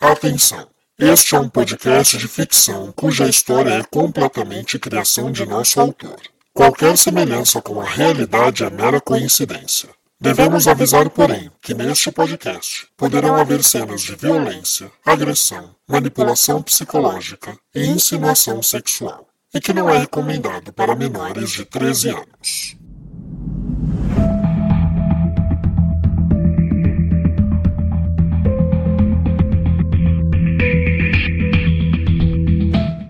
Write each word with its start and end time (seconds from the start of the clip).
Atenção! 0.00 0.68
Este 0.96 1.34
é 1.34 1.40
um 1.40 1.48
podcast 1.48 2.16
de 2.16 2.28
ficção 2.28 2.92
cuja 2.92 3.28
história 3.28 3.70
é 3.70 3.82
completamente 3.82 4.78
criação 4.78 5.32
de 5.32 5.44
nosso 5.44 5.80
autor. 5.80 6.20
Qualquer 6.54 6.96
semelhança 6.96 7.60
com 7.60 7.80
a 7.80 7.84
realidade 7.84 8.62
é 8.62 8.70
mera 8.70 9.00
coincidência. 9.00 9.88
Devemos 10.20 10.68
avisar, 10.68 11.10
porém, 11.10 11.50
que 11.60 11.74
neste 11.74 12.12
podcast 12.12 12.86
poderão 12.96 13.34
haver 13.34 13.64
cenas 13.64 14.02
de 14.02 14.14
violência, 14.14 14.88
agressão, 15.04 15.74
manipulação 15.88 16.62
psicológica 16.62 17.58
e 17.74 17.84
insinuação 17.84 18.62
sexual, 18.62 19.26
e 19.52 19.60
que 19.60 19.72
não 19.72 19.90
é 19.90 19.98
recomendado 19.98 20.72
para 20.72 20.94
menores 20.94 21.50
de 21.50 21.64
13 21.64 22.10
anos. 22.10 22.76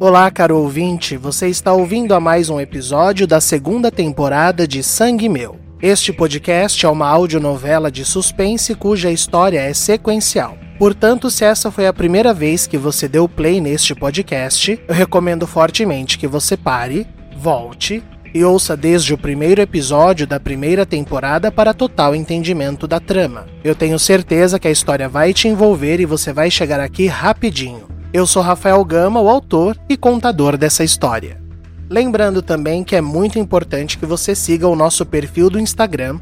Olá, 0.00 0.30
caro 0.30 0.56
ouvinte, 0.58 1.16
você 1.16 1.48
está 1.48 1.72
ouvindo 1.72 2.14
a 2.14 2.20
mais 2.20 2.48
um 2.48 2.60
episódio 2.60 3.26
da 3.26 3.40
segunda 3.40 3.90
temporada 3.90 4.64
de 4.64 4.80
Sangue 4.80 5.28
Meu. 5.28 5.58
Este 5.82 6.12
podcast 6.12 6.86
é 6.86 6.88
uma 6.88 7.08
audionovela 7.08 7.90
de 7.90 8.04
suspense 8.04 8.76
cuja 8.76 9.10
história 9.10 9.58
é 9.58 9.74
sequencial. 9.74 10.56
Portanto, 10.78 11.28
se 11.28 11.44
essa 11.44 11.72
foi 11.72 11.88
a 11.88 11.92
primeira 11.92 12.32
vez 12.32 12.64
que 12.64 12.78
você 12.78 13.08
deu 13.08 13.28
play 13.28 13.60
neste 13.60 13.92
podcast, 13.92 14.80
eu 14.86 14.94
recomendo 14.94 15.48
fortemente 15.48 16.16
que 16.16 16.28
você 16.28 16.56
pare, 16.56 17.04
volte 17.36 18.00
e 18.32 18.44
ouça 18.44 18.76
desde 18.76 19.12
o 19.12 19.18
primeiro 19.18 19.60
episódio 19.60 20.28
da 20.28 20.38
primeira 20.38 20.86
temporada 20.86 21.50
para 21.50 21.74
total 21.74 22.14
entendimento 22.14 22.86
da 22.86 23.00
trama. 23.00 23.46
Eu 23.64 23.74
tenho 23.74 23.98
certeza 23.98 24.60
que 24.60 24.68
a 24.68 24.70
história 24.70 25.08
vai 25.08 25.34
te 25.34 25.48
envolver 25.48 25.98
e 25.98 26.06
você 26.06 26.32
vai 26.32 26.52
chegar 26.52 26.78
aqui 26.78 27.08
rapidinho. 27.08 27.87
Eu 28.10 28.26
sou 28.26 28.42
Rafael 28.42 28.82
Gama, 28.86 29.20
o 29.20 29.28
autor 29.28 29.78
e 29.86 29.94
contador 29.94 30.56
dessa 30.56 30.82
história. 30.82 31.47
Lembrando 31.90 32.42
também 32.42 32.84
que 32.84 32.94
é 32.94 33.00
muito 33.00 33.38
importante 33.38 33.96
que 33.96 34.04
você 34.04 34.34
siga 34.34 34.68
o 34.68 34.76
nosso 34.76 35.06
perfil 35.06 35.48
do 35.48 35.58
Instagram, 35.58 36.20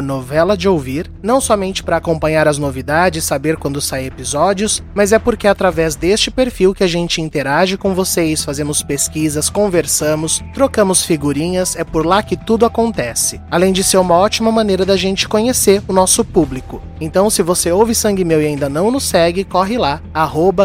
novela 0.00 0.56
de 0.56 0.68
ouvir, 0.68 1.10
não 1.20 1.40
somente 1.40 1.82
para 1.82 1.96
acompanhar 1.96 2.46
as 2.46 2.58
novidades, 2.58 3.24
saber 3.24 3.56
quando 3.56 3.80
saem 3.80 4.06
episódios, 4.06 4.80
mas 4.94 5.12
é 5.12 5.18
porque 5.18 5.48
é 5.48 5.50
através 5.50 5.96
deste 5.96 6.30
perfil 6.30 6.72
que 6.72 6.84
a 6.84 6.86
gente 6.86 7.20
interage 7.20 7.76
com 7.76 7.92
vocês, 7.92 8.44
fazemos 8.44 8.84
pesquisas, 8.84 9.50
conversamos, 9.50 10.44
trocamos 10.54 11.04
figurinhas, 11.04 11.74
é 11.74 11.82
por 11.82 12.06
lá 12.06 12.22
que 12.22 12.36
tudo 12.36 12.64
acontece. 12.64 13.40
Além 13.50 13.72
de 13.72 13.82
ser 13.82 13.98
uma 13.98 14.14
ótima 14.14 14.52
maneira 14.52 14.86
da 14.86 14.96
gente 14.96 15.28
conhecer 15.28 15.82
o 15.88 15.92
nosso 15.92 16.24
público. 16.24 16.80
Então, 17.00 17.28
se 17.28 17.42
você 17.42 17.72
ouve 17.72 17.96
Sangue 17.96 18.24
Meu 18.24 18.40
e 18.40 18.46
ainda 18.46 18.68
não 18.68 18.92
nos 18.92 19.08
segue, 19.08 19.42
corre 19.42 19.76
lá, 19.76 20.00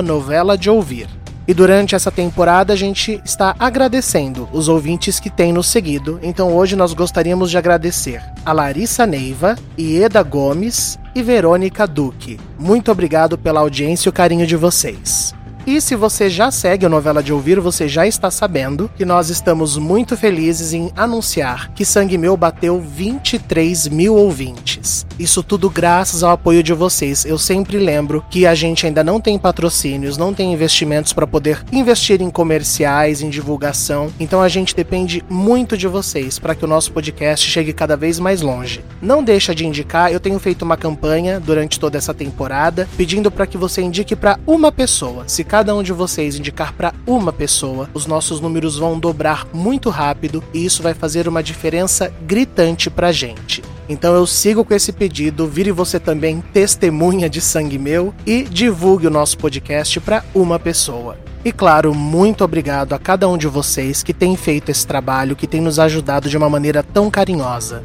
novela 0.03 0.55
de 0.55 0.69
ouvir. 0.69 1.07
E 1.47 1.53
durante 1.53 1.95
essa 1.95 2.11
temporada 2.11 2.73
a 2.73 2.75
gente 2.75 3.21
está 3.23 3.55
agradecendo 3.59 4.49
os 4.51 4.67
ouvintes 4.67 5.19
que 5.19 5.29
têm 5.29 5.53
nos 5.53 5.67
seguido. 5.67 6.19
Então 6.23 6.53
hoje 6.55 6.75
nós 6.75 6.93
gostaríamos 6.93 7.51
de 7.51 7.57
agradecer 7.57 8.21
a 8.45 8.51
Larissa 8.51 9.05
Neiva, 9.05 9.55
Ieda 9.77 10.23
Gomes 10.23 10.97
e 11.13 11.21
Verônica 11.21 11.85
Duque. 11.85 12.39
Muito 12.59 12.91
obrigado 12.91 13.38
pela 13.38 13.59
audiência 13.59 14.07
e 14.07 14.11
o 14.11 14.13
carinho 14.13 14.47
de 14.47 14.55
vocês. 14.55 15.35
E 15.67 15.81
se 15.81 15.95
você 15.95 16.30
já 16.30 16.52
segue 16.52 16.85
a 16.85 16.89
novela 16.89 17.23
de 17.23 17.33
ouvir, 17.33 17.59
você 17.59 17.88
já 17.88 18.05
está 18.05 18.30
sabendo 18.30 18.88
que 18.95 19.03
nós 19.03 19.31
estamos 19.31 19.77
muito 19.77 20.16
felizes 20.16 20.73
em 20.73 20.91
anunciar 20.95 21.72
que 21.73 21.83
Sangue 21.83 22.19
Meu 22.19 22.38
bateu 22.38 22.80
23 22.80 23.88
mil 23.88 24.16
ouvintes. 24.16 25.07
Isso 25.17 25.41
tudo 25.41 25.67
graças 25.67 26.22
ao 26.22 26.31
apoio 26.31 26.61
de 26.61 26.72
vocês. 26.72 27.25
Eu 27.25 27.39
sempre 27.39 27.80
lembro 27.80 28.23
que 28.30 28.45
a 28.45 28.53
gente 28.53 28.85
ainda 28.85 29.03
não 29.03 29.19
tem 29.19 29.39
patrocínios, 29.39 30.17
não 30.17 30.35
tem 30.35 30.53
investimentos 30.53 31.13
para 31.13 31.25
poder 31.25 31.63
investir 31.72 32.22
em 32.22 32.29
comerciais, 32.29 33.23
em 33.23 33.29
divulgação. 33.31 34.13
Então 34.19 34.44
a 34.44 34.47
gente 34.47 34.75
depende 34.75 35.25
muito 35.27 35.75
de 35.75 35.88
vocês 35.88 36.38
para 36.38 36.53
que 36.53 36.63
o 36.63 36.67
nosso 36.67 36.91
podcast 36.91 37.50
chegue 37.50 37.73
cada 37.73 37.97
vez 37.97 38.19
mais 38.19 38.41
longe. 38.41 38.85
Não 39.01 39.23
deixa 39.23 39.56
de 39.56 39.66
indicar, 39.66 40.11
eu 40.11 40.19
tenho 40.19 40.38
feito 40.38 40.61
uma 40.61 40.78
campanha 40.78 41.40
durante 41.40 41.79
toda 41.79 41.97
essa 41.97 42.13
temporada 42.13 42.88
pedindo 42.95 43.31
para 43.31 43.47
que 43.47 43.57
você 43.57 43.81
indique 43.81 44.16
para 44.16 44.38
uma 44.45 44.72
pessoa. 44.72 45.23
Se 45.28 45.44
cada 45.55 45.73
um 45.73 45.81
de 45.81 45.93
vocês 45.93 46.35
indicar 46.35 46.73
para 46.73 46.93
uma 47.07 47.31
pessoa, 47.31 47.89
os 47.93 48.05
nossos 48.05 48.41
números 48.41 48.77
vão 48.77 48.99
dobrar 48.99 49.47
muito 49.53 49.89
rápido 49.89 50.43
e 50.53 50.66
isso 50.66 50.83
vai 50.83 50.93
fazer 50.93 51.29
uma 51.29 51.41
diferença 51.41 52.13
gritante 52.27 52.89
pra 52.89 53.13
gente. 53.13 53.63
Então 53.88 54.13
eu 54.13 54.27
sigo 54.27 54.66
com 54.66 54.73
esse 54.73 54.91
pedido, 54.91 55.47
vire 55.47 55.71
você 55.71 55.97
também 55.97 56.43
testemunha 56.51 57.29
de 57.29 57.39
sangue 57.39 57.79
meu 57.79 58.13
e 58.25 58.43
divulgue 58.43 59.07
o 59.07 59.09
nosso 59.09 59.38
podcast 59.38 59.97
para 60.01 60.25
uma 60.35 60.59
pessoa. 60.59 61.17
E 61.45 61.53
claro, 61.53 61.95
muito 61.95 62.43
obrigado 62.43 62.91
a 62.91 62.99
cada 62.99 63.25
um 63.29 63.37
de 63.37 63.47
vocês 63.47 64.03
que 64.03 64.13
tem 64.13 64.35
feito 64.35 64.69
esse 64.69 64.85
trabalho, 64.85 65.37
que 65.37 65.47
tem 65.47 65.61
nos 65.61 65.79
ajudado 65.79 66.27
de 66.27 66.35
uma 66.35 66.49
maneira 66.49 66.83
tão 66.83 67.09
carinhosa. 67.09 67.81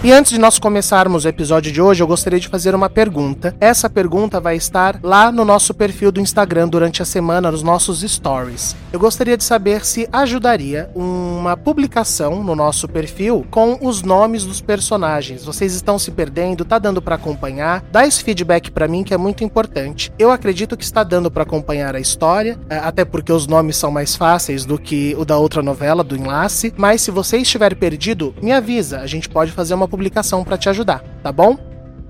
E 0.04 0.12
antes 0.12 0.32
de 0.32 0.40
nós 0.40 0.58
começarmos 0.58 1.26
o 1.26 1.28
episódio 1.28 1.72
de 1.72 1.80
hoje, 1.80 2.02
eu 2.02 2.08
gostaria 2.08 2.40
de 2.40 2.48
fazer 2.48 2.74
uma 2.74 2.90
pergunta. 2.90 3.56
Essa 3.60 3.88
pergunta 3.88 4.40
vai 4.40 4.56
estar 4.56 5.00
lá 5.04 5.32
no 5.32 5.46
nosso 5.46 5.76
perfil 5.76 6.12
do 6.12 6.20
Instagram 6.20 6.68
durante 6.68 7.04
a 7.04 7.06
semana, 7.06 7.52
nos 7.52 7.62
nossos 7.62 8.02
stories. 8.02 8.76
Eu 8.92 9.00
gostaria 9.00 9.38
de 9.38 9.44
saber 9.44 9.86
se 9.86 10.10
ajudaria 10.12 10.90
uma 10.96 11.56
publicação 11.56 12.44
no 12.44 12.56
nosso 12.56 12.88
perfil 12.88 13.46
com 13.52 13.78
os 13.80 14.02
nomes 14.02 14.44
dos 14.44 14.60
personagens. 14.60 15.46
Vocês 15.46 15.76
estão 15.76 16.00
se 16.00 16.10
perdendo? 16.10 16.66
Tá 16.66 16.80
dando 16.80 17.00
para 17.00 17.14
acompanhar? 17.14 17.84
Dá 17.92 18.04
esse 18.04 18.24
feedback 18.24 18.72
para 18.72 18.88
mim 18.88 19.04
que 19.04 19.14
é 19.14 19.18
muito 19.18 19.44
importante. 19.44 20.12
Eu 20.18 20.32
acredito 20.32 20.76
que 20.76 20.84
está 20.84 21.04
dando 21.04 21.30
para 21.30 21.44
acompanhar 21.44 21.96
a 21.96 22.00
história, 22.00 22.58
é, 22.72 22.78
até 22.78 23.06
porque 23.06 23.32
os 23.32 23.46
nomes 23.46 23.78
são 23.78 23.92
mais 23.92 24.16
fáceis 24.16 24.66
do 24.66 24.80
que 24.80 25.16
o 25.16 25.24
da 25.24 25.38
outra 25.38 25.62
novela, 25.62 26.04
do 26.04 26.18
Enlace. 26.18 26.74
Mas 26.76 27.04
se 27.04 27.12
você 27.12 27.38
estiver 27.38 27.76
perdido, 27.76 28.34
me 28.42 28.52
avisa. 28.52 29.02
A 29.02 29.06
gente 29.06 29.30
pode 29.30 29.52
fazer 29.52 29.76
uma 29.76 29.91
publicação 29.92 30.44
para 30.44 30.58
te 30.58 30.70
ajudar, 30.70 31.04
tá 31.22 31.32
bom? 31.32 31.58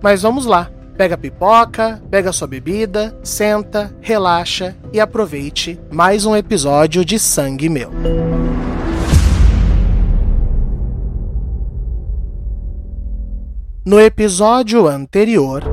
Mas 0.02 0.22
vamos 0.22 0.46
lá. 0.46 0.70
Pega 0.96 1.16
a 1.16 1.18
pipoca, 1.18 2.02
pega 2.12 2.32
sua 2.32 2.48
bebida, 2.48 3.18
senta, 3.24 3.94
relaxa 4.02 4.76
e 4.94 5.00
aproveite 5.00 5.80
mais 5.90 6.26
um 6.26 6.36
episódio 6.36 7.04
de 7.04 7.18
Sangue 7.18 7.70
Meu. 7.70 7.90
No 13.84 14.00
episódio 14.00 14.88
anterior. 14.88 15.64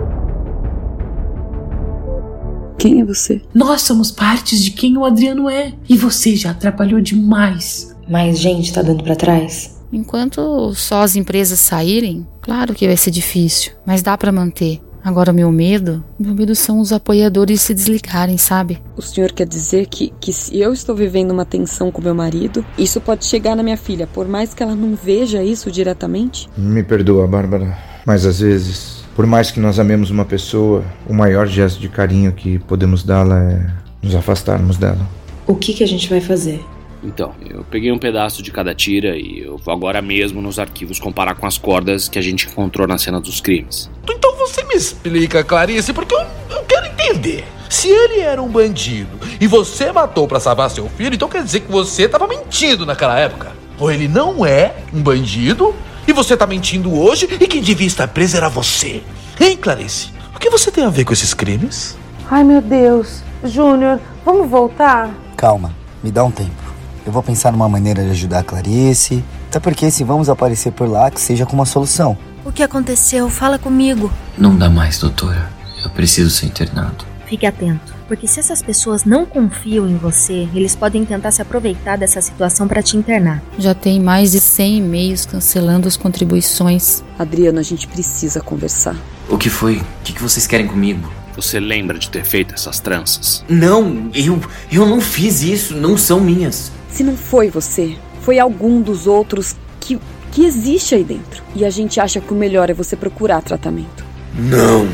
Quem 2.78 3.02
é 3.02 3.04
você? 3.04 3.42
Nós 3.52 3.82
somos 3.82 4.10
partes 4.10 4.64
de 4.64 4.70
quem 4.70 4.96
o 4.96 5.04
Adriano 5.04 5.50
é. 5.50 5.75
E 5.86 5.96
você 5.96 6.34
já 6.36 6.52
atrapalhou 6.52 7.00
demais. 7.02 7.94
Mais 8.08 8.38
gente 8.38 8.72
tá 8.72 8.80
dando 8.80 9.04
para 9.04 9.16
trás? 9.16 9.77
Enquanto 9.93 10.75
só 10.75 11.03
as 11.03 11.16
empresas 11.16 11.59
saírem, 11.59 12.26
claro 12.41 12.75
que 12.75 12.87
vai 12.87 12.97
ser 12.97 13.10
difícil, 13.10 13.73
mas 13.87 14.02
dá 14.02 14.17
para 14.17 14.32
manter. 14.32 14.81
Agora, 15.02 15.32
meu 15.32 15.50
medo, 15.50 16.05
meu 16.19 16.35
medo 16.35 16.55
são 16.55 16.81
os 16.81 16.93
apoiadores 16.93 17.62
se 17.62 17.73
desligarem, 17.73 18.37
sabe? 18.37 18.82
O 18.96 19.00
senhor 19.00 19.32
quer 19.32 19.46
dizer 19.46 19.87
que, 19.87 20.12
que 20.20 20.32
se 20.32 20.58
eu 20.58 20.73
estou 20.73 20.94
vivendo 20.94 21.31
uma 21.31 21.44
tensão 21.44 21.90
com 21.90 22.02
meu 22.02 22.14
marido, 22.14 22.64
isso 22.76 23.00
pode 23.00 23.25
chegar 23.25 23.56
na 23.56 23.62
minha 23.62 23.76
filha, 23.76 24.06
por 24.06 24.29
mais 24.29 24.52
que 24.52 24.62
ela 24.62 24.75
não 24.75 24.94
veja 24.94 25.43
isso 25.43 25.70
diretamente? 25.70 26.49
Me 26.56 26.82
perdoa, 26.82 27.26
Bárbara, 27.26 27.79
mas 28.05 28.26
às 28.26 28.41
vezes, 28.41 29.05
por 29.17 29.26
mais 29.26 29.50
que 29.50 29.61
nós 29.61 29.79
amemos 29.79 30.11
uma 30.11 30.25
pessoa, 30.25 30.84
o 31.08 31.14
maior 31.14 31.46
gesto 31.46 31.81
de 31.81 31.88
carinho 31.88 32.32
que 32.32 32.58
podemos 32.58 33.02
dá-la 33.02 33.43
é 33.44 33.67
nos 34.02 34.14
afastarmos 34.14 34.76
dela. 34.76 35.08
O 35.46 35.55
que, 35.55 35.73
que 35.73 35.82
a 35.82 35.88
gente 35.88 36.08
vai 36.11 36.20
fazer? 36.20 36.62
Então, 37.02 37.34
eu 37.48 37.64
peguei 37.70 37.92
um 37.92 37.98
pedaço 37.98 38.42
de 38.42 38.50
cada 38.50 38.74
tira 38.74 39.16
e 39.16 39.40
eu 39.40 39.56
vou 39.56 39.72
agora 39.72 40.02
mesmo 40.02 40.42
nos 40.42 40.58
arquivos 40.58 40.98
comparar 40.98 41.34
com 41.34 41.46
as 41.46 41.56
cordas 41.56 42.08
que 42.08 42.18
a 42.18 42.22
gente 42.22 42.46
encontrou 42.46 42.86
na 42.86 42.98
cena 42.98 43.20
dos 43.20 43.40
crimes. 43.40 43.88
Então 44.08 44.36
você 44.36 44.64
me 44.64 44.74
explica, 44.74 45.44
Clarice, 45.44 45.92
porque 45.92 46.14
eu, 46.14 46.20
eu 46.50 46.64
quero 46.64 46.86
entender. 46.86 47.44
Se 47.70 47.88
ele 47.88 48.20
era 48.20 48.42
um 48.42 48.48
bandido 48.48 49.18
e 49.40 49.46
você 49.46 49.92
matou 49.92 50.26
para 50.26 50.40
salvar 50.40 50.70
seu 50.70 50.88
filho, 50.88 51.14
então 51.14 51.28
quer 51.28 51.44
dizer 51.44 51.60
que 51.60 51.70
você 51.70 52.04
estava 52.04 52.26
mentindo 52.26 52.84
naquela 52.84 53.18
época. 53.18 53.52
Ou 53.78 53.90
ele 53.90 54.08
não 54.08 54.44
é 54.44 54.74
um 54.92 55.00
bandido 55.00 55.74
E 56.08 56.12
você 56.12 56.34
tá 56.34 56.46
mentindo 56.46 56.98
hoje 56.98 57.28
e 57.38 57.46
quem 57.46 57.60
devia 57.60 57.86
estar 57.86 58.08
preso 58.08 58.34
era 58.34 58.48
você. 58.48 59.02
Hein, 59.38 59.58
Clarice? 59.58 60.10
O 60.34 60.38
que 60.38 60.48
você 60.48 60.70
tem 60.70 60.82
a 60.82 60.88
ver 60.88 61.04
com 61.04 61.12
esses 61.12 61.34
crimes? 61.34 61.98
Ai, 62.30 62.42
meu 62.42 62.62
Deus. 62.62 63.22
Júnior, 63.44 64.00
vamos 64.24 64.48
voltar? 64.48 65.14
Calma, 65.36 65.70
me 66.02 66.10
dá 66.10 66.24
um 66.24 66.30
tempo. 66.30 66.68
Eu 67.08 67.12
vou 67.12 67.22
pensar 67.22 67.50
numa 67.50 67.70
maneira 67.70 68.05
de 68.05 68.10
ajudar 68.10 68.40
a 68.40 68.44
Clarice. 68.44 69.25
Até 69.49 69.58
porque 69.58 69.90
se 69.90 70.05
vamos 70.05 70.28
aparecer 70.28 70.72
por 70.72 70.87
lá, 70.87 71.10
que 71.10 71.19
seja 71.19 71.46
com 71.46 71.55
uma 71.55 71.64
solução. 71.64 72.19
O 72.44 72.52
que 72.52 72.62
aconteceu? 72.62 73.31
Fala 73.31 73.58
comigo. 73.58 74.12
Não 74.37 74.55
dá 74.55 74.69
mais, 74.69 74.99
doutora. 74.99 75.50
Eu 75.82 75.88
preciso 75.88 76.28
ser 76.28 76.44
internado. 76.44 77.06
Fique 77.26 77.46
atento, 77.46 77.94
porque 78.06 78.26
se 78.26 78.40
essas 78.40 78.60
pessoas 78.60 79.06
não 79.06 79.25
confiam 79.25 79.88
em 79.88 79.96
você, 79.96 80.46
eles 80.55 80.76
podem 80.76 81.02
tentar 81.06 81.31
se 81.31 81.40
aproveitar 81.40 81.96
dessa 81.96 82.20
situação 82.20 82.69
para 82.69 82.82
te 82.82 82.99
internar. 82.99 83.43
Já 83.58 83.72
tem 83.72 83.99
mais 83.99 84.32
de 84.32 84.40
100 84.40 84.76
e-mails 84.76 85.25
cancelando 85.25 85.88
as 85.88 85.96
contribuições. 85.96 87.02
Adriano, 87.19 87.58
a 87.58 87.62
gente 87.62 87.88
precisa 87.88 88.43
conversar. 88.43 88.96
O 89.31 89.38
que 89.38 89.49
foi? 89.49 89.76
O 89.78 89.84
que 90.05 90.12
que 90.12 90.22
vocês 90.22 90.46
querem 90.46 90.66
comigo? 90.66 91.10
Você 91.34 91.58
lembra 91.58 91.99
de 91.99 92.10
ter 92.10 92.25
feito 92.25 92.55
essas 92.55 92.81
tranças? 92.81 93.43
Não, 93.49 94.10
eu, 94.12 94.38
eu 94.70 94.84
não 94.84 95.00
fiz 95.00 95.40
isso. 95.40 95.75
Não 95.75 95.96
são 95.96 96.20
minhas. 96.20 96.76
Se 96.88 97.05
não 97.05 97.17
foi 97.17 97.50
você, 97.50 97.96
foi 98.23 98.38
algum 98.38 98.81
dos 98.81 99.06
outros 99.06 99.56
que, 99.81 99.99
que 100.32 100.44
existe 100.44 100.94
aí 100.94 101.05
dentro. 101.05 101.43
E 101.55 101.64
a 101.64 101.70
gente 101.70 102.00
acha 102.00 102.20
que 102.20 102.32
o 102.32 102.37
melhor 102.37 102.70
é 102.70 102.75
você 102.75 102.96
procurar 102.96 103.43
tratamento. 103.43 104.05
Não. 104.35 104.88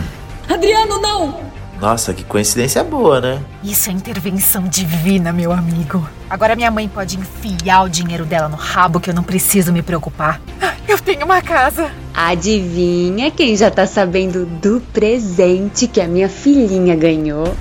Adriano, 0.48 1.00
não! 1.00 1.54
Nossa, 1.80 2.14
que 2.14 2.24
coincidência 2.24 2.82
boa, 2.84 3.20
né? 3.20 3.42
Isso 3.62 3.90
é 3.90 3.92
intervenção 3.92 4.62
divina, 4.62 5.32
meu 5.32 5.52
amigo. 5.52 6.08
Agora 6.30 6.56
minha 6.56 6.70
mãe 6.70 6.88
pode 6.88 7.18
enfiar 7.18 7.82
o 7.82 7.88
dinheiro 7.88 8.24
dela 8.24 8.48
no 8.48 8.56
rabo 8.56 9.00
que 9.00 9.10
eu 9.10 9.14
não 9.14 9.22
preciso 9.22 9.72
me 9.72 9.82
preocupar. 9.82 10.40
Eu 10.86 10.98
tenho 10.98 11.24
uma 11.24 11.42
casa. 11.42 11.90
Adivinha 12.14 13.30
quem 13.30 13.56
já 13.56 13.70
tá 13.70 13.86
sabendo 13.86 14.46
do 14.46 14.80
presente 14.92 15.86
que 15.88 16.00
a 16.00 16.06
minha 16.06 16.28
filhinha 16.28 16.94
ganhou? 16.94 17.54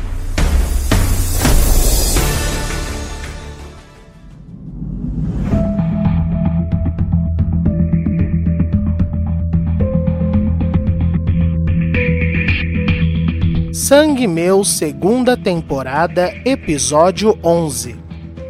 Sangue 13.95 14.25
Meu, 14.25 14.63
segunda 14.63 15.37
temporada, 15.37 16.33
episódio 16.43 17.37
11 17.43 17.95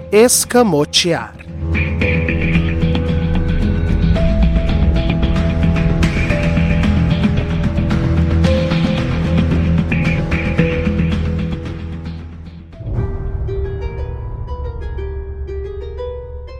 Escamotear. 0.09 1.35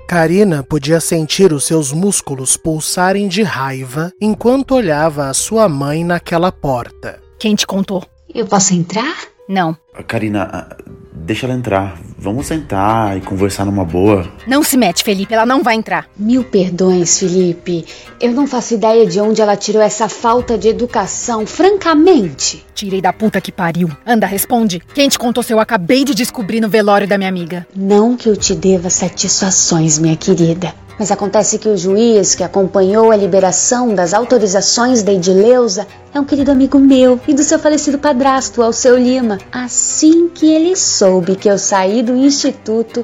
Karina 0.10 0.62
podia 0.62 1.00
sentir 1.00 1.54
os 1.54 1.64
seus 1.64 1.94
músculos 1.94 2.58
pulsarem 2.58 3.30
de 3.30 3.44
raiva 3.44 4.12
enquanto 4.20 4.76
olhava 4.76 5.30
a 5.30 5.34
sua 5.34 5.70
mãe 5.70 6.04
naquela 6.04 6.52
porta. 6.52 7.22
Quem 7.40 7.56
te 7.56 7.66
contou? 7.66 8.13
Eu 8.34 8.46
posso 8.48 8.74
entrar? 8.74 9.16
Não. 9.48 9.78
Karina, 10.08 10.76
deixa 11.14 11.46
ela 11.46 11.56
entrar. 11.56 12.00
Vamos 12.18 12.48
sentar 12.48 13.18
e 13.18 13.22
conversar 13.22 13.66
numa 13.66 13.84
boa. 13.84 14.26
Não 14.48 14.64
se 14.64 14.78
mete, 14.78 15.04
Felipe. 15.04 15.34
Ela 15.34 15.46
não 15.46 15.62
vai 15.62 15.76
entrar. 15.76 16.08
Mil 16.18 16.44
perdões, 16.44 17.20
Felipe. 17.20 17.86
Eu 18.20 18.32
não 18.32 18.48
faço 18.48 18.74
ideia 18.74 19.06
de 19.06 19.20
onde 19.20 19.42
ela 19.42 19.58
tirou 19.58 19.82
essa 19.82 20.08
falta 20.08 20.58
de 20.58 20.70
educação, 20.70 21.46
francamente. 21.46 22.66
Tirei 22.74 23.02
da 23.02 23.12
puta 23.12 23.42
que 23.42 23.52
pariu. 23.52 23.90
Anda, 24.06 24.26
responde. 24.26 24.82
Quem 24.94 25.10
te 25.10 25.20
contou 25.20 25.44
se 25.44 25.54
eu 25.54 25.60
acabei 25.60 26.06
de 26.06 26.16
descobrir 26.16 26.62
no 26.62 26.70
velório 26.70 27.08
da 27.08 27.18
minha 27.18 27.30
amiga? 27.30 27.68
Não 27.76 28.16
que 28.16 28.30
eu 28.30 28.38
te 28.38 28.56
deva 28.56 28.90
satisfações, 28.90 30.00
minha 30.00 30.16
querida. 30.16 30.74
Mas 30.98 31.12
acontece 31.12 31.58
que 31.58 31.68
o 31.68 31.78
juiz 31.78 32.36
que 32.36 32.44
acompanhou 32.44 33.12
a 33.12 33.16
liberação 33.16 33.94
das 33.94 34.14
autorizações 34.14 35.02
da 35.02 35.12
Edileuza 35.12 35.88
é 36.14 36.20
um 36.20 36.26
querido 36.26 36.52
amigo 36.52 36.78
meu 36.78 37.20
e 37.28 37.34
do 37.34 37.44
seu 37.44 37.58
falecido 37.58 37.98
padrasto, 37.98 38.62
Alceu 38.62 38.98
Lima. 38.98 39.40
Assim 39.52 40.30
que 40.30 40.52
ele 40.52 40.76
soube 40.76 41.36
que 41.36 41.50
eu 41.50 41.58
saí 41.58 42.04
do 42.04 42.16
instituto, 42.16 43.04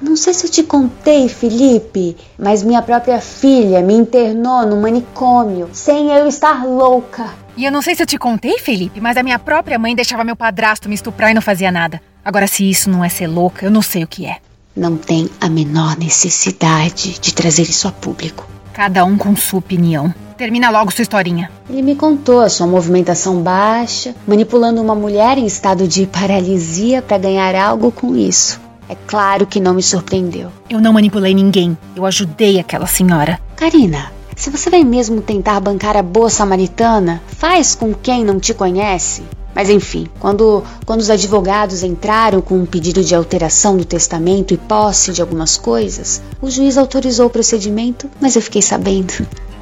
não 0.00 0.16
sei 0.16 0.32
se 0.32 0.46
eu 0.46 0.50
te 0.50 0.62
contei, 0.62 1.28
Felipe, 1.28 2.16
mas 2.38 2.62
minha 2.62 2.82
própria 2.82 3.20
filha 3.20 3.80
me 3.82 3.94
internou 3.94 4.66
no 4.66 4.80
manicômio 4.80 5.68
sem 5.72 6.10
eu 6.10 6.26
estar 6.26 6.64
louca. 6.64 7.26
E 7.56 7.64
eu 7.64 7.72
não 7.72 7.82
sei 7.82 7.96
se 7.96 8.02
eu 8.02 8.06
te 8.06 8.16
contei, 8.16 8.58
Felipe, 8.58 9.00
mas 9.00 9.16
a 9.16 9.22
minha 9.22 9.38
própria 9.38 9.78
mãe 9.78 9.96
deixava 9.96 10.22
meu 10.22 10.36
padrasto 10.36 10.88
me 10.88 10.94
estuprar 10.94 11.30
e 11.30 11.34
não 11.34 11.42
fazia 11.42 11.72
nada. 11.72 12.00
Agora, 12.24 12.46
se 12.46 12.68
isso 12.68 12.88
não 12.88 13.04
é 13.04 13.08
ser 13.08 13.26
louca, 13.26 13.66
eu 13.66 13.70
não 13.70 13.82
sei 13.82 14.04
o 14.04 14.06
que 14.06 14.26
é. 14.26 14.36
Não 14.78 14.96
tem 14.96 15.28
a 15.40 15.48
menor 15.48 15.98
necessidade 15.98 17.18
de 17.18 17.34
trazer 17.34 17.62
isso 17.62 17.88
a 17.88 17.90
público. 17.90 18.48
Cada 18.72 19.04
um 19.04 19.18
com 19.18 19.34
sua 19.34 19.58
opinião. 19.58 20.14
Termina 20.36 20.70
logo 20.70 20.92
sua 20.92 21.02
historinha. 21.02 21.50
Ele 21.68 21.82
me 21.82 21.96
contou 21.96 22.42
a 22.42 22.48
sua 22.48 22.64
movimentação 22.64 23.42
baixa, 23.42 24.14
manipulando 24.24 24.80
uma 24.80 24.94
mulher 24.94 25.36
em 25.36 25.44
estado 25.46 25.88
de 25.88 26.06
paralisia 26.06 27.02
para 27.02 27.18
ganhar 27.18 27.56
algo 27.56 27.90
com 27.90 28.14
isso. 28.14 28.60
É 28.88 28.94
claro 28.94 29.48
que 29.48 29.58
não 29.58 29.74
me 29.74 29.82
surpreendeu. 29.82 30.52
Eu 30.70 30.80
não 30.80 30.92
manipulei 30.92 31.34
ninguém. 31.34 31.76
Eu 31.96 32.06
ajudei 32.06 32.60
aquela 32.60 32.86
senhora. 32.86 33.40
Karina, 33.56 34.12
se 34.36 34.48
você 34.48 34.70
vai 34.70 34.84
mesmo 34.84 35.20
tentar 35.20 35.58
bancar 35.58 35.96
a 35.96 36.02
boa 36.04 36.30
samaritana, 36.30 37.20
faz 37.26 37.74
com 37.74 37.92
quem 37.92 38.24
não 38.24 38.38
te 38.38 38.54
conhece. 38.54 39.24
Mas 39.58 39.70
enfim, 39.70 40.06
quando, 40.20 40.62
quando 40.86 41.00
os 41.00 41.10
advogados 41.10 41.82
entraram 41.82 42.40
com 42.40 42.54
um 42.54 42.64
pedido 42.64 43.02
de 43.02 43.12
alteração 43.12 43.76
do 43.76 43.84
testamento 43.84 44.54
e 44.54 44.56
posse 44.56 45.10
de 45.10 45.20
algumas 45.20 45.56
coisas, 45.56 46.22
o 46.40 46.48
juiz 46.48 46.78
autorizou 46.78 47.26
o 47.26 47.30
procedimento, 47.30 48.08
mas 48.20 48.36
eu 48.36 48.42
fiquei 48.42 48.62
sabendo. 48.62 49.12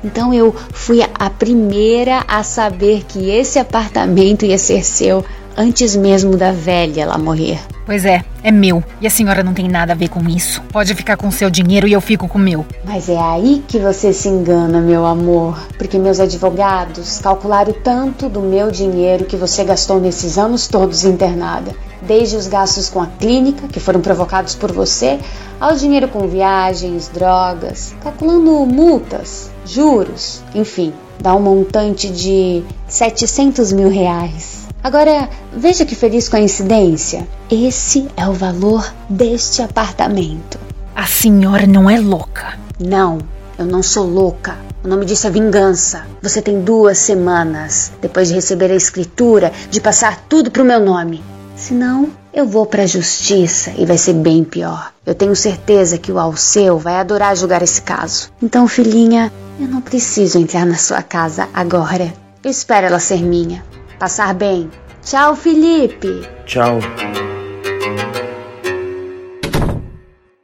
Então 0.05 0.35
eu 0.35 0.55
fui 0.71 1.01
a 1.01 1.31
primeira 1.31 2.23
a 2.29 2.43
saber 2.43 3.05
que 3.09 3.31
esse 3.31 3.59
apartamento 3.59 4.45
ia 4.45 4.59
ser 4.59 4.85
seu 4.85 5.25
antes 5.57 5.97
mesmo 5.97 6.37
da 6.37 6.53
velha 6.53 7.07
lá 7.07 7.17
morrer. 7.17 7.59
Pois 7.87 8.05
é, 8.05 8.25
é 8.43 8.51
meu. 8.51 8.83
E 9.01 9.07
a 9.07 9.11
senhora 9.11 9.45
não 9.45 9.55
tem 9.55 9.69
nada 9.69 9.93
a 9.93 9.97
ver 9.97 10.09
com 10.09 10.29
isso. 10.29 10.61
Pode 10.73 10.93
ficar 10.95 11.17
com 11.17 11.31
seu 11.31 11.49
dinheiro 11.49 11.87
e 11.87 11.93
eu 11.93 12.01
fico 12.01 12.27
com 12.27 12.37
o 12.37 12.43
meu. 12.43 12.67
Mas 12.85 13.09
é 13.09 13.17
aí 13.17 13.65
que 13.69 13.79
você 13.79 14.13
se 14.13 14.29
engana, 14.29 14.81
meu 14.81 15.07
amor. 15.07 15.57
Porque 15.79 15.99
meus 15.99 16.19
advogados 16.19 17.21
calcularam 17.21 17.73
tanto 17.73 18.29
do 18.29 18.41
meu 18.41 18.73
dinheiro 18.73 19.25
que 19.25 19.37
você 19.37 19.63
gastou 19.63 20.01
nesses 20.01 20.37
anos 20.37 20.67
todos 20.67 21.05
internada. 21.05 21.73
Desde 22.03 22.37
os 22.37 22.49
gastos 22.49 22.89
com 22.89 23.01
a 23.01 23.07
clínica, 23.07 23.69
que 23.69 23.81
foram 23.81 24.01
provocados 24.01 24.55
por 24.55 24.73
você, 24.73 25.19
ao 25.61 25.75
dinheiro 25.77 26.09
com 26.09 26.27
viagens, 26.27 27.09
drogas, 27.09 27.95
calculando 28.03 28.67
multas, 28.67 29.51
juros, 29.65 30.43
enfim, 30.55 30.93
dá 31.21 31.35
um 31.35 31.41
montante 31.41 32.11
de 32.11 32.63
700 32.89 33.73
mil 33.73 33.89
reais. 33.89 34.66
Agora, 34.87 35.29
veja 35.53 35.85
que 35.85 35.97
feliz 35.97 36.29
coincidência. 36.29 37.27
Esse 37.51 38.07
é 38.17 38.29
o 38.29 38.33
valor 38.33 38.89
deste 39.11 39.61
apartamento. 39.61 40.61
A 40.95 41.05
senhora 41.05 41.67
não 41.67 41.91
é 41.91 41.99
louca. 41.99 42.57
Não, 42.79 43.19
eu 43.59 43.65
não 43.65 43.83
sou 43.83 44.07
louca. 44.07 44.57
O 44.85 44.87
nome 44.87 45.05
disso 45.05 45.27
é 45.27 45.31
vingança. 45.31 46.07
Você 46.23 46.41
tem 46.41 46.61
duas 46.61 46.99
semanas, 46.99 47.91
depois 48.01 48.29
de 48.29 48.35
receber 48.35 48.71
a 48.71 48.77
escritura, 48.77 49.53
de 49.73 49.81
passar 49.81 50.25
tudo 50.29 50.53
pro 50.53 50.65
meu 50.65 50.79
nome. 50.79 51.21
Senão, 51.57 52.09
eu 52.33 52.47
vou 52.47 52.65
pra 52.65 52.87
justiça 52.87 53.73
e 53.77 53.85
vai 53.85 53.99
ser 53.99 54.13
bem 54.13 54.45
pior. 54.45 54.93
Eu 55.05 55.17
tenho 55.17 55.35
certeza 55.35 55.99
que 55.99 56.13
o 56.13 56.19
Alceu 56.21 56.79
vai 56.79 56.95
adorar 56.95 57.35
julgar 57.35 57.61
esse 57.61 57.83
caso. 57.83 58.31
Então, 58.41 58.69
filhinha, 58.69 59.33
eu 59.59 59.67
não 59.67 59.81
preciso 59.81 60.39
entrar 60.39 60.65
na 60.65 60.77
sua 60.77 61.03
casa 61.03 61.49
agora. 61.53 62.15
Eu 62.45 62.53
espero 62.53 62.87
ela 62.87 63.01
ser 63.01 63.21
minha. 63.21 63.65
Passar 63.99 64.35
bem. 64.35 64.71
Tchau, 65.03 65.35
Felipe. 65.35 66.23
Tchau. 66.45 66.79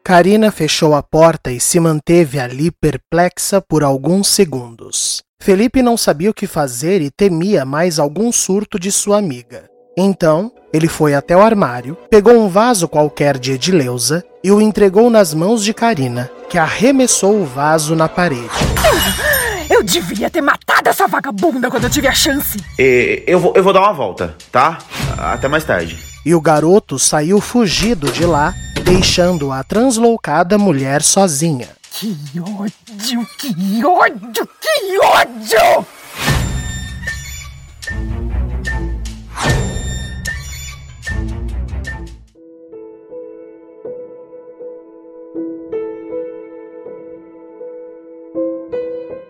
Karina 0.04 0.50
fechou 0.50 0.94
a 0.94 1.02
porta 1.02 1.50
e 1.50 1.60
se 1.60 1.78
manteve 1.78 2.38
ali 2.38 2.70
perplexa 2.70 3.60
por 3.60 3.84
alguns 3.84 4.28
segundos. 4.28 5.22
Felipe 5.40 5.82
não 5.82 5.96
sabia 5.96 6.30
o 6.30 6.34
que 6.34 6.46
fazer 6.46 7.00
e 7.00 7.10
temia 7.10 7.64
mais 7.64 7.98
algum 7.98 8.32
surto 8.32 8.78
de 8.78 8.90
sua 8.90 9.18
amiga. 9.18 9.64
Então, 9.96 10.50
ele 10.72 10.88
foi 10.88 11.14
até 11.14 11.36
o 11.36 11.42
armário, 11.42 11.96
pegou 12.08 12.34
um 12.34 12.48
vaso 12.48 12.88
qualquer 12.88 13.38
de 13.38 13.52
Edileuza 13.52 14.24
e 14.42 14.50
o 14.50 14.60
entregou 14.60 15.10
nas 15.10 15.34
mãos 15.34 15.62
de 15.62 15.74
Karina, 15.74 16.30
que 16.48 16.56
arremessou 16.56 17.40
o 17.40 17.44
vaso 17.44 17.94
na 17.94 18.08
parede. 18.08 18.48
Eu 19.72 19.82
devia 19.82 20.28
ter 20.28 20.42
matado 20.42 20.90
essa 20.90 21.08
vagabunda 21.08 21.70
quando 21.70 21.84
eu 21.84 21.90
tive 21.90 22.06
a 22.06 22.12
chance. 22.12 22.62
E, 22.78 23.22
eu, 23.26 23.40
vou, 23.40 23.54
eu 23.56 23.64
vou 23.64 23.72
dar 23.72 23.80
uma 23.80 23.92
volta, 23.94 24.36
tá? 24.52 24.76
Até 25.16 25.48
mais 25.48 25.64
tarde. 25.64 25.98
E 26.26 26.34
o 26.34 26.40
garoto 26.42 26.98
saiu 26.98 27.40
fugido 27.40 28.12
de 28.12 28.26
lá, 28.26 28.54
deixando 28.84 29.50
a 29.50 29.64
translocada 29.64 30.58
mulher 30.58 31.02
sozinha. 31.02 31.68
Que 31.90 32.14
ódio, 32.38 33.26
que 33.38 33.84
ódio, 33.84 34.48
que 34.60 34.98
ódio! 34.98 35.86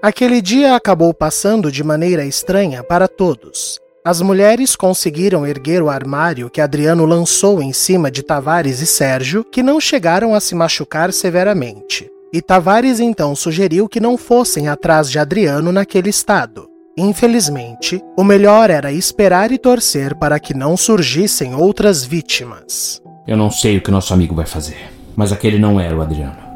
Aquele 0.03 0.43
dia 0.43 0.75
acabou 0.75 1.15
passando 1.15 1.71
de 1.71 1.85
maneira 1.85 2.25
estranha 2.25 2.83
para 2.83 3.07
todos. 3.07 3.79
As 4.05 4.21
mulheres 4.21 4.75
conseguiram 4.75 5.47
erguer 5.47 5.81
o 5.81 5.89
armário 5.89 6.51
que 6.51 6.61
Adriano 6.61 7.07
lançou 7.07 7.63
em 7.63 7.73
cima 7.73 8.11
de 8.11 8.25
Tavares 8.25 8.81
e 8.81 8.87
Sérgio, 8.87 9.45
que 9.45 9.63
não 9.63 9.81
chegaram 9.81 10.35
a 10.35 10.41
se 10.41 10.57
machucar 10.57 11.13
severamente. 11.13 12.11
E 12.33 12.43
Tavares 12.43 12.99
então 12.99 13.37
sugeriu 13.37 13.89
que 13.89 14.01
não 14.01 14.19
fossem 14.19 14.67
atrás 14.67 15.09
de 15.09 15.21
Adriano 15.21 15.71
naquele 15.71 16.11
estado. 16.11 16.67
Infelizmente, 16.99 18.03
o 18.19 18.25
melhor 18.25 18.71
era 18.71 18.91
esperar 18.91 19.53
e 19.53 19.59
torcer 19.59 20.17
para 20.17 20.41
que 20.41 20.53
não 20.53 20.77
surgissem 20.77 21.55
outras 21.55 22.05
vítimas. 22.05 23.01
Eu 23.25 23.37
não 23.37 23.53
sei 23.53 23.77
o 23.77 23.81
que 23.81 23.93
nosso 23.93 24.13
amigo 24.13 24.35
vai 24.35 24.47
fazer, 24.47 24.91
mas 25.15 25.31
aquele 25.31 25.61
não 25.61 25.79
era 25.79 25.97
o 25.97 26.03
Adriano. 26.03 26.52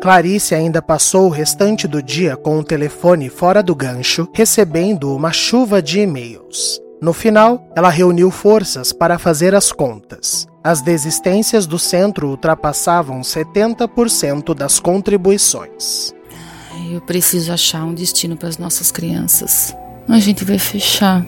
Clarice 0.00 0.54
ainda 0.54 0.80
passou 0.80 1.26
o 1.26 1.30
restante 1.30 1.86
do 1.86 2.02
dia 2.02 2.34
com 2.34 2.58
o 2.58 2.64
telefone 2.64 3.28
fora 3.28 3.62
do 3.62 3.74
gancho, 3.74 4.26
recebendo 4.32 5.14
uma 5.14 5.30
chuva 5.30 5.82
de 5.82 6.00
e-mails. 6.00 6.80
No 7.02 7.12
final, 7.12 7.62
ela 7.76 7.90
reuniu 7.90 8.30
forças 8.30 8.94
para 8.94 9.18
fazer 9.18 9.54
as 9.54 9.70
contas. 9.70 10.46
As 10.64 10.80
desistências 10.80 11.66
do 11.66 11.78
centro 11.78 12.28
ultrapassavam 12.28 13.20
70% 13.20 14.54
das 14.54 14.80
contribuições. 14.80 16.14
Eu 16.90 17.02
preciso 17.02 17.52
achar 17.52 17.84
um 17.84 17.92
destino 17.92 18.38
para 18.38 18.48
as 18.48 18.56
nossas 18.56 18.90
crianças. 18.90 19.76
A 20.08 20.18
gente 20.18 20.46
vai 20.46 20.58
fechar. 20.58 21.26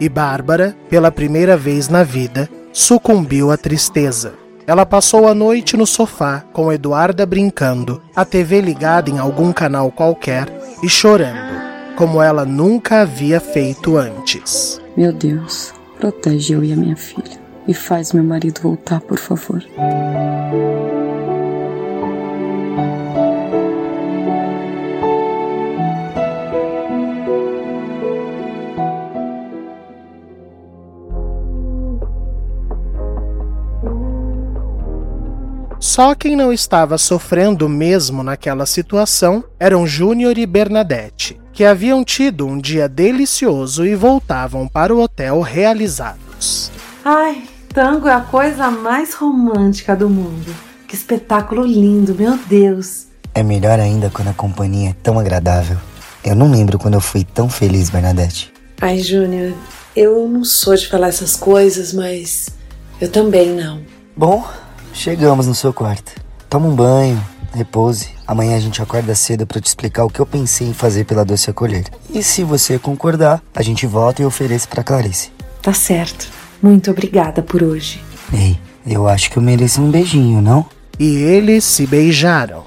E 0.00 0.08
Bárbara, 0.08 0.74
pela 0.88 1.12
primeira 1.12 1.56
vez 1.56 1.88
na 1.88 2.02
vida, 2.02 2.48
sucumbiu 2.74 3.52
à 3.52 3.56
tristeza. 3.56 4.34
Ela 4.66 4.84
passou 4.84 5.28
a 5.28 5.34
noite 5.34 5.76
no 5.76 5.86
sofá 5.86 6.44
com 6.52 6.72
Eduarda 6.72 7.24
brincando, 7.24 8.02
a 8.16 8.24
TV 8.24 8.60
ligada 8.60 9.08
em 9.08 9.18
algum 9.18 9.52
canal 9.52 9.92
qualquer 9.92 10.48
e 10.82 10.88
chorando, 10.88 11.94
como 11.96 12.20
ela 12.20 12.44
nunca 12.44 13.02
havia 13.02 13.38
feito 13.38 13.96
antes. 13.96 14.80
Meu 14.96 15.12
Deus, 15.12 15.72
protege 16.00 16.54
eu 16.54 16.64
e 16.64 16.72
a 16.72 16.76
minha 16.76 16.96
filha 16.96 17.38
e 17.68 17.72
faz 17.72 18.12
meu 18.12 18.24
marido 18.24 18.60
voltar, 18.60 19.00
por 19.00 19.18
favor. 19.18 19.62
Só 35.94 36.12
quem 36.12 36.34
não 36.34 36.52
estava 36.52 36.98
sofrendo 36.98 37.68
mesmo 37.68 38.24
naquela 38.24 38.66
situação 38.66 39.44
eram 39.60 39.86
Júnior 39.86 40.36
e 40.36 40.44
Bernadette, 40.44 41.40
que 41.52 41.64
haviam 41.64 42.02
tido 42.02 42.48
um 42.48 42.58
dia 42.58 42.88
delicioso 42.88 43.86
e 43.86 43.94
voltavam 43.94 44.66
para 44.66 44.92
o 44.92 45.00
hotel 45.00 45.40
realizados. 45.40 46.72
Ai, 47.04 47.44
tango 47.72 48.08
é 48.08 48.12
a 48.12 48.18
coisa 48.22 48.72
mais 48.72 49.14
romântica 49.14 49.94
do 49.94 50.10
mundo. 50.10 50.52
Que 50.88 50.96
espetáculo 50.96 51.64
lindo, 51.64 52.12
meu 52.12 52.36
Deus. 52.38 53.06
É 53.32 53.44
melhor 53.44 53.78
ainda 53.78 54.10
quando 54.10 54.30
a 54.30 54.34
companhia 54.34 54.90
é 54.90 54.96
tão 55.00 55.16
agradável. 55.16 55.76
Eu 56.24 56.34
não 56.34 56.50
lembro 56.50 56.76
quando 56.76 56.94
eu 56.94 57.00
fui 57.00 57.22
tão 57.22 57.48
feliz, 57.48 57.88
Bernadette. 57.88 58.52
Ai, 58.80 58.98
Júnior, 58.98 59.54
eu 59.94 60.28
não 60.28 60.42
sou 60.42 60.74
de 60.74 60.88
falar 60.88 61.06
essas 61.06 61.36
coisas, 61.36 61.92
mas 61.92 62.48
eu 63.00 63.08
também 63.08 63.50
não. 63.50 63.80
Bom, 64.16 64.44
chegamos 64.94 65.46
no 65.46 65.54
seu 65.54 65.72
quarto. 65.72 66.12
Toma 66.48 66.68
um 66.68 66.74
banho, 66.74 67.22
repouse. 67.52 68.08
Amanhã 68.26 68.56
a 68.56 68.60
gente 68.60 68.80
acorda 68.80 69.14
cedo 69.14 69.46
para 69.46 69.60
te 69.60 69.66
explicar 69.66 70.04
o 70.04 70.10
que 70.10 70.20
eu 70.20 70.24
pensei 70.24 70.68
em 70.68 70.72
fazer 70.72 71.04
pela 71.04 71.24
doce 71.24 71.50
acolher. 71.50 71.84
E 72.08 72.22
se 72.22 72.42
você 72.42 72.78
concordar, 72.78 73.42
a 73.54 73.62
gente 73.62 73.86
volta 73.86 74.22
e 74.22 74.24
oferece 74.24 74.66
para 74.66 74.84
Clarice. 74.84 75.30
Tá 75.60 75.74
certo. 75.74 76.28
Muito 76.62 76.90
obrigada 76.90 77.42
por 77.42 77.62
hoje. 77.62 78.02
Ei, 78.32 78.58
eu 78.86 79.06
acho 79.06 79.30
que 79.30 79.36
eu 79.36 79.42
mereço 79.42 79.82
um 79.82 79.90
beijinho, 79.90 80.40
não? 80.40 80.64
E 80.98 81.16
eles 81.16 81.64
se 81.64 81.86
beijaram. 81.86 82.64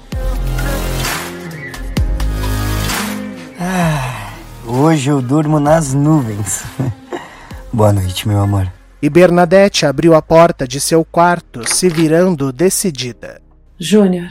Ah, 3.58 4.30
hoje 4.66 5.10
eu 5.10 5.20
durmo 5.20 5.58
nas 5.58 5.94
nuvens. 5.94 6.62
Boa 7.72 7.92
noite, 7.92 8.28
meu 8.28 8.40
amor. 8.40 8.77
E 9.00 9.08
Bernadette 9.08 9.86
abriu 9.86 10.14
a 10.14 10.20
porta 10.20 10.66
de 10.66 10.80
seu 10.80 11.04
quarto, 11.04 11.62
se 11.68 11.88
virando 11.88 12.52
decidida. 12.52 13.40
Júnior, 13.78 14.28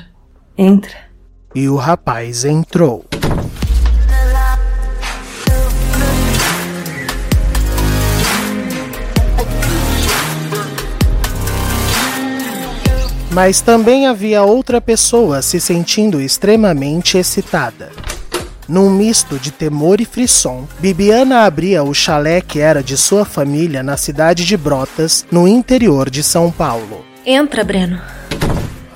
entra. 0.58 1.08
E 1.56 1.70
o 1.70 1.78
rapaz 1.78 2.44
entrou. 2.44 3.06
Mas 13.32 13.62
também 13.62 14.08
havia 14.08 14.44
outra 14.44 14.82
pessoa 14.82 15.42
se 15.42 15.62
sentindo 15.62 16.20
extremamente 16.20 17.18
excitada. 17.18 17.92
Num 18.68 18.90
misto 18.90 19.40
de 19.40 19.50
temor 19.50 20.02
e 20.02 20.06
frisson, 20.06 20.68
Bibiana 20.80 21.46
abria 21.46 21.84
o 21.84 21.94
chalé 21.94 22.42
que 22.42 22.60
era 22.60 22.84
de 22.84 22.98
sua 22.98 23.24
família 23.24 23.82
na 23.82 23.96
cidade 23.96 24.44
de 24.44 24.58
Brotas, 24.58 25.26
no 25.32 25.48
interior 25.48 26.10
de 26.10 26.22
São 26.22 26.52
Paulo. 26.52 27.06
Entra, 27.26 27.64
Breno. 27.64 28.02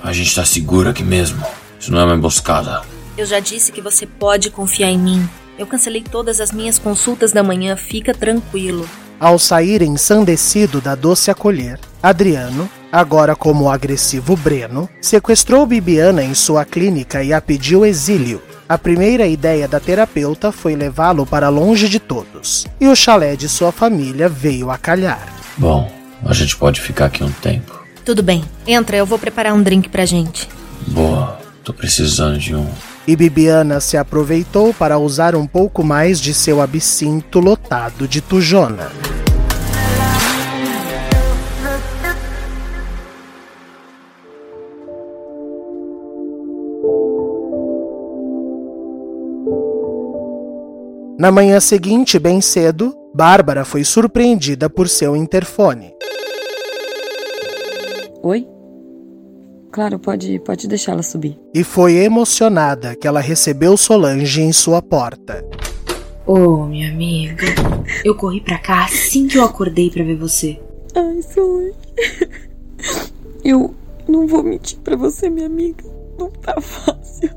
A 0.02 0.12
gente 0.12 0.34
tá 0.34 0.44
seguro 0.44 0.90
aqui 0.90 1.02
mesmo. 1.02 1.42
Isso 1.80 1.90
não 1.90 2.00
é 2.00 2.04
uma 2.04 2.14
emboscada. 2.14 2.82
Eu 3.16 3.24
já 3.24 3.40
disse 3.40 3.72
que 3.72 3.80
você 3.80 4.06
pode 4.06 4.50
confiar 4.50 4.90
em 4.90 4.98
mim. 4.98 5.28
Eu 5.58 5.66
cancelei 5.66 6.02
todas 6.02 6.38
as 6.38 6.52
minhas 6.52 6.78
consultas 6.78 7.32
da 7.32 7.42
manhã, 7.42 7.74
fica 7.74 8.12
tranquilo. 8.12 8.86
Ao 9.18 9.38
sair 9.38 9.80
ensandecido 9.80 10.82
da 10.82 10.94
doce 10.94 11.30
acolher, 11.30 11.78
Adriano, 12.02 12.68
agora 12.90 13.34
como 13.34 13.64
o 13.64 13.70
agressivo 13.70 14.36
Breno, 14.36 14.88
sequestrou 15.00 15.64
Bibiana 15.64 16.22
em 16.22 16.34
sua 16.34 16.64
clínica 16.64 17.22
e 17.22 17.32
a 17.32 17.40
pediu 17.40 17.86
exílio. 17.86 18.42
A 18.72 18.78
primeira 18.78 19.26
ideia 19.26 19.68
da 19.68 19.78
terapeuta 19.78 20.50
foi 20.50 20.74
levá-lo 20.74 21.26
para 21.26 21.50
longe 21.50 21.90
de 21.90 22.00
todos, 22.00 22.66
e 22.80 22.88
o 22.88 22.96
chalé 22.96 23.36
de 23.36 23.46
sua 23.46 23.70
família 23.70 24.30
veio 24.30 24.70
a 24.70 24.78
calhar. 24.78 25.28
Bom, 25.58 25.92
a 26.24 26.32
gente 26.32 26.56
pode 26.56 26.80
ficar 26.80 27.04
aqui 27.04 27.22
um 27.22 27.30
tempo. 27.30 27.84
Tudo 28.02 28.22
bem, 28.22 28.42
entra, 28.66 28.96
eu 28.96 29.04
vou 29.04 29.18
preparar 29.18 29.52
um 29.52 29.62
drink 29.62 29.90
pra 29.90 30.06
gente. 30.06 30.48
Boa, 30.86 31.38
tô 31.62 31.74
precisando 31.74 32.38
de 32.38 32.54
um. 32.54 32.66
E 33.06 33.14
Bibiana 33.14 33.78
se 33.78 33.98
aproveitou 33.98 34.72
para 34.72 34.96
usar 34.96 35.36
um 35.36 35.46
pouco 35.46 35.84
mais 35.84 36.18
de 36.18 36.32
seu 36.32 36.58
absinto 36.62 37.40
lotado 37.40 38.08
de 38.08 38.22
tujona. 38.22 38.90
Na 51.22 51.30
manhã 51.30 51.60
seguinte, 51.60 52.18
bem 52.18 52.40
cedo, 52.40 52.92
Bárbara 53.14 53.64
foi 53.64 53.84
surpreendida 53.84 54.68
por 54.68 54.88
seu 54.88 55.14
interfone. 55.14 55.94
Oi? 58.24 58.44
Claro, 59.70 60.00
pode, 60.00 60.40
pode 60.40 60.66
deixá-la 60.66 61.04
subir. 61.04 61.38
E 61.54 61.62
foi 61.62 61.94
emocionada 61.94 62.96
que 62.96 63.06
ela 63.06 63.20
recebeu 63.20 63.76
Solange 63.76 64.42
em 64.42 64.52
sua 64.52 64.82
porta. 64.82 65.48
Ô, 66.26 66.34
oh, 66.34 66.66
minha 66.66 66.90
amiga, 66.90 67.46
eu 68.04 68.16
corri 68.16 68.40
pra 68.40 68.58
cá 68.58 68.86
assim 68.86 69.28
que 69.28 69.38
eu 69.38 69.44
acordei 69.44 69.92
para 69.92 70.02
ver 70.02 70.16
você. 70.16 70.60
Ai, 70.92 71.22
Solange. 71.22 71.76
Eu 73.44 73.76
não 74.08 74.26
vou 74.26 74.42
mentir 74.42 74.80
pra 74.80 74.96
você, 74.96 75.30
minha 75.30 75.46
amiga. 75.46 75.84
Não 76.18 76.32
tá 76.32 76.60
fácil. 76.60 77.30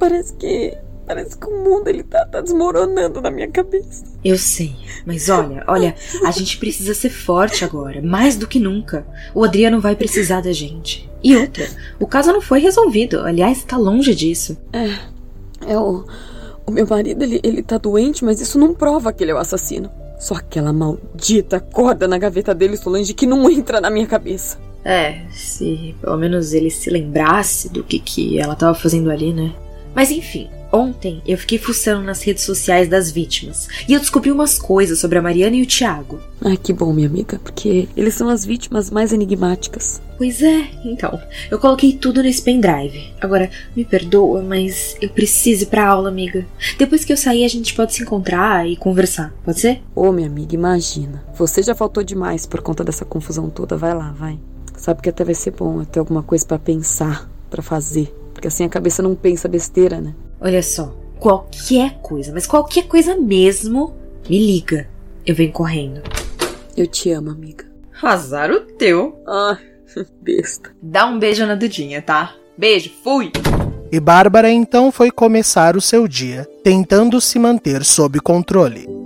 Parece 0.00 0.34
que 0.34 0.76
Parece 1.08 1.38
que 1.38 1.46
o 1.46 1.64
mundo 1.64 1.88
ele 1.88 2.02
tá, 2.02 2.26
tá 2.26 2.42
desmoronando 2.42 3.22
na 3.22 3.30
minha 3.30 3.48
cabeça. 3.48 4.04
Eu 4.22 4.36
sei, 4.36 4.76
mas 5.06 5.30
olha, 5.30 5.64
olha, 5.66 5.94
a 6.22 6.30
gente 6.30 6.58
precisa 6.58 6.92
ser 6.92 7.08
forte 7.08 7.64
agora, 7.64 8.02
mais 8.02 8.36
do 8.36 8.46
que 8.46 8.58
nunca. 8.58 9.06
O 9.34 9.42
Adriano 9.42 9.80
vai 9.80 9.96
precisar 9.96 10.42
da 10.42 10.52
gente. 10.52 11.08
E 11.24 11.34
outra, 11.34 11.66
o 11.98 12.06
caso 12.06 12.30
não 12.30 12.42
foi 12.42 12.60
resolvido, 12.60 13.20
aliás, 13.20 13.64
tá 13.64 13.78
longe 13.78 14.14
disso. 14.14 14.54
É, 14.70 15.72
é 15.72 15.78
o, 15.78 16.04
o 16.66 16.70
meu 16.70 16.86
marido, 16.86 17.22
ele, 17.22 17.40
ele 17.42 17.62
tá 17.62 17.78
doente, 17.78 18.22
mas 18.22 18.38
isso 18.38 18.58
não 18.58 18.74
prova 18.74 19.10
que 19.10 19.24
ele 19.24 19.30
é 19.30 19.34
o 19.34 19.38
assassino. 19.38 19.90
Só 20.20 20.34
aquela 20.34 20.74
maldita 20.74 21.58
corda 21.58 22.06
na 22.06 22.18
gaveta 22.18 22.54
dele, 22.54 22.76
Solange, 22.76 23.14
que 23.14 23.26
não 23.26 23.48
entra 23.50 23.80
na 23.80 23.88
minha 23.88 24.06
cabeça. 24.06 24.58
É, 24.84 25.22
se 25.30 25.94
pelo 26.02 26.18
menos 26.18 26.52
ele 26.52 26.70
se 26.70 26.90
lembrasse 26.90 27.70
do 27.70 27.82
que, 27.82 27.98
que 27.98 28.38
ela 28.38 28.54
tava 28.54 28.74
fazendo 28.74 29.10
ali, 29.10 29.32
né? 29.32 29.54
Mas 29.94 30.10
enfim, 30.10 30.50
ontem 30.72 31.22
eu 31.26 31.38
fiquei 31.38 31.58
fuçando 31.58 32.04
nas 32.04 32.22
redes 32.22 32.44
sociais 32.44 32.88
das 32.88 33.10
vítimas 33.10 33.68
e 33.88 33.92
eu 33.92 34.00
descobri 34.00 34.30
umas 34.30 34.58
coisas 34.58 34.98
sobre 34.98 35.18
a 35.18 35.22
Mariana 35.22 35.56
e 35.56 35.62
o 35.62 35.66
Thiago. 35.66 36.20
Ai, 36.44 36.56
que 36.56 36.72
bom, 36.72 36.92
minha 36.92 37.08
amiga, 37.08 37.38
porque 37.38 37.88
eles 37.96 38.14
são 38.14 38.28
as 38.28 38.44
vítimas 38.44 38.90
mais 38.90 39.12
enigmáticas. 39.12 40.00
Pois 40.16 40.42
é, 40.42 40.68
então, 40.84 41.20
eu 41.50 41.58
coloquei 41.58 41.92
tudo 41.92 42.22
nesse 42.22 42.42
pendrive. 42.42 43.12
Agora, 43.20 43.50
me 43.76 43.84
perdoa, 43.84 44.42
mas 44.42 44.96
eu 45.00 45.08
preciso 45.08 45.62
ir 45.62 45.66
pra 45.66 45.86
aula, 45.86 46.08
amiga. 46.08 46.44
Depois 46.76 47.04
que 47.04 47.12
eu 47.12 47.16
sair, 47.16 47.44
a 47.44 47.48
gente 47.48 47.74
pode 47.74 47.94
se 47.94 48.02
encontrar 48.02 48.68
e 48.68 48.76
conversar, 48.76 49.32
pode 49.44 49.60
ser? 49.60 49.80
Ô, 49.94 50.10
minha 50.10 50.26
amiga, 50.26 50.54
imagina. 50.54 51.24
Você 51.36 51.62
já 51.62 51.74
faltou 51.74 52.02
demais 52.02 52.46
por 52.46 52.60
conta 52.60 52.82
dessa 52.82 53.04
confusão 53.04 53.48
toda. 53.48 53.76
Vai 53.76 53.94
lá, 53.94 54.10
vai. 54.10 54.38
Sabe 54.76 55.02
que 55.02 55.08
até 55.08 55.24
vai 55.24 55.34
ser 55.34 55.52
bom 55.52 55.84
ter 55.84 55.98
alguma 55.98 56.22
coisa 56.22 56.44
para 56.44 56.58
pensar, 56.58 57.28
para 57.50 57.62
fazer. 57.62 58.14
Porque 58.32 58.48
assim 58.48 58.64
a 58.64 58.68
cabeça 58.68 59.02
não 59.02 59.14
pensa 59.14 59.48
besteira, 59.48 60.00
né? 60.00 60.14
Olha 60.40 60.62
só, 60.62 60.94
qualquer 61.18 61.98
coisa, 62.00 62.32
mas 62.32 62.46
qualquer 62.46 62.86
coisa 62.86 63.16
mesmo, 63.16 63.94
me 64.28 64.38
liga. 64.38 64.88
Eu 65.26 65.34
venho 65.34 65.52
correndo. 65.52 66.02
Eu 66.76 66.86
te 66.86 67.10
amo, 67.10 67.30
amiga. 67.30 67.66
Azar 68.00 68.50
o 68.50 68.60
teu. 68.60 69.20
Ah, 69.26 69.58
besta. 70.22 70.70
Dá 70.80 71.06
um 71.06 71.18
beijo 71.18 71.44
na 71.44 71.54
Dudinha, 71.54 72.00
tá? 72.00 72.34
Beijo, 72.56 72.90
fui! 73.02 73.32
E 73.90 73.98
Bárbara 73.98 74.50
então 74.50 74.92
foi 74.92 75.10
começar 75.10 75.76
o 75.76 75.80
seu 75.80 76.06
dia, 76.06 76.46
tentando 76.62 77.20
se 77.20 77.38
manter 77.38 77.84
sob 77.84 78.20
controle. 78.20 78.97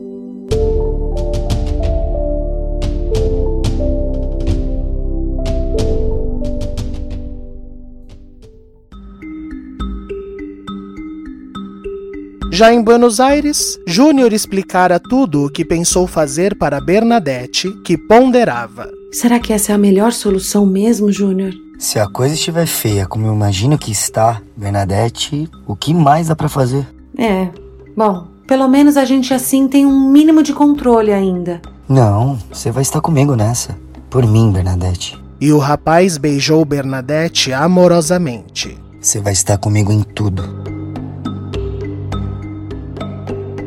Já 12.55 12.71
em 12.71 12.83
Buenos 12.83 13.19
Aires, 13.19 13.79
Júnior 13.87 14.31
explicara 14.31 15.01
tudo 15.01 15.47
o 15.47 15.51
que 15.51 15.65
pensou 15.65 16.07
fazer 16.07 16.55
para 16.55 16.83
Bernadette, 16.83 17.73
que 17.83 17.97
ponderava. 17.97 18.91
Será 19.11 19.41
que 19.41 19.55
essa 19.55 19.73
é 19.73 19.75
a 19.75 19.79
melhor 19.79 20.13
solução 20.13 20.67
mesmo, 20.67 21.11
Júnior? 21.11 21.55
Se 21.79 21.99
a 21.99 22.07
coisa 22.07 22.35
estiver 22.35 22.67
feia, 22.67 23.07
como 23.07 23.27
eu 23.27 23.33
imagino 23.33 23.79
que 23.79 23.91
está, 23.91 24.43
Bernadette, 24.55 25.49
o 25.67 25.75
que 25.75 25.95
mais 25.95 26.29
dá 26.29 26.37
para 26.37 26.47
fazer? 26.47 26.87
É. 27.17 27.49
Bom, 27.97 28.27
pelo 28.47 28.69
menos 28.69 28.99
a 28.99 29.07
gente 29.07 29.33
assim 29.33 29.67
tem 29.67 29.87
um 29.87 30.11
mínimo 30.11 30.43
de 30.43 30.53
controle 30.53 31.11
ainda. 31.11 31.59
Não, 31.89 32.39
você 32.53 32.71
vai 32.71 32.83
estar 32.83 33.01
comigo 33.01 33.35
nessa. 33.35 33.79
Por 34.11 34.27
mim, 34.27 34.53
Bernadette. 34.53 35.19
E 35.41 35.51
o 35.53 35.59
rapaz 35.59 36.19
beijou 36.19 36.63
Bernadette 36.67 37.51
amorosamente. 37.51 38.79
Você 39.01 39.21
vai 39.21 39.33
estar 39.33 39.57
comigo 39.57 39.91
em 39.91 40.03
tudo. 40.03 40.82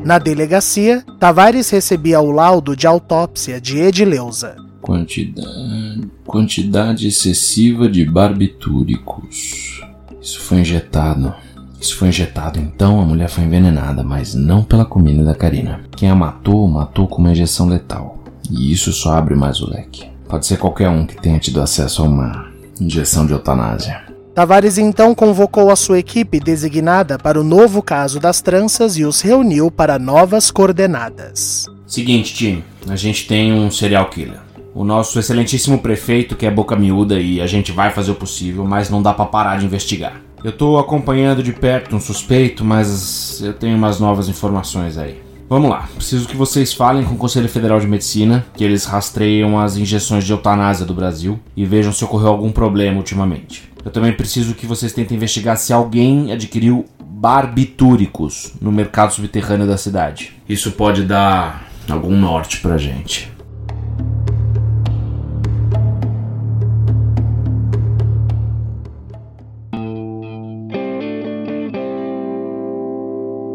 Na 0.06 0.20
delegacia, 0.20 1.04
Tavares 1.20 1.72
recebia 1.72 2.22
o 2.22 2.30
laudo 2.30 2.76
de 2.76 2.86
autópsia 2.86 3.60
de 3.60 3.80
Edileuza. 3.80 4.56
Quantidade, 4.80 6.08
quantidade 6.24 7.08
excessiva 7.08 7.90
de 7.90 8.06
barbitúricos. 8.06 9.82
Isso 10.22 10.40
foi 10.42 10.60
injetado. 10.60 11.34
Isso 11.82 11.98
foi 11.98 12.10
injetado, 12.10 12.60
então 12.60 13.02
a 13.02 13.04
mulher 13.04 13.28
foi 13.30 13.46
envenenada, 13.46 14.04
mas 14.04 14.36
não 14.36 14.64
pela 14.64 14.86
comida 14.86 15.24
da 15.24 15.34
Karina. 15.34 15.82
Quem 15.98 16.08
a 16.08 16.14
matou, 16.14 16.68
matou 16.68 17.08
com 17.08 17.20
uma 17.20 17.32
injeção 17.32 17.68
letal. 17.68 18.24
E 18.52 18.72
isso 18.72 18.94
só 18.94 19.14
abre 19.14 19.34
mais 19.34 19.60
o 19.60 19.68
leque. 19.72 20.06
Pode 20.30 20.46
ser 20.46 20.58
qualquer 20.58 20.88
um 20.88 21.08
que 21.08 21.20
tenha 21.20 21.40
tido 21.40 21.60
acesso 21.60 22.04
a 22.04 22.06
uma 22.06 22.52
injeção 22.80 23.26
de 23.26 23.34
eutanásia. 23.34 24.05
Tavares 24.36 24.77
então 24.77 25.15
convocou 25.15 25.72
a 25.72 25.77
sua 25.77 25.98
equipe 25.98 26.42
designada 26.42 27.18
para 27.18 27.40
o 27.40 27.44
novo 27.44 27.81
caso 27.81 28.20
das 28.20 28.42
tranças 28.42 28.98
e 28.98 29.05
os 29.05 29.22
reuniu 29.22 29.72
para 29.72 29.98
novas 29.98 30.51
coordenadas. 30.51 31.68
Seguinte, 31.88 32.33
time, 32.33 32.62
a 32.90 32.98
gente 32.98 33.27
tem 33.27 33.53
um 33.53 33.72
serial 33.72 34.10
killer. 34.10 34.42
O 34.74 34.83
nosso 34.83 35.18
excelentíssimo 35.18 35.77
prefeito 35.79 36.36
que 36.36 36.46
é 36.46 36.51
boca 36.51 36.75
miúda 36.75 37.18
e 37.18 37.40
a 37.40 37.48
gente 37.48 37.72
vai 37.72 37.92
fazer 37.92 38.12
o 38.12 38.16
possível, 38.16 38.66
mas 38.66 38.90
não 38.90 39.01
dá 39.01 39.14
para 39.14 39.24
parar 39.24 39.57
de 39.57 39.68
investigar. 39.68 40.20
Eu 40.44 40.51
tô 40.51 40.77
acompanhando 40.77 41.42
de 41.42 41.53
perto 41.53 41.96
um 41.96 42.01
suspeito, 42.01 42.66
mas 42.66 43.42
eu 43.42 43.53
tenho 43.53 43.77
umas 43.77 44.01
novas 44.01 44.27
informações 44.27 44.98
aí. 44.98 45.22
Vamos 45.48 45.70
lá, 45.70 45.88
preciso 45.96 46.27
que 46.27 46.36
vocês 46.36 46.74
falem 46.74 47.05
com 47.05 47.16
o 47.16 47.18
Conselho 47.18 47.48
Federal 47.48 47.79
de 47.79 47.88
Medicina, 47.88 48.46
que 48.53 48.66
eles 48.66 48.83
rastreiam 48.83 49.57
as 49.57 49.77
injeções 49.77 50.25
de 50.25 50.33
eutanásia 50.33 50.86
do 50.86 50.94
Brasil 50.94 51.40
e 51.55 51.64
vejam 51.64 51.94
se 51.94 52.03
ocorreu 52.03 52.27
algum 52.27 52.51
problema 52.51 52.98
ultimamente. 52.98 53.75
Eu 53.86 53.92
também 53.92 54.12
preciso 54.12 54.56
que 54.56 54.66
vocês 54.66 54.92
tentem 54.92 55.16
investigar 55.16 55.56
se 55.58 55.72
alguém 55.72 56.32
adquiriu 56.32 56.86
barbitúricos 57.00 58.54
no 58.60 58.72
mercado 58.72 59.14
subterrâneo 59.14 59.68
da 59.68 59.78
cidade. 59.78 60.34
Isso 60.50 60.72
pode 60.72 61.04
dar 61.04 61.68
algum 61.88 62.18
norte 62.18 62.60
pra 62.62 62.78
gente. 62.78 63.32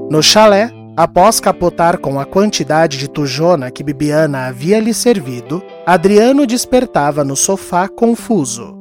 No 0.08 0.22
chalé, 0.22 0.70
após 0.96 1.40
capotar 1.40 1.98
com 1.98 2.20
a 2.20 2.24
quantidade 2.24 2.98
de 2.98 3.08
tujona 3.08 3.70
que 3.70 3.82
Bibiana 3.82 4.46
havia 4.46 4.78
lhe 4.78 4.94
servido, 4.94 5.60
Adriano 5.84 6.46
despertava 6.46 7.24
no 7.24 7.34
sofá 7.34 7.88
confuso. 7.88 8.76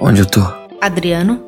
Onde 0.00 0.20
eu 0.22 0.26
tô? 0.26 0.61
Adriano, 0.82 1.40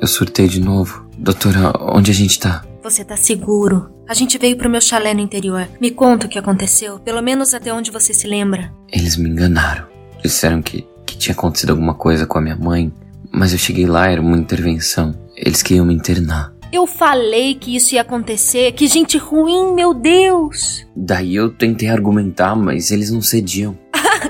Eu 0.00 0.08
surtei 0.08 0.48
de 0.48 0.60
novo. 0.60 1.06
Doutora, 1.16 1.72
onde 1.80 2.10
a 2.10 2.14
gente 2.14 2.40
tá? 2.40 2.64
você 2.82 3.04
tá 3.04 3.16
seguro. 3.16 3.88
A 4.08 4.12
gente 4.14 4.36
veio 4.36 4.58
pro 4.58 4.68
meu 4.68 4.80
chalé 4.80 5.14
no 5.14 5.20
interior. 5.20 5.68
Me 5.80 5.92
conta 5.92 6.26
o 6.26 6.28
que 6.28 6.40
aconteceu, 6.40 6.98
pelo 6.98 7.22
menos 7.22 7.54
até 7.54 7.72
onde 7.72 7.92
você 7.92 8.12
se 8.12 8.26
lembra. 8.26 8.74
Eles 8.92 9.16
me 9.16 9.28
enganaram. 9.28 9.86
Disseram 10.20 10.60
que, 10.60 10.84
que 11.06 11.16
tinha 11.16 11.34
acontecido 11.34 11.70
alguma 11.70 11.94
coisa 11.94 12.26
com 12.26 12.36
a 12.36 12.40
minha 12.40 12.56
mãe, 12.56 12.92
mas 13.30 13.52
eu 13.52 13.58
cheguei 13.58 13.86
lá, 13.86 14.08
era 14.08 14.20
uma 14.20 14.36
intervenção. 14.36 15.14
Eles 15.36 15.62
queriam 15.62 15.86
me 15.86 15.94
internar. 15.94 16.52
Eu 16.72 16.84
falei 16.84 17.54
que 17.54 17.76
isso 17.76 17.94
ia 17.94 18.00
acontecer, 18.00 18.72
que 18.72 18.88
gente 18.88 19.16
ruim, 19.16 19.72
meu 19.72 19.94
Deus! 19.94 20.84
Daí 20.96 21.36
eu 21.36 21.48
tentei 21.48 21.88
argumentar, 21.88 22.56
mas 22.56 22.90
eles 22.90 23.12
não 23.12 23.22
cediam. 23.22 23.78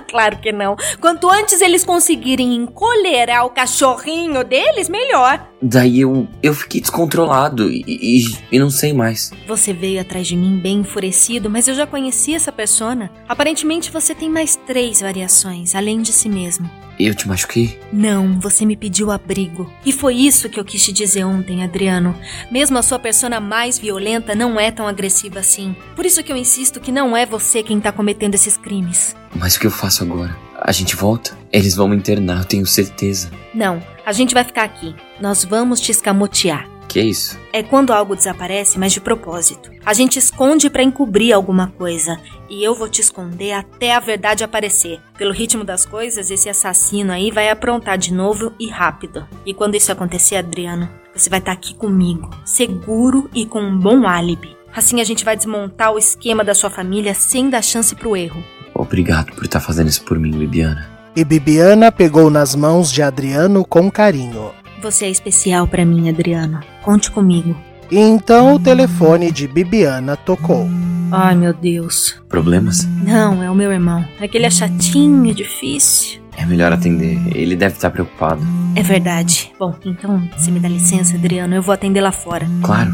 claro 0.09 0.39
que 0.39 0.53
não. 0.53 0.77
Quanto 1.01 1.31
antes 1.31 1.61
eles 1.61 1.85
conseguirem 1.85 2.55
encolherar 2.55 3.45
o 3.47 3.51
cachorrinho 3.51 4.45
deles, 4.45 4.89
melhor. 4.89 5.54
Daí 5.67 6.01
eu, 6.01 6.29
eu 6.43 6.53
fiquei 6.53 6.79
descontrolado 6.79 7.71
e, 7.71 7.83
e, 7.89 8.37
e 8.53 8.59
não 8.59 8.69
sei 8.69 8.93
mais. 8.93 9.31
Você 9.49 9.73
veio 9.73 9.99
atrás 9.99 10.27
de 10.27 10.37
mim 10.37 10.59
bem 10.59 10.81
enfurecido, 10.81 11.49
mas 11.49 11.67
eu 11.67 11.75
já 11.75 11.87
conheci 11.87 12.35
essa 12.35 12.53
persona. 12.53 13.11
Aparentemente 13.27 13.91
você 13.91 14.15
tem 14.15 14.29
mais 14.29 14.57
três 14.67 15.01
variações, 15.01 15.75
além 15.75 16.03
de 16.03 16.13
si 16.13 16.29
mesmo. 16.29 16.71
Eu 17.01 17.15
te 17.15 17.27
machuquei? 17.27 17.81
Não, 17.91 18.39
você 18.39 18.67
me 18.67 18.77
pediu 18.77 19.11
abrigo. 19.11 19.73
E 19.87 19.91
foi 19.91 20.17
isso 20.17 20.51
que 20.51 20.61
eu 20.61 20.65
quis 20.67 20.85
te 20.85 20.93
dizer 20.93 21.25
ontem, 21.25 21.65
Adriano. 21.65 22.15
Mesmo 22.51 22.77
a 22.77 22.83
sua 22.83 22.99
persona 22.99 23.41
mais 23.41 23.79
violenta 23.79 24.35
não 24.35 24.61
é 24.61 24.71
tão 24.71 24.87
agressiva 24.87 25.41
assim. 25.41 25.75
Por 25.97 26.05
isso 26.05 26.23
que 26.23 26.31
eu 26.31 26.37
insisto 26.37 26.79
que 26.79 26.93
não 26.93 27.17
é 27.17 27.25
você 27.25 27.63
quem 27.63 27.81
tá 27.81 27.91
cometendo 27.91 28.35
esses 28.35 28.59
crimes. 28.59 29.17
Mas 29.35 29.57
o 29.57 29.61
que 29.61 29.67
eu 29.67 29.71
faço 29.71 30.05
agora? 30.05 30.37
A 30.61 30.73
gente 30.73 30.95
volta? 30.95 31.37
Eles 31.51 31.75
vão 31.75 31.89
me 31.89 31.97
internar, 31.97 32.39
eu 32.39 32.45
tenho 32.45 32.67
certeza. 32.67 33.31
Não, 33.55 33.83
a 34.05 34.13
gente 34.13 34.35
vai 34.35 34.45
ficar 34.45 34.65
aqui. 34.65 34.95
Nós 35.21 35.45
vamos 35.45 35.81
te 35.81 35.91
escamotear. 35.91 36.69
Que 36.89 37.01
isso? 37.01 37.37
É 37.53 37.61
quando 37.63 37.93
algo 37.93 38.15
desaparece, 38.15 38.79
mas 38.79 38.93
de 38.93 39.01
propósito. 39.01 39.71
A 39.85 39.93
gente 39.93 40.19
esconde 40.19 40.71
pra 40.71 40.83
encobrir 40.83 41.33
alguma 41.33 41.69
coisa. 41.77 42.21
E 42.49 42.63
eu 42.63 42.73
vou 42.73 42.89
te 42.89 43.01
esconder 43.01 43.53
até 43.53 43.95
a 43.95 44.01
verdade 44.01 44.45
aparecer. 44.45 45.01
Pelo 45.19 45.33
ritmo 45.33 45.65
das 45.65 45.85
coisas, 45.85 46.31
esse 46.31 46.49
assassino 46.49 47.11
aí 47.11 47.33
vai 47.33 47.49
aprontar 47.49 47.99
de 47.99 48.15
novo 48.15 48.53
e 48.61 48.69
rápido. 48.69 49.27
E 49.45 49.53
quando 49.53 49.75
isso 49.75 49.91
acontecer, 49.91 50.37
Adriano, 50.37 50.89
você 51.13 51.29
vai 51.29 51.41
estar 51.41 51.53
aqui 51.53 51.75
comigo, 51.75 52.31
seguro 52.45 53.29
e 53.35 53.45
com 53.45 53.61
um 53.61 53.77
bom 53.77 54.07
álibi. 54.07 54.57
Assim 54.73 55.01
a 55.01 55.05
gente 55.05 55.25
vai 55.25 55.37
desmontar 55.37 55.93
o 55.93 55.99
esquema 55.99 56.45
da 56.45 56.55
sua 56.55 56.71
família 56.71 57.13
sem 57.13 57.51
dar 57.51 57.63
chance 57.63 57.95
pro 57.95 58.17
erro. 58.17 58.43
Obrigado 58.73 59.35
por 59.35 59.45
estar 59.45 59.61
fazendo 59.61 59.89
isso 59.89 60.05
por 60.05 60.17
mim, 60.17 60.31
Bibiana. 60.31 60.89
E 61.17 61.25
Bibiana 61.25 61.91
pegou 61.91 62.31
nas 62.31 62.55
mãos 62.55 62.93
de 62.93 63.03
Adriano 63.03 63.65
com 63.65 63.91
carinho. 63.91 64.51
Você 64.85 65.07
é 65.07 65.11
especial 65.11 65.67
pra 65.67 65.83
mim, 65.83 66.11
Adriano. 66.11 66.61
Conte 66.83 67.11
comigo. 67.11 67.57
E 67.91 67.99
então 67.99 68.55
o 68.55 68.61
telefone 68.61 69.33
de 69.33 69.49
Bibiana 69.49 70.15
tocou. 70.15 70.69
Ai, 71.11 71.35
meu 71.35 71.55
Deus. 71.55 72.23
Problemas? 72.29 72.87
Não, 73.03 73.43
é 73.43 73.51
o 73.51 73.55
meu 73.55 73.73
irmão. 73.73 74.05
Aquele 74.21 74.45
é 74.45 74.51
chatinho, 74.51 75.35
difícil. 75.35 76.21
É 76.37 76.45
melhor 76.45 76.71
atender. 76.71 77.19
Ele 77.35 77.57
deve 77.57 77.77
estar 77.77 77.89
preocupado. 77.89 78.43
É 78.77 78.83
verdade. 78.83 79.51
Bom, 79.59 79.75
então, 79.87 80.23
se 80.37 80.51
me 80.51 80.61
dá 80.61 80.69
licença, 80.69 81.17
Adriano, 81.17 81.55
eu 81.55 81.63
vou 81.63 81.73
atender 81.73 82.03
lá 82.03 82.13
fora. 82.13 82.47
Claro. 82.63 82.93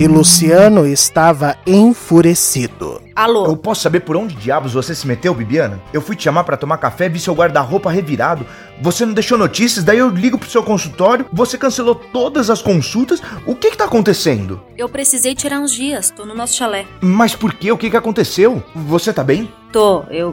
E 0.00 0.06
Luciano 0.06 0.86
estava 0.86 1.56
enfurecido. 1.66 3.02
Alô? 3.16 3.46
Eu 3.46 3.56
posso 3.56 3.82
saber 3.82 3.98
por 3.98 4.16
onde 4.16 4.36
diabos 4.36 4.72
você 4.72 4.94
se 4.94 5.04
meteu, 5.08 5.34
Bibiana? 5.34 5.80
Eu 5.92 6.00
fui 6.00 6.14
te 6.14 6.22
chamar 6.22 6.44
para 6.44 6.56
tomar 6.56 6.78
café, 6.78 7.08
vi 7.08 7.18
seu 7.18 7.34
guarda-roupa 7.34 7.90
revirado. 7.90 8.46
Você 8.80 9.04
não 9.04 9.12
deixou 9.12 9.36
notícias, 9.36 9.84
daí 9.84 9.98
eu 9.98 10.08
ligo 10.08 10.38
pro 10.38 10.48
seu 10.48 10.62
consultório, 10.62 11.26
você 11.32 11.58
cancelou 11.58 11.96
todas 11.96 12.48
as 12.48 12.62
consultas. 12.62 13.20
O 13.44 13.56
que 13.56 13.72
que 13.72 13.76
tá 13.76 13.86
acontecendo? 13.86 14.60
Eu 14.76 14.88
precisei 14.88 15.34
tirar 15.34 15.58
uns 15.58 15.72
dias, 15.72 16.12
tô 16.12 16.24
no 16.24 16.32
nosso 16.32 16.54
chalé. 16.54 16.86
Mas 17.00 17.34
por 17.34 17.52
quê? 17.52 17.72
O 17.72 17.76
que 17.76 17.90
que 17.90 17.96
aconteceu? 17.96 18.62
Você 18.76 19.12
tá 19.12 19.24
bem? 19.24 19.52
Tô, 19.72 20.04
eu. 20.10 20.32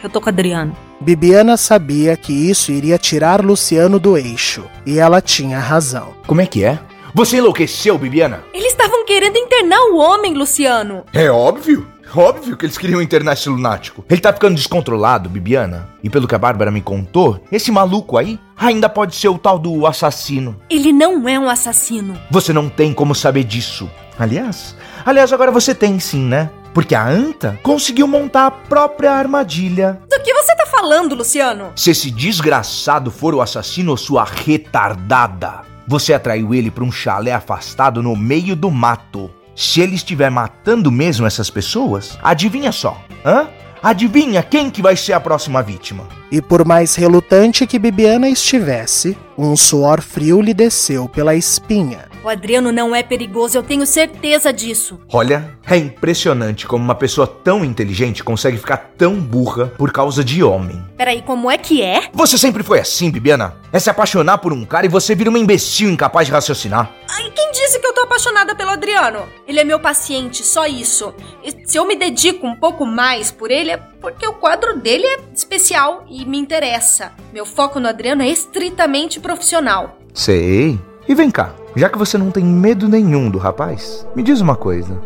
Eu 0.00 0.08
tô 0.08 0.20
com 0.20 0.26
o 0.26 0.28
Adriano. 0.28 0.76
Bibiana 1.00 1.56
sabia 1.56 2.16
que 2.16 2.32
isso 2.32 2.70
iria 2.70 2.98
tirar 2.98 3.44
Luciano 3.44 3.98
do 3.98 4.16
eixo, 4.16 4.64
e 4.86 5.00
ela 5.00 5.20
tinha 5.20 5.58
razão. 5.58 6.14
Como 6.24 6.40
é 6.40 6.46
que 6.46 6.62
é? 6.62 6.78
Você 7.16 7.38
enlouqueceu, 7.38 7.96
Bibiana? 7.96 8.44
Eles 8.52 8.72
estavam 8.72 9.02
querendo 9.06 9.38
internar 9.38 9.80
o 9.90 9.96
homem, 9.96 10.34
Luciano. 10.34 11.02
É 11.14 11.30
óbvio. 11.30 11.86
Óbvio 12.14 12.58
que 12.58 12.66
eles 12.66 12.76
queriam 12.76 13.00
internar 13.00 13.32
esse 13.32 13.48
lunático. 13.48 14.04
Ele 14.10 14.20
tá 14.20 14.34
ficando 14.34 14.54
descontrolado, 14.54 15.26
Bibiana. 15.26 15.88
E 16.04 16.10
pelo 16.10 16.28
que 16.28 16.34
a 16.34 16.38
Bárbara 16.38 16.70
me 16.70 16.82
contou, 16.82 17.40
esse 17.50 17.72
maluco 17.72 18.18
aí 18.18 18.38
ainda 18.54 18.86
pode 18.86 19.16
ser 19.16 19.28
o 19.28 19.38
tal 19.38 19.58
do 19.58 19.86
assassino. 19.86 20.60
Ele 20.68 20.92
não 20.92 21.26
é 21.26 21.38
um 21.38 21.48
assassino. 21.48 22.20
Você 22.30 22.52
não 22.52 22.68
tem 22.68 22.92
como 22.92 23.14
saber 23.14 23.44
disso. 23.44 23.90
Aliás, 24.18 24.76
aliás, 25.02 25.32
agora 25.32 25.50
você 25.50 25.74
tem 25.74 25.98
sim, 25.98 26.20
né? 26.20 26.50
Porque 26.74 26.94
a 26.94 27.08
Anta 27.08 27.58
conseguiu 27.62 28.06
montar 28.06 28.44
a 28.44 28.50
própria 28.50 29.12
armadilha. 29.12 29.98
Do 30.10 30.22
que 30.22 30.34
você 30.34 30.54
tá 30.54 30.66
falando, 30.66 31.14
Luciano? 31.14 31.72
Se 31.74 31.92
esse 31.92 32.10
desgraçado 32.10 33.10
for 33.10 33.34
o 33.34 33.40
assassino 33.40 33.92
ou 33.92 33.96
sua 33.96 34.24
retardada, 34.24 35.62
você 35.86 36.12
atraiu 36.12 36.54
ele 36.54 36.70
para 36.70 36.84
um 36.84 36.92
chalé 36.92 37.32
afastado 37.32 38.02
no 38.02 38.16
meio 38.16 38.56
do 38.56 38.70
mato. 38.70 39.30
Se 39.54 39.80
ele 39.80 39.94
estiver 39.94 40.30
matando 40.30 40.90
mesmo 40.90 41.26
essas 41.26 41.48
pessoas, 41.48 42.18
adivinha 42.22 42.72
só, 42.72 43.00
hã? 43.24 43.48
Adivinha 43.82 44.42
quem 44.42 44.68
que 44.68 44.82
vai 44.82 44.96
ser 44.96 45.12
a 45.12 45.20
próxima 45.20 45.62
vítima? 45.62 46.08
E 46.30 46.42
por 46.42 46.64
mais 46.64 46.94
relutante 46.96 47.66
que 47.66 47.78
Bibiana 47.78 48.28
estivesse, 48.28 49.16
um 49.38 49.54
suor 49.56 50.00
frio 50.00 50.40
lhe 50.40 50.52
desceu 50.52 51.08
pela 51.08 51.34
espinha. 51.34 52.06
O 52.26 52.28
Adriano 52.28 52.72
não 52.72 52.92
é 52.92 53.04
perigoso, 53.04 53.56
eu 53.56 53.62
tenho 53.62 53.86
certeza 53.86 54.52
disso. 54.52 54.98
Olha, 55.12 55.48
é 55.64 55.76
impressionante 55.76 56.66
como 56.66 56.84
uma 56.84 56.96
pessoa 56.96 57.24
tão 57.24 57.64
inteligente 57.64 58.24
consegue 58.24 58.58
ficar 58.58 58.78
tão 58.98 59.14
burra 59.20 59.68
por 59.78 59.92
causa 59.92 60.24
de 60.24 60.42
homem. 60.42 60.84
Peraí, 60.96 61.22
como 61.22 61.48
é 61.48 61.56
que 61.56 61.80
é? 61.80 62.10
Você 62.12 62.36
sempre 62.36 62.64
foi 62.64 62.80
assim, 62.80 63.12
Bibiana? 63.12 63.54
É 63.72 63.78
se 63.78 63.88
apaixonar 63.88 64.38
por 64.38 64.52
um 64.52 64.64
cara 64.64 64.86
e 64.86 64.88
você 64.88 65.14
vira 65.14 65.30
uma 65.30 65.38
imbecil 65.38 65.88
incapaz 65.88 66.26
de 66.26 66.32
raciocinar. 66.32 66.90
Ai, 67.08 67.30
quem 67.30 67.52
disse 67.52 67.78
que 67.78 67.86
eu 67.86 67.94
tô 67.94 68.00
apaixonada 68.00 68.56
pelo 68.56 68.70
Adriano? 68.70 69.20
Ele 69.46 69.60
é 69.60 69.64
meu 69.64 69.78
paciente, 69.78 70.42
só 70.42 70.66
isso. 70.66 71.14
E 71.44 71.54
se 71.64 71.78
eu 71.78 71.86
me 71.86 71.94
dedico 71.94 72.44
um 72.44 72.56
pouco 72.56 72.84
mais 72.84 73.30
por 73.30 73.52
ele 73.52 73.70
é 73.70 73.76
porque 73.76 74.26
o 74.26 74.34
quadro 74.34 74.80
dele 74.80 75.06
é 75.06 75.20
especial 75.32 76.04
e 76.10 76.24
me 76.24 76.38
interessa. 76.38 77.12
Meu 77.32 77.46
foco 77.46 77.78
no 77.78 77.86
Adriano 77.86 78.22
é 78.22 78.28
estritamente 78.28 79.20
profissional. 79.20 79.96
Sei. 80.12 80.76
E 81.08 81.14
vem 81.14 81.30
cá, 81.30 81.54
já 81.76 81.90
que 81.90 81.98
você 81.98 82.16
não 82.16 82.30
tem 82.30 82.42
medo 82.42 82.88
nenhum 82.88 83.28
do 83.28 83.38
rapaz, 83.38 84.06
me 84.16 84.22
diz 84.22 84.40
uma 84.40 84.56
coisa. 84.56 84.98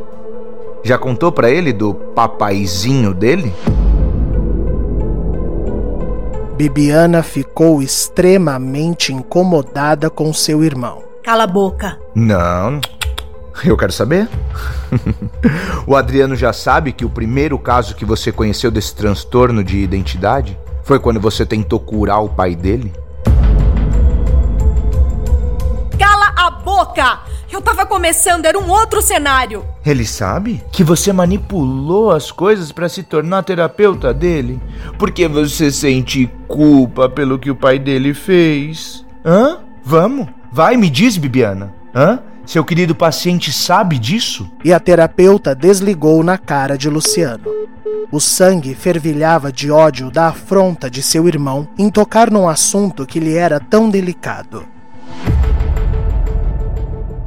Já 0.84 0.96
contou 0.96 1.32
para 1.32 1.50
ele 1.50 1.72
do 1.72 1.92
papaizinho 1.92 3.12
dele? 3.12 3.52
Bibiana 6.56 7.24
ficou 7.24 7.82
extremamente 7.82 9.12
incomodada 9.12 10.08
com 10.08 10.32
seu 10.32 10.62
irmão. 10.62 11.02
Cala 11.24 11.42
a 11.42 11.46
boca. 11.46 11.98
Não. 12.14 12.80
Eu 13.64 13.76
quero 13.76 13.92
saber. 13.92 14.28
o 15.86 15.96
Adriano 15.96 16.36
já 16.36 16.52
sabe 16.52 16.92
que 16.92 17.04
o 17.04 17.10
primeiro 17.10 17.58
caso 17.58 17.96
que 17.96 18.04
você 18.04 18.30
conheceu 18.30 18.70
desse 18.70 18.94
transtorno 18.94 19.64
de 19.64 19.78
identidade 19.78 20.56
foi 20.84 21.00
quando 21.00 21.18
você 21.18 21.44
tentou 21.44 21.80
curar 21.80 22.20
o 22.20 22.28
pai 22.28 22.54
dele? 22.54 22.92
A 26.50 26.62
boca! 26.62 27.20
Eu 27.50 27.60
tava 27.60 27.86
começando, 27.86 28.44
era 28.44 28.58
um 28.58 28.68
outro 28.68 29.00
cenário. 29.00 29.64
Ele 29.86 30.04
sabe 30.04 30.62
que 30.72 30.82
você 30.82 31.12
manipulou 31.12 32.10
as 32.10 32.30
coisas 32.30 32.72
para 32.72 32.88
se 32.88 33.02
tornar 33.02 33.44
terapeuta 33.44 34.12
dele? 34.12 34.60
Porque 34.98 35.26
você 35.28 35.70
sente 35.70 36.30
culpa 36.48 37.08
pelo 37.08 37.38
que 37.38 37.50
o 37.50 37.56
pai 37.56 37.78
dele 37.78 38.12
fez? 38.12 39.04
Hã? 39.24 39.58
Vamos? 39.84 40.28
Vai, 40.52 40.76
me 40.76 40.90
diz, 40.90 41.16
Bibiana. 41.16 41.72
Hã? 41.94 42.20
Seu 42.44 42.64
querido 42.64 42.94
paciente 42.94 43.52
sabe 43.52 43.98
disso? 43.98 44.50
E 44.64 44.72
a 44.72 44.80
terapeuta 44.80 45.54
desligou 45.54 46.22
na 46.24 46.36
cara 46.36 46.76
de 46.76 46.88
Luciano. 46.88 47.44
O 48.10 48.18
sangue 48.18 48.74
fervilhava 48.74 49.52
de 49.52 49.70
ódio 49.70 50.10
da 50.10 50.28
afronta 50.28 50.90
de 50.90 51.00
seu 51.00 51.28
irmão 51.28 51.68
em 51.78 51.88
tocar 51.88 52.28
num 52.28 52.48
assunto 52.48 53.06
que 53.06 53.20
lhe 53.20 53.36
era 53.36 53.60
tão 53.60 53.88
delicado. 53.88 54.66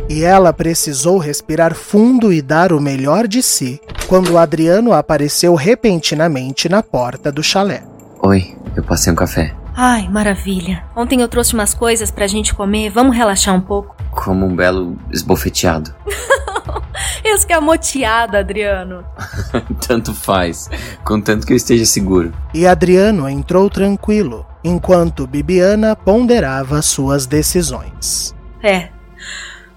E 0.10 0.24
ela 0.24 0.52
precisou 0.52 1.18
respirar 1.18 1.74
fundo 1.74 2.32
e 2.32 2.42
dar 2.42 2.74
o 2.74 2.82
melhor 2.82 3.28
de 3.28 3.42
si 3.42 3.82
quando 4.08 4.38
Adriano 4.38 4.94
apareceu 4.94 5.56
repentinamente 5.56 6.68
na 6.68 6.84
porta 6.84 7.32
do 7.32 7.42
chalé. 7.42 7.84
Oi, 8.22 8.56
eu 8.76 8.84
passei 8.84 9.12
um 9.12 9.16
café. 9.16 9.56
Ai, 9.76 10.08
maravilha. 10.08 10.84
Ontem 10.96 11.22
eu 11.22 11.28
trouxe 11.28 11.54
umas 11.54 11.74
coisas 11.74 12.12
pra 12.12 12.28
gente 12.28 12.54
comer, 12.54 12.90
vamos 12.90 13.16
relaxar 13.16 13.56
um 13.56 13.62
pouco. 13.62 13.96
Como 14.12 14.46
um 14.46 14.56
belo 14.56 14.98
esbofeteado. 15.12 15.94
Escamoteado, 17.24 18.38
Adriano. 18.38 19.04
Tanto 19.88 20.14
faz, 20.14 20.70
contanto 21.04 21.48
que 21.48 21.54
eu 21.54 21.58
esteja 21.58 21.86
seguro. 21.86 22.32
E 22.54 22.68
Adriano 22.68 23.28
entrou 23.28 23.70
tranquilo, 23.70 24.46
enquanto 24.64 25.26
Bibiana 25.26 25.96
ponderava 25.96 26.82
suas 26.82 27.26
decisões. 27.26 28.36
É, 28.62 28.90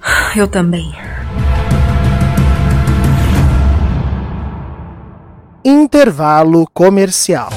eu 0.37 0.47
também. 0.49 0.93
Intervalo 5.65 6.67
comercial. 6.73 7.51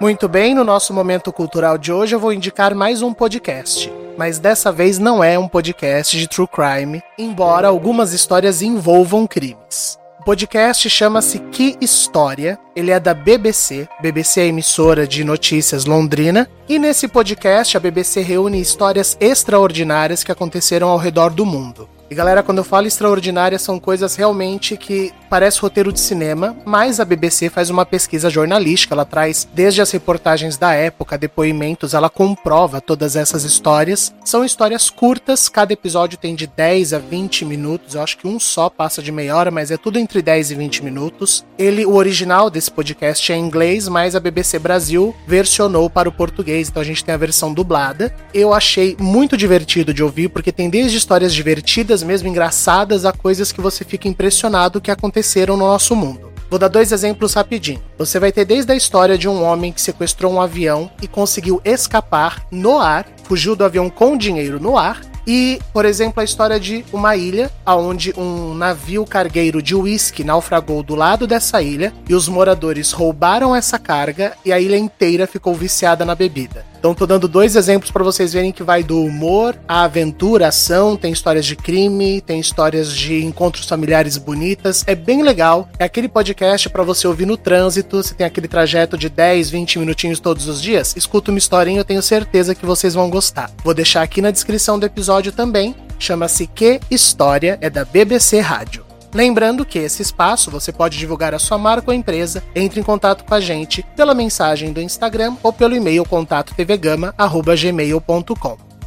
Muito 0.00 0.28
bem, 0.28 0.54
no 0.54 0.64
nosso 0.64 0.92
momento 0.92 1.32
cultural 1.32 1.78
de 1.78 1.92
hoje 1.92 2.14
eu 2.14 2.20
vou 2.20 2.32
indicar 2.32 2.74
mais 2.74 3.02
um 3.02 3.14
podcast. 3.14 3.92
Mas 4.18 4.38
dessa 4.38 4.70
vez 4.70 4.98
não 4.98 5.24
é 5.24 5.38
um 5.38 5.48
podcast 5.48 6.18
de 6.18 6.28
true 6.28 6.46
crime, 6.46 7.00
embora 7.16 7.68
algumas 7.68 8.12
histórias 8.12 8.60
envolvam 8.60 9.26
crimes. 9.26 10.01
O 10.22 10.24
podcast 10.24 10.88
chama-se 10.88 11.40
Que 11.50 11.76
História. 11.80 12.56
Ele 12.76 12.92
é 12.92 13.00
da 13.00 13.12
BBC. 13.12 13.88
BBC 14.00 14.42
é 14.42 14.46
emissora 14.46 15.04
de 15.04 15.24
notícias 15.24 15.84
londrina. 15.84 16.48
E 16.68 16.78
nesse 16.78 17.08
podcast 17.08 17.76
a 17.76 17.80
BBC 17.80 18.20
reúne 18.20 18.60
histórias 18.60 19.16
extraordinárias 19.20 20.22
que 20.22 20.30
aconteceram 20.30 20.90
ao 20.90 20.96
redor 20.96 21.30
do 21.30 21.44
mundo. 21.44 21.88
E 22.10 22.14
galera, 22.14 22.42
quando 22.42 22.58
eu 22.58 22.64
falo 22.64 22.86
extraordinária, 22.86 23.58
são 23.58 23.80
coisas 23.80 24.16
realmente 24.16 24.76
que 24.76 25.12
parece 25.30 25.60
roteiro 25.60 25.90
de 25.90 25.98
cinema, 25.98 26.54
mas 26.62 27.00
a 27.00 27.06
BBC 27.06 27.48
faz 27.48 27.70
uma 27.70 27.86
pesquisa 27.86 28.28
jornalística, 28.28 28.94
ela 28.94 29.06
traz 29.06 29.48
desde 29.54 29.80
as 29.80 29.90
reportagens 29.90 30.58
da 30.58 30.74
época, 30.74 31.16
depoimentos, 31.16 31.94
ela 31.94 32.10
comprova 32.10 32.82
todas 32.82 33.16
essas 33.16 33.44
histórias. 33.44 34.14
São 34.26 34.44
histórias 34.44 34.90
curtas, 34.90 35.48
cada 35.48 35.72
episódio 35.72 36.18
tem 36.18 36.34
de 36.34 36.46
10 36.46 36.92
a 36.92 36.98
20 36.98 37.46
minutos, 37.46 37.94
eu 37.94 38.02
acho 38.02 38.18
que 38.18 38.28
um 38.28 38.38
só 38.38 38.68
passa 38.68 39.02
de 39.02 39.10
meia 39.10 39.34
hora, 39.34 39.50
mas 39.50 39.70
é 39.70 39.78
tudo 39.78 39.98
entre 39.98 40.20
10 40.20 40.50
e 40.50 40.54
20 40.54 40.84
minutos. 40.84 41.46
Ele, 41.58 41.86
o 41.86 41.94
original 41.94 42.50
desse 42.50 42.70
podcast 42.70 43.32
é 43.32 43.36
em 43.36 43.46
inglês, 43.46 43.88
mas 43.88 44.14
a 44.14 44.20
BBC 44.20 44.58
Brasil 44.58 45.14
versionou 45.26 45.88
para 45.88 46.10
o 46.10 46.12
português, 46.12 46.68
então 46.68 46.82
a 46.82 46.84
gente 46.84 47.02
tem 47.02 47.14
a 47.14 47.18
versão 47.18 47.54
dublada. 47.54 48.14
Eu 48.34 48.52
achei 48.52 48.94
muito 49.00 49.34
divertido 49.34 49.94
de 49.94 50.02
ouvir, 50.02 50.28
porque 50.28 50.52
tem 50.52 50.68
desde 50.68 50.98
histórias 50.98 51.32
divertidas 51.32 52.01
mesmo 52.02 52.28
engraçadas 52.28 53.04
a 53.04 53.12
coisas 53.12 53.52
que 53.52 53.60
você 53.60 53.84
fica 53.84 54.08
impressionado 54.08 54.80
que 54.80 54.90
aconteceram 54.90 55.56
no 55.56 55.66
nosso 55.66 55.94
mundo. 55.94 56.32
Vou 56.50 56.58
dar 56.58 56.68
dois 56.68 56.92
exemplos 56.92 57.32
rapidinho. 57.32 57.82
Você 57.96 58.18
vai 58.18 58.30
ter 58.30 58.44
desde 58.44 58.70
a 58.72 58.76
história 58.76 59.16
de 59.16 59.26
um 59.26 59.42
homem 59.42 59.72
que 59.72 59.80
sequestrou 59.80 60.32
um 60.32 60.40
avião 60.40 60.90
e 61.00 61.08
conseguiu 61.08 61.62
escapar 61.64 62.44
no 62.50 62.78
ar, 62.78 63.06
fugiu 63.24 63.56
do 63.56 63.64
avião 63.64 63.88
com 63.88 64.18
dinheiro 64.18 64.60
no 64.60 64.76
ar, 64.76 65.00
e, 65.26 65.60
por 65.72 65.84
exemplo, 65.84 66.20
a 66.20 66.24
história 66.24 66.58
de 66.58 66.84
uma 66.92 67.16
ilha 67.16 67.50
onde 67.66 68.12
um 68.16 68.54
navio 68.54 69.04
cargueiro 69.06 69.62
de 69.62 69.74
uísque 69.74 70.24
naufragou 70.24 70.82
do 70.82 70.94
lado 70.94 71.26
dessa 71.26 71.62
ilha 71.62 71.92
e 72.08 72.14
os 72.14 72.28
moradores 72.28 72.92
roubaram 72.92 73.54
essa 73.54 73.78
carga 73.78 74.34
e 74.44 74.52
a 74.52 74.60
ilha 74.60 74.76
inteira 74.76 75.26
ficou 75.26 75.54
viciada 75.54 76.04
na 76.04 76.14
bebida. 76.14 76.71
Então 76.82 76.96
tô 76.96 77.06
dando 77.06 77.28
dois 77.28 77.54
exemplos 77.54 77.92
para 77.92 78.02
vocês 78.02 78.32
verem 78.32 78.50
que 78.50 78.64
vai 78.64 78.82
do 78.82 79.00
humor 79.00 79.56
à 79.68 79.84
aventura, 79.84 80.48
ação, 80.48 80.96
tem 80.96 81.12
histórias 81.12 81.46
de 81.46 81.54
crime, 81.54 82.20
tem 82.20 82.40
histórias 82.40 82.92
de 82.92 83.24
encontros 83.24 83.68
familiares 83.68 84.18
bonitas. 84.18 84.82
É 84.84 84.96
bem 84.96 85.22
legal. 85.22 85.68
É 85.78 85.84
aquele 85.84 86.08
podcast 86.08 86.68
para 86.68 86.82
você 86.82 87.06
ouvir 87.06 87.24
no 87.24 87.36
trânsito, 87.36 88.02
você 88.02 88.16
tem 88.16 88.26
aquele 88.26 88.48
trajeto 88.48 88.98
de 88.98 89.08
10, 89.08 89.48
20 89.48 89.78
minutinhos 89.78 90.18
todos 90.18 90.48
os 90.48 90.60
dias. 90.60 90.92
Escuta 90.96 91.30
uma 91.30 91.38
historinha, 91.38 91.78
eu 91.78 91.84
tenho 91.84 92.02
certeza 92.02 92.52
que 92.52 92.66
vocês 92.66 92.94
vão 92.94 93.08
gostar. 93.08 93.48
Vou 93.62 93.74
deixar 93.74 94.02
aqui 94.02 94.20
na 94.20 94.32
descrição 94.32 94.76
do 94.76 94.84
episódio 94.84 95.30
também 95.30 95.76
chama-se 96.00 96.48
Que 96.48 96.80
História, 96.90 97.58
é 97.60 97.70
da 97.70 97.84
BBC 97.84 98.40
Rádio. 98.40 98.91
Lembrando 99.14 99.64
que 99.64 99.78
esse 99.78 100.00
espaço 100.00 100.50
você 100.50 100.72
pode 100.72 100.96
divulgar 100.96 101.34
a 101.34 101.38
sua 101.38 101.58
marca 101.58 101.90
ou 101.90 101.94
empresa, 101.94 102.42
entre 102.54 102.80
em 102.80 102.82
contato 102.82 103.24
com 103.24 103.34
a 103.34 103.40
gente 103.40 103.84
pela 103.94 104.14
mensagem 104.14 104.72
do 104.72 104.80
Instagram 104.80 105.36
ou 105.42 105.52
pelo 105.52 105.76
e-mail 105.76 106.04
contato. 106.04 106.54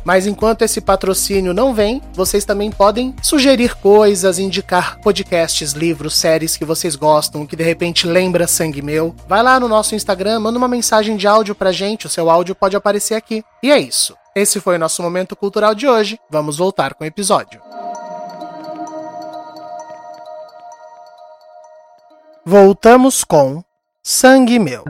Mas 0.03 0.27
enquanto 0.27 0.61
esse 0.61 0.79
patrocínio 0.79 1.51
não 1.51 1.73
vem, 1.73 1.99
vocês 2.13 2.45
também 2.45 2.71
podem 2.71 3.15
sugerir 3.23 3.75
coisas, 3.75 4.37
indicar 4.37 4.99
podcasts, 4.99 5.71
livros, 5.71 6.15
séries 6.15 6.55
que 6.55 6.63
vocês 6.63 6.95
gostam, 6.95 7.45
que 7.45 7.55
de 7.55 7.63
repente 7.63 8.05
lembra 8.05 8.47
Sangue 8.47 8.83
Meu. 8.83 9.15
Vai 9.27 9.41
lá 9.41 9.59
no 9.59 9.67
nosso 9.67 9.95
Instagram, 9.95 10.39
manda 10.39 10.59
uma 10.59 10.67
mensagem 10.67 11.17
de 11.17 11.27
áudio 11.27 11.55
pra 11.55 11.71
gente, 11.71 12.05
o 12.05 12.09
seu 12.09 12.29
áudio 12.29 12.53
pode 12.53 12.75
aparecer 12.75 13.15
aqui. 13.15 13.43
E 13.63 13.71
é 13.71 13.79
isso. 13.79 14.15
Esse 14.35 14.59
foi 14.59 14.75
o 14.75 14.79
nosso 14.79 15.01
momento 15.01 15.35
cultural 15.35 15.73
de 15.73 15.87
hoje. 15.87 16.19
Vamos 16.29 16.57
voltar 16.57 16.93
com 16.93 17.03
o 17.03 17.07
episódio. 17.07 17.59
Voltamos 22.47 23.23
com 23.23 23.63
Sangue 24.03 24.59
Meu. 24.59 24.83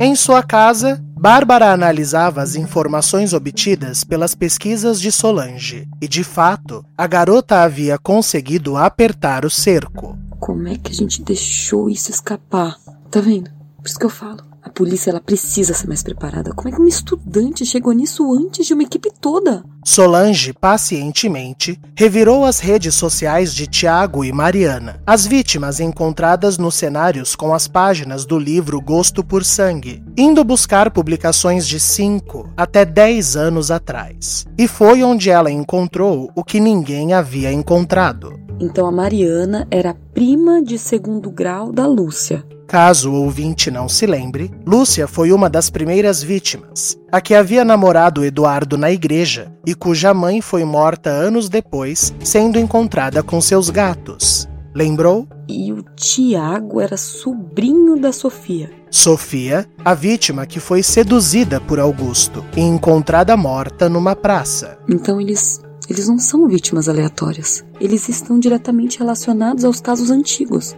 Em 0.00 0.16
sua 0.16 0.42
casa, 0.42 0.98
Bárbara 1.18 1.70
analisava 1.70 2.40
as 2.40 2.54
informações 2.54 3.34
obtidas 3.34 4.02
pelas 4.02 4.34
pesquisas 4.34 4.98
de 5.02 5.12
Solange, 5.12 5.86
e 6.00 6.08
de 6.08 6.24
fato, 6.24 6.82
a 6.96 7.06
garota 7.06 7.60
havia 7.60 7.98
conseguido 7.98 8.74
apertar 8.78 9.44
o 9.44 9.50
cerco. 9.50 10.16
Como 10.38 10.66
é 10.66 10.78
que 10.78 10.92
a 10.92 10.94
gente 10.94 11.22
deixou 11.22 11.90
isso 11.90 12.10
escapar? 12.10 12.78
Tá 13.10 13.20
vendo? 13.20 13.50
Por 13.76 13.86
isso 13.86 13.98
que 13.98 14.06
eu 14.06 14.10
falo. 14.10 14.42
A 14.62 14.70
polícia 14.70 15.10
ela 15.10 15.20
precisa 15.20 15.74
ser 15.74 15.88
mais 15.88 16.02
preparada. 16.02 16.54
Como 16.54 16.70
é 16.70 16.72
que 16.72 16.78
uma 16.78 16.88
estudante 16.88 17.66
chegou 17.66 17.92
nisso 17.92 18.32
antes 18.32 18.66
de 18.66 18.72
uma 18.72 18.82
equipe 18.82 19.10
toda? 19.20 19.62
Solange, 19.84 20.52
pacientemente, 20.52 21.80
revirou 21.96 22.44
as 22.44 22.60
redes 22.60 22.94
sociais 22.94 23.54
de 23.54 23.66
Tiago 23.66 24.24
e 24.24 24.30
Mariana, 24.30 25.00
as 25.06 25.26
vítimas 25.26 25.80
encontradas 25.80 26.58
nos 26.58 26.74
cenários 26.74 27.34
com 27.34 27.54
as 27.54 27.66
páginas 27.66 28.26
do 28.26 28.38
livro 28.38 28.80
Gosto 28.80 29.24
por 29.24 29.42
Sangue, 29.42 30.02
indo 30.16 30.44
buscar 30.44 30.90
publicações 30.90 31.66
de 31.66 31.80
5 31.80 32.52
até 32.56 32.84
10 32.84 33.36
anos 33.36 33.70
atrás. 33.70 34.46
E 34.58 34.68
foi 34.68 35.02
onde 35.02 35.30
ela 35.30 35.50
encontrou 35.50 36.30
o 36.34 36.44
que 36.44 36.60
ninguém 36.60 37.14
havia 37.14 37.50
encontrado. 37.50 38.38
Então 38.60 38.86
a 38.86 38.92
Mariana 38.92 39.66
era 39.70 39.94
prima 40.12 40.62
de 40.62 40.78
segundo 40.78 41.30
grau 41.30 41.72
da 41.72 41.86
Lúcia. 41.86 42.44
Caso 42.70 43.10
o 43.10 43.24
ouvinte 43.24 43.68
não 43.68 43.88
se 43.88 44.06
lembre, 44.06 44.48
Lúcia 44.64 45.08
foi 45.08 45.32
uma 45.32 45.50
das 45.50 45.68
primeiras 45.70 46.22
vítimas, 46.22 46.96
a 47.12 47.20
que 47.20 47.34
havia 47.34 47.64
namorado 47.64 48.24
Eduardo 48.24 48.78
na 48.78 48.90
igreja 48.90 49.52
e 49.66 49.74
cuja 49.74 50.14
mãe 50.14 50.40
foi 50.40 50.64
morta 50.64 51.10
anos 51.10 51.48
depois, 51.48 52.14
sendo 52.22 52.58
encontrada 52.58 53.22
com 53.22 53.40
seus 53.40 53.70
gatos. 53.70 54.48
Lembrou? 54.74 55.26
E 55.48 55.72
o 55.72 55.82
Tiago 55.96 56.80
era 56.80 56.96
sobrinho 56.96 58.00
da 58.00 58.12
Sofia. 58.12 58.70
Sofia, 58.88 59.66
a 59.84 59.94
vítima 59.94 60.46
que 60.46 60.60
foi 60.60 60.82
seduzida 60.82 61.60
por 61.60 61.80
Augusto 61.80 62.44
e 62.56 62.60
encontrada 62.60 63.36
morta 63.36 63.88
numa 63.88 64.14
praça. 64.14 64.78
Então 64.88 65.20
eles 65.20 65.60
eles 65.88 66.08
não 66.08 66.20
são 66.20 66.46
vítimas 66.46 66.88
aleatórias. 66.88 67.64
Eles 67.80 68.08
estão 68.08 68.38
diretamente 68.38 69.00
relacionados 69.00 69.64
aos 69.64 69.80
casos 69.80 70.08
antigos. 70.08 70.76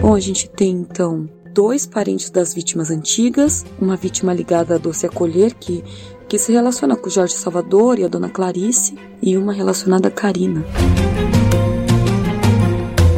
Bom, 0.00 0.14
a 0.14 0.20
gente 0.20 0.48
tem 0.48 0.70
então 0.70 1.28
dois 1.58 1.84
parentes 1.84 2.30
das 2.30 2.54
vítimas 2.54 2.88
antigas, 2.88 3.66
uma 3.80 3.96
vítima 3.96 4.32
ligada 4.32 4.76
a 4.76 4.78
Doce 4.78 5.06
Acolher, 5.06 5.56
que, 5.56 5.82
que 6.28 6.38
se 6.38 6.52
relaciona 6.52 6.94
com 6.94 7.08
o 7.08 7.10
Jorge 7.10 7.34
Salvador 7.34 7.98
e 7.98 8.04
a 8.04 8.08
Dona 8.08 8.28
Clarice, 8.28 8.96
e 9.20 9.36
uma 9.36 9.52
relacionada 9.52 10.06
a 10.06 10.10
Karina. 10.12 10.64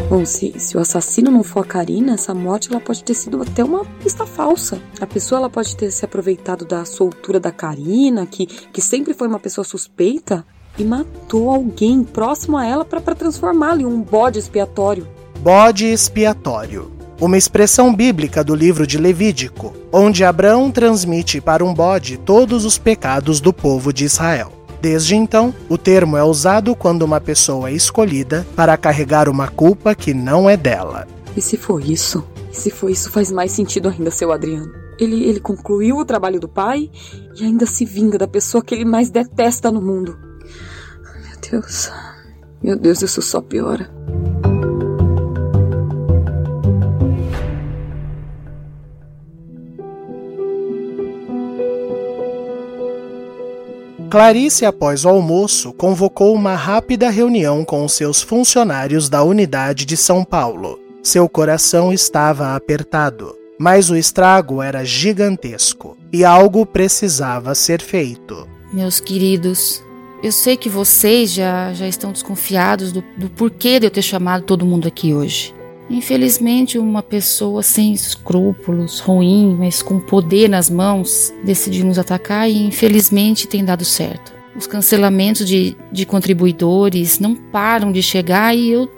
Bom, 0.09 0.25
se, 0.25 0.59
se 0.59 0.75
o 0.75 0.81
assassino 0.81 1.31
não 1.31 1.43
for 1.43 1.65
a 1.65 1.69
Karina, 1.69 2.15
essa 2.15 2.33
morte 2.33 2.71
ela 2.71 2.81
pode 2.81 3.05
ter 3.05 3.13
sido 3.13 3.43
até 3.43 3.63
uma 3.63 3.85
pista 4.03 4.25
falsa. 4.25 4.81
A 4.99 5.07
pessoa 5.07 5.41
ela 5.41 5.51
pode 5.51 5.77
ter 5.77 5.91
se 5.91 6.07
aproveitado 6.07 6.65
da 6.65 6.87
soltura 6.87 7.39
da 7.39 7.53
Karina, 7.53 8.25
que, 8.25 8.47
que 8.47 8.81
sempre 8.81 9.13
foi 9.13 9.29
uma 9.29 9.39
pessoa 9.39 9.67
suspeita, 9.67 10.47
e 10.79 10.83
matou 10.83 11.51
alguém 11.51 12.03
próximo 12.03 12.57
a 12.57 12.65
ela 12.65 12.87
para 12.87 13.03
transformá-la 13.15 13.83
em 13.83 13.85
um 13.85 14.01
bode 14.01 14.39
expiatório. 14.39 15.07
Bode 15.43 15.85
expiatório. 15.85 17.00
Uma 17.21 17.37
expressão 17.37 17.95
bíblica 17.95 18.43
do 18.43 18.55
livro 18.55 18.87
de 18.87 18.97
Levítico, 18.97 19.75
onde 19.93 20.25
Abraão 20.25 20.71
transmite 20.71 21.39
para 21.39 21.63
um 21.63 21.75
bode 21.75 22.17
todos 22.17 22.65
os 22.65 22.79
pecados 22.79 23.43
do 23.43 23.53
povo 23.53 23.93
de 23.93 24.07
Israel. 24.07 24.51
Desde 24.81 25.15
então, 25.15 25.55
o 25.69 25.77
termo 25.77 26.17
é 26.17 26.25
usado 26.25 26.75
quando 26.75 27.03
uma 27.03 27.21
pessoa 27.21 27.69
é 27.69 27.75
escolhida 27.75 28.47
para 28.57 28.75
carregar 28.79 29.29
uma 29.29 29.49
culpa 29.49 29.95
que 29.95 30.15
não 30.15 30.49
é 30.49 30.57
dela. 30.57 31.07
E 31.37 31.43
se 31.43 31.59
for 31.59 31.85
isso? 31.85 32.25
Se 32.51 32.71
for 32.71 32.89
isso, 32.89 33.11
faz 33.11 33.31
mais 33.31 33.53
sentido 33.53 33.91
ainda, 33.91 34.11
seu 34.11 34.33
Adriano. 34.33 34.73
Ele, 34.99 35.23
ele 35.25 35.41
concluiu 35.41 35.99
o 35.99 36.07
trabalho 36.07 36.41
do 36.41 36.49
pai 36.49 36.91
e 37.39 37.45
ainda 37.45 37.67
se 37.67 37.85
vinga 37.85 38.17
da 38.17 38.27
pessoa 38.27 38.65
que 38.65 38.75
ele 38.75 38.87
mais 38.87 39.11
detesta 39.11 39.71
no 39.71 39.83
mundo. 39.83 40.19
Meu 41.23 41.51
Deus. 41.51 41.91
Meu 42.63 42.79
Deus, 42.79 43.03
isso 43.03 43.21
só 43.21 43.43
piora. 43.43 43.91
Clarice, 54.11 54.67
após 54.67 55.05
o 55.05 55.09
almoço, 55.09 55.73
convocou 55.73 56.35
uma 56.35 56.57
rápida 56.57 57.09
reunião 57.09 57.65
com 57.65 57.87
seus 57.87 58.21
funcionários 58.21 59.09
da 59.09 59.23
unidade 59.23 59.85
de 59.85 59.97
São 59.97 60.25
Paulo. 60.25 60.81
Seu 61.01 61.29
coração 61.29 61.93
estava 61.93 62.57
apertado, 62.57 63.37
mas 63.57 63.89
o 63.89 63.97
estrago 63.97 64.61
era 64.61 64.85
gigantesco 64.85 65.97
e 66.13 66.25
algo 66.25 66.67
precisava 66.67 67.55
ser 67.55 67.81
feito. 67.81 68.49
Meus 68.73 68.99
queridos, 68.99 69.81
eu 70.25 70.33
sei 70.33 70.57
que 70.57 70.69
vocês 70.69 71.33
já, 71.33 71.73
já 71.73 71.87
estão 71.87 72.11
desconfiados 72.11 72.91
do, 72.91 73.05
do 73.17 73.31
porquê 73.31 73.79
de 73.79 73.87
eu 73.87 73.93
ter 73.93 74.03
chamado 74.03 74.43
todo 74.43 74.67
mundo 74.67 74.89
aqui 74.89 75.15
hoje. 75.15 75.55
Infelizmente, 75.91 76.79
uma 76.79 77.03
pessoa 77.03 77.65
sem 77.65 77.93
escrúpulos, 77.93 79.01
ruim, 79.01 79.57
mas 79.59 79.83
com 79.83 79.99
poder 79.99 80.49
nas 80.49 80.71
mãos, 80.71 81.35
decidiu 81.43 81.85
nos 81.85 81.99
atacar 81.99 82.49
e 82.49 82.65
infelizmente 82.65 83.49
tem 83.49 83.65
dado 83.65 83.85
certo. 83.85 84.33
Os 84.55 84.69
cancelamentos 84.69 85.47
de, 85.47 85.77
de 85.91 86.07
contribuidores 86.07 87.19
não 87.19 87.35
param 87.35 87.91
de 87.91 88.03
chegar 88.03 88.57
e 88.57 88.71
eu, 88.71 88.89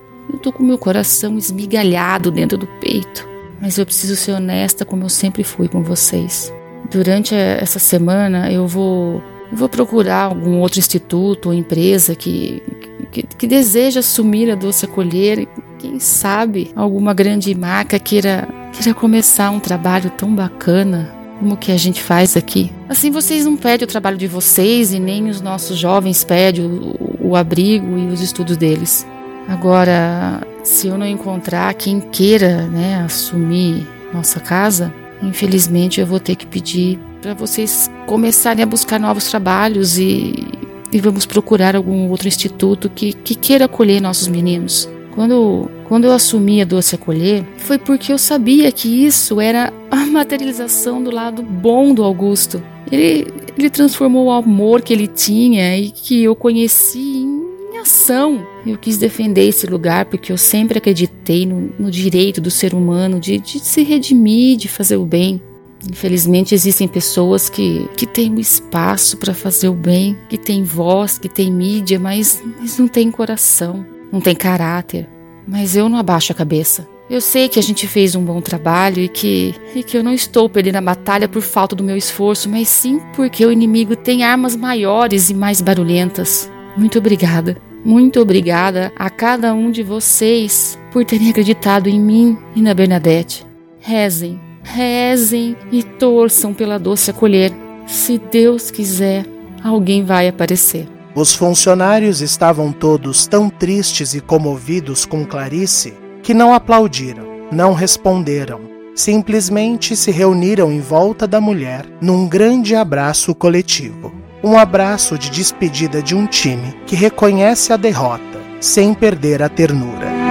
tô 0.42 0.52
com 0.52 0.62
meu 0.62 0.76
coração 0.76 1.38
esmigalhado 1.38 2.30
dentro 2.30 2.58
do 2.58 2.66
peito. 2.66 3.26
Mas 3.60 3.78
eu 3.78 3.86
preciso 3.86 4.14
ser 4.14 4.32
honesta 4.32 4.84
como 4.84 5.04
eu 5.04 5.08
sempre 5.08 5.42
fui 5.42 5.68
com 5.68 5.82
vocês. 5.82 6.52
Durante 6.90 7.34
essa 7.34 7.78
semana 7.78 8.52
eu 8.52 8.66
vou, 8.66 9.22
eu 9.50 9.56
vou 9.56 9.68
procurar 9.68 10.24
algum 10.24 10.58
outro 10.60 10.78
instituto 10.78 11.46
ou 11.46 11.54
empresa 11.54 12.14
que, 12.14 12.62
que, 13.10 13.22
que 13.22 13.46
deseja 13.46 14.00
assumir 14.00 14.50
a 14.50 14.54
doce 14.54 14.84
acolher 14.84 15.48
quem 15.82 15.98
sabe 15.98 16.70
alguma 16.76 17.12
grande 17.12 17.52
marca 17.56 17.98
queira, 17.98 18.48
queira 18.72 18.94
começar 18.94 19.50
um 19.50 19.58
trabalho 19.58 20.10
tão 20.10 20.32
bacana 20.32 21.12
como 21.40 21.54
o 21.54 21.56
que 21.56 21.72
a 21.72 21.76
gente 21.76 22.00
faz 22.00 22.36
aqui. 22.36 22.70
Assim 22.88 23.10
vocês 23.10 23.44
não 23.44 23.56
perdem 23.56 23.84
o 23.84 23.88
trabalho 23.88 24.16
de 24.16 24.28
vocês 24.28 24.92
e 24.92 25.00
nem 25.00 25.28
os 25.28 25.40
nossos 25.40 25.76
jovens 25.76 26.22
perdem 26.22 26.64
o, 26.64 27.18
o 27.20 27.36
abrigo 27.36 27.98
e 27.98 28.06
os 28.06 28.20
estudos 28.20 28.56
deles. 28.56 29.04
Agora, 29.48 30.40
se 30.62 30.86
eu 30.86 30.96
não 30.96 31.04
encontrar 31.04 31.74
quem 31.74 31.98
queira 32.00 32.68
né, 32.68 33.02
assumir 33.04 33.84
nossa 34.14 34.38
casa, 34.38 34.94
infelizmente 35.20 36.00
eu 36.00 36.06
vou 36.06 36.20
ter 36.20 36.36
que 36.36 36.46
pedir 36.46 36.96
para 37.20 37.34
vocês 37.34 37.90
começarem 38.06 38.62
a 38.62 38.66
buscar 38.66 39.00
novos 39.00 39.24
trabalhos 39.24 39.98
e, 39.98 40.46
e 40.92 41.00
vamos 41.00 41.26
procurar 41.26 41.74
algum 41.74 42.08
outro 42.08 42.28
instituto 42.28 42.88
que, 42.88 43.12
que 43.12 43.34
queira 43.34 43.64
acolher 43.64 44.00
nossos 44.00 44.28
meninos. 44.28 44.88
Quando, 45.14 45.70
quando 45.84 46.04
eu 46.04 46.12
assumi 46.12 46.62
a 46.62 46.64
Doce 46.64 46.94
Acolher, 46.94 47.44
foi 47.58 47.78
porque 47.78 48.12
eu 48.12 48.18
sabia 48.18 48.72
que 48.72 49.04
isso 49.04 49.40
era 49.40 49.72
a 49.90 50.06
materialização 50.06 51.02
do 51.02 51.10
lado 51.10 51.42
bom 51.42 51.94
do 51.94 52.02
Augusto. 52.02 52.62
Ele, 52.90 53.26
ele 53.56 53.70
transformou 53.70 54.26
o 54.26 54.30
amor 54.30 54.80
que 54.80 54.92
ele 54.92 55.06
tinha 55.06 55.78
e 55.78 55.90
que 55.90 56.24
eu 56.24 56.34
conheci 56.34 56.98
em 56.98 57.78
ação. 57.78 58.46
Eu 58.66 58.78
quis 58.78 58.96
defender 58.96 59.46
esse 59.46 59.66
lugar 59.66 60.06
porque 60.06 60.32
eu 60.32 60.38
sempre 60.38 60.78
acreditei 60.78 61.44
no, 61.44 61.72
no 61.78 61.90
direito 61.90 62.40
do 62.40 62.50
ser 62.50 62.72
humano 62.72 63.20
de, 63.20 63.38
de 63.38 63.60
se 63.60 63.82
redimir, 63.82 64.56
de 64.56 64.68
fazer 64.68 64.96
o 64.96 65.04
bem. 65.04 65.42
Infelizmente 65.90 66.54
existem 66.54 66.88
pessoas 66.88 67.50
que, 67.50 67.86
que 67.96 68.06
têm 68.06 68.34
o 68.34 68.40
espaço 68.40 69.18
para 69.18 69.34
fazer 69.34 69.68
o 69.68 69.74
bem, 69.74 70.16
que 70.28 70.38
têm 70.38 70.62
voz, 70.62 71.18
que 71.18 71.28
têm 71.28 71.52
mídia, 71.52 71.98
mas, 71.98 72.42
mas 72.58 72.78
não 72.78 72.88
têm 72.88 73.10
coração 73.10 73.91
não 74.12 74.20
tem 74.20 74.36
caráter. 74.36 75.08
Mas 75.48 75.74
eu 75.74 75.88
não 75.88 75.98
abaixo 75.98 76.30
a 76.30 76.34
cabeça. 76.34 76.86
Eu 77.10 77.20
sei 77.20 77.48
que 77.48 77.58
a 77.58 77.62
gente 77.62 77.86
fez 77.86 78.14
um 78.14 78.24
bom 78.24 78.40
trabalho 78.40 79.00
e 79.00 79.08
que, 79.08 79.54
e 79.74 79.82
que 79.82 79.96
eu 79.96 80.04
não 80.04 80.14
estou 80.14 80.48
perdendo 80.48 80.76
a 80.76 80.80
batalha 80.80 81.28
por 81.28 81.42
falta 81.42 81.74
do 81.74 81.82
meu 81.82 81.96
esforço, 81.96 82.48
mas 82.48 82.68
sim 82.68 83.00
porque 83.14 83.44
o 83.44 83.52
inimigo 83.52 83.96
tem 83.96 84.22
armas 84.22 84.54
maiores 84.54 85.28
e 85.28 85.34
mais 85.34 85.60
barulhentas. 85.60 86.50
Muito 86.76 86.98
obrigada. 86.98 87.56
Muito 87.84 88.20
obrigada 88.20 88.92
a 88.96 89.10
cada 89.10 89.52
um 89.52 89.70
de 89.70 89.82
vocês 89.82 90.78
por 90.92 91.04
terem 91.04 91.30
acreditado 91.30 91.88
em 91.88 92.00
mim 92.00 92.38
e 92.54 92.62
na 92.62 92.72
Bernadette. 92.72 93.44
Rezem, 93.80 94.40
rezem 94.62 95.56
e 95.72 95.82
torçam 95.82 96.54
pela 96.54 96.78
doce 96.78 97.10
acolher. 97.10 97.52
Se 97.86 98.18
Deus 98.18 98.70
quiser, 98.70 99.26
alguém 99.62 100.04
vai 100.04 100.28
aparecer. 100.28 100.86
Os 101.14 101.34
funcionários 101.34 102.22
estavam 102.22 102.72
todos 102.72 103.26
tão 103.26 103.50
tristes 103.50 104.14
e 104.14 104.20
comovidos 104.20 105.04
com 105.04 105.26
Clarice 105.26 105.92
que 106.22 106.32
não 106.32 106.54
aplaudiram, 106.54 107.26
não 107.52 107.74
responderam. 107.74 108.60
Simplesmente 108.94 109.94
se 109.94 110.10
reuniram 110.10 110.72
em 110.72 110.80
volta 110.80 111.26
da 111.26 111.40
mulher 111.40 111.84
num 112.00 112.26
grande 112.26 112.74
abraço 112.74 113.34
coletivo. 113.34 114.12
Um 114.42 114.58
abraço 114.58 115.18
de 115.18 115.30
despedida 115.30 116.02
de 116.02 116.14
um 116.14 116.26
time 116.26 116.74
que 116.86 116.96
reconhece 116.96 117.72
a 117.72 117.76
derrota 117.76 118.40
sem 118.58 118.94
perder 118.94 119.42
a 119.42 119.48
ternura. 119.48 120.21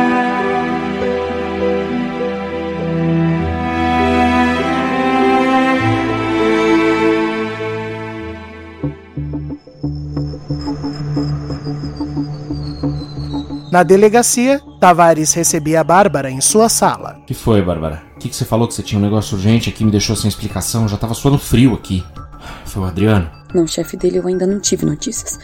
Na 13.71 13.83
delegacia, 13.83 14.61
Tavares 14.81 15.31
recebia 15.33 15.79
a 15.79 15.83
Bárbara 15.83 16.29
em 16.29 16.41
sua 16.41 16.67
sala. 16.67 17.21
que 17.25 17.33
foi, 17.33 17.61
Bárbara? 17.61 18.03
O 18.17 18.19
que, 18.19 18.27
que 18.27 18.35
você 18.35 18.43
falou 18.43 18.67
que 18.67 18.73
você 18.73 18.83
tinha 18.83 18.99
um 18.99 19.01
negócio 19.01 19.37
urgente 19.37 19.69
aqui 19.69 19.85
me 19.85 19.91
deixou 19.91 20.13
sem 20.13 20.27
explicação? 20.27 20.89
Já 20.89 20.97
tava 20.97 21.13
suando 21.13 21.39
frio 21.39 21.73
aqui. 21.73 22.03
Foi 22.65 22.83
o 22.83 22.85
Adriano? 22.85 23.29
Não, 23.53 23.67
chefe 23.67 23.97
dele 23.97 24.17
eu 24.17 24.27
ainda 24.27 24.47
não 24.47 24.59
tive 24.59 24.85
notícias. 24.85 25.39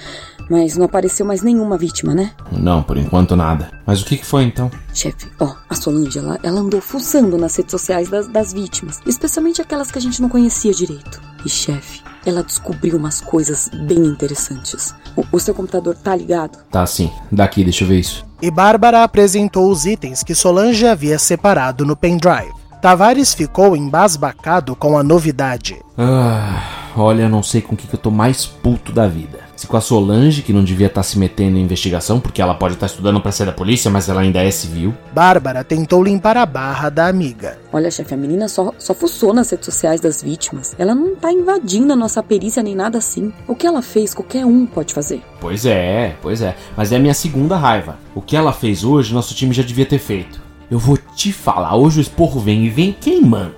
Mas 0.49 0.77
não 0.77 0.85
apareceu 0.85 1.25
mais 1.25 1.41
nenhuma 1.41 1.77
vítima, 1.77 2.15
né? 2.15 2.31
Não, 2.51 2.81
por 2.81 2.97
enquanto 2.97 3.35
nada. 3.35 3.69
Mas 3.85 4.01
o 4.01 4.05
que, 4.05 4.17
que 4.17 4.25
foi 4.25 4.43
então? 4.43 4.71
Chefe, 4.93 5.27
ó, 5.39 5.55
a 5.69 5.75
Solange, 5.75 6.19
ela, 6.19 6.39
ela 6.41 6.61
andou 6.61 6.79
fuçando 6.79 7.37
nas 7.37 7.55
redes 7.55 7.71
sociais 7.71 8.09
das, 8.09 8.27
das 8.27 8.53
vítimas. 8.53 9.01
Especialmente 9.05 9.61
aquelas 9.61 9.91
que 9.91 9.97
a 9.97 10.01
gente 10.01 10.21
não 10.21 10.29
conhecia 10.29 10.71
direito. 10.71 11.21
E, 11.45 11.49
chefe, 11.49 12.01
ela 12.25 12.43
descobriu 12.43 12.97
umas 12.97 13.19
coisas 13.19 13.69
bem 13.85 14.05
interessantes. 14.05 14.95
O, 15.15 15.23
o 15.33 15.39
seu 15.39 15.53
computador 15.53 15.95
tá 15.95 16.15
ligado? 16.15 16.59
Tá 16.71 16.85
sim. 16.85 17.11
Daqui, 17.31 17.63
deixa 17.63 17.83
eu 17.83 17.87
ver 17.89 17.99
isso. 17.99 18.25
E 18.41 18.49
Bárbara 18.49 19.03
apresentou 19.03 19.69
os 19.69 19.85
itens 19.85 20.23
que 20.23 20.35
Solange 20.35 20.85
havia 20.87 21.19
separado 21.19 21.85
no 21.85 21.95
pendrive. 21.95 22.53
Tavares 22.81 23.33
ficou 23.33 23.75
embasbacado 23.75 24.75
com 24.75 24.97
a 24.97 25.03
novidade. 25.03 25.81
Ah, 25.97 26.76
olha, 27.01 27.29
não 27.29 27.43
sei 27.43 27.61
com 27.61 27.73
o 27.73 27.77
que, 27.77 27.87
que 27.87 27.95
eu 27.95 27.99
tô 27.99 28.11
mais 28.11 28.45
puto 28.45 28.91
da 28.91 29.07
vida. 29.07 29.39
Se 29.55 29.65
com 29.65 29.75
a 29.75 29.81
Solange, 29.81 30.43
que 30.43 30.53
não 30.53 30.63
devia 30.63 30.85
estar 30.85 31.01
se 31.01 31.17
metendo 31.17 31.57
em 31.57 31.63
investigação, 31.63 32.19
porque 32.19 32.41
ela 32.41 32.53
pode 32.53 32.75
estar 32.75 32.85
estudando 32.85 33.19
pra 33.19 33.31
ser 33.31 33.45
da 33.45 33.51
polícia, 33.51 33.89
mas 33.89 34.07
ela 34.07 34.21
ainda 34.21 34.43
é 34.43 34.51
civil. 34.51 34.93
Bárbara 35.11 35.63
tentou 35.63 36.03
limpar 36.03 36.37
a 36.37 36.45
barra 36.45 36.89
da 36.89 37.07
amiga. 37.07 37.57
Olha, 37.73 37.89
chefe, 37.89 38.13
a 38.13 38.17
menina 38.17 38.47
só, 38.47 38.71
só 38.77 38.93
fuçou 38.93 39.33
nas 39.33 39.49
redes 39.49 39.65
sociais 39.65 39.99
das 39.99 40.21
vítimas. 40.21 40.75
Ela 40.77 40.93
não 40.93 41.15
tá 41.15 41.31
invadindo 41.31 41.91
a 41.91 41.95
nossa 41.95 42.21
perícia 42.21 42.61
nem 42.61 42.75
nada 42.75 42.99
assim. 42.99 43.33
O 43.47 43.55
que 43.55 43.65
ela 43.65 43.81
fez, 43.81 44.13
qualquer 44.13 44.45
um 44.45 44.65
pode 44.65 44.93
fazer. 44.93 45.23
Pois 45.39 45.65
é, 45.65 46.15
pois 46.21 46.41
é. 46.41 46.55
Mas 46.75 46.91
é 46.91 46.97
a 46.97 46.99
minha 46.99 47.15
segunda 47.15 47.57
raiva. 47.57 47.97
O 48.13 48.21
que 48.21 48.35
ela 48.35 48.53
fez 48.53 48.83
hoje, 48.83 49.13
nosso 49.13 49.33
time 49.33 49.53
já 49.53 49.63
devia 49.63 49.85
ter 49.85 49.99
feito. 49.99 50.39
Eu 50.69 50.77
vou 50.77 50.97
te 50.97 51.31
falar, 51.31 51.75
hoje 51.75 51.99
o 51.99 52.01
esporro 52.01 52.39
vem 52.39 52.65
e 52.65 52.69
vem 52.69 52.91
queimando. 52.91 53.55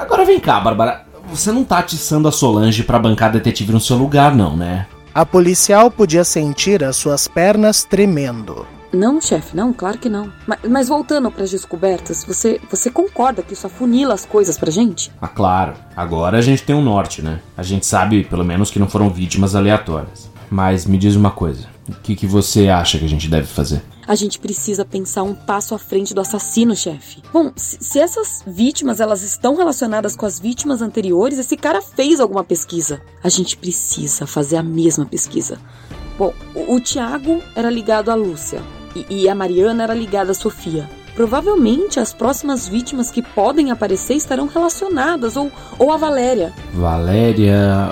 Agora 0.00 0.24
vem 0.24 0.38
cá, 0.38 0.60
Bárbara. 0.60 1.11
Você 1.28 1.50
não 1.52 1.64
tá 1.64 1.78
atiçando 1.78 2.28
a 2.28 2.32
Solange 2.32 2.82
pra 2.82 2.98
bancar 2.98 3.32
detetive 3.32 3.72
no 3.72 3.80
seu 3.80 3.96
lugar, 3.96 4.34
não, 4.34 4.56
né? 4.56 4.86
A 5.14 5.26
policial 5.26 5.90
podia 5.90 6.24
sentir 6.24 6.82
as 6.82 6.96
suas 6.96 7.28
pernas 7.28 7.84
tremendo. 7.84 8.66
Não, 8.92 9.20
chefe, 9.20 9.56
não, 9.56 9.72
claro 9.72 9.98
que 9.98 10.08
não. 10.08 10.30
Mas, 10.46 10.58
mas 10.68 10.88
voltando 10.88 11.30
para 11.30 11.44
as 11.44 11.50
descobertas, 11.50 12.24
você, 12.24 12.60
você 12.70 12.90
concorda 12.90 13.42
que 13.42 13.54
isso 13.54 13.66
afunila 13.66 14.12
as 14.12 14.26
coisas 14.26 14.58
pra 14.58 14.70
gente? 14.70 15.10
Ah, 15.20 15.28
claro. 15.28 15.74
Agora 15.96 16.36
a 16.36 16.42
gente 16.42 16.62
tem 16.62 16.76
um 16.76 16.82
norte, 16.82 17.22
né? 17.22 17.40
A 17.56 17.62
gente 17.62 17.86
sabe, 17.86 18.24
pelo 18.24 18.44
menos, 18.44 18.70
que 18.70 18.78
não 18.78 18.88
foram 18.88 19.08
vítimas 19.08 19.54
aleatórias. 19.54 20.30
Mas 20.50 20.84
me 20.84 20.98
diz 20.98 21.16
uma 21.16 21.30
coisa: 21.30 21.66
o 21.88 21.94
que, 22.02 22.14
que 22.14 22.26
você 22.26 22.68
acha 22.68 22.98
que 22.98 23.06
a 23.06 23.08
gente 23.08 23.28
deve 23.28 23.46
fazer? 23.46 23.82
A 24.06 24.14
gente 24.14 24.38
precisa 24.38 24.84
pensar 24.84 25.22
um 25.22 25.34
passo 25.34 25.74
à 25.74 25.78
frente 25.78 26.12
do 26.12 26.20
assassino, 26.20 26.74
chefe. 26.74 27.22
Bom, 27.32 27.52
se, 27.54 28.00
essas 28.00 28.42
vítimas 28.46 29.00
elas 29.00 29.22
estão 29.22 29.56
relacionadas 29.56 30.16
com 30.16 30.26
as 30.26 30.40
vítimas 30.40 30.82
anteriores, 30.82 31.38
esse 31.38 31.56
cara 31.56 31.80
fez 31.80 32.18
alguma 32.18 32.42
pesquisa. 32.42 33.00
A 33.22 33.28
gente 33.28 33.56
precisa 33.56 34.26
fazer 34.26 34.56
a 34.56 34.62
mesma 34.62 35.06
pesquisa. 35.06 35.58
Bom, 36.18 36.34
o, 36.54 36.74
o 36.74 36.80
Tiago 36.80 37.40
era 37.54 37.70
ligado 37.70 38.10
à 38.10 38.14
Lúcia 38.14 38.60
e, 38.96 39.22
e 39.22 39.28
a 39.28 39.34
Mariana 39.34 39.84
era 39.84 39.94
ligada 39.94 40.32
à 40.32 40.34
Sofia. 40.34 40.90
Provavelmente 41.14 42.00
as 42.00 42.12
próximas 42.12 42.66
vítimas 42.66 43.10
que 43.10 43.22
podem 43.22 43.70
aparecer 43.70 44.14
estarão 44.14 44.46
relacionadas, 44.46 45.36
ou, 45.36 45.52
ou 45.78 45.92
a 45.92 45.96
Valéria. 45.96 46.52
Valéria. 46.72 47.90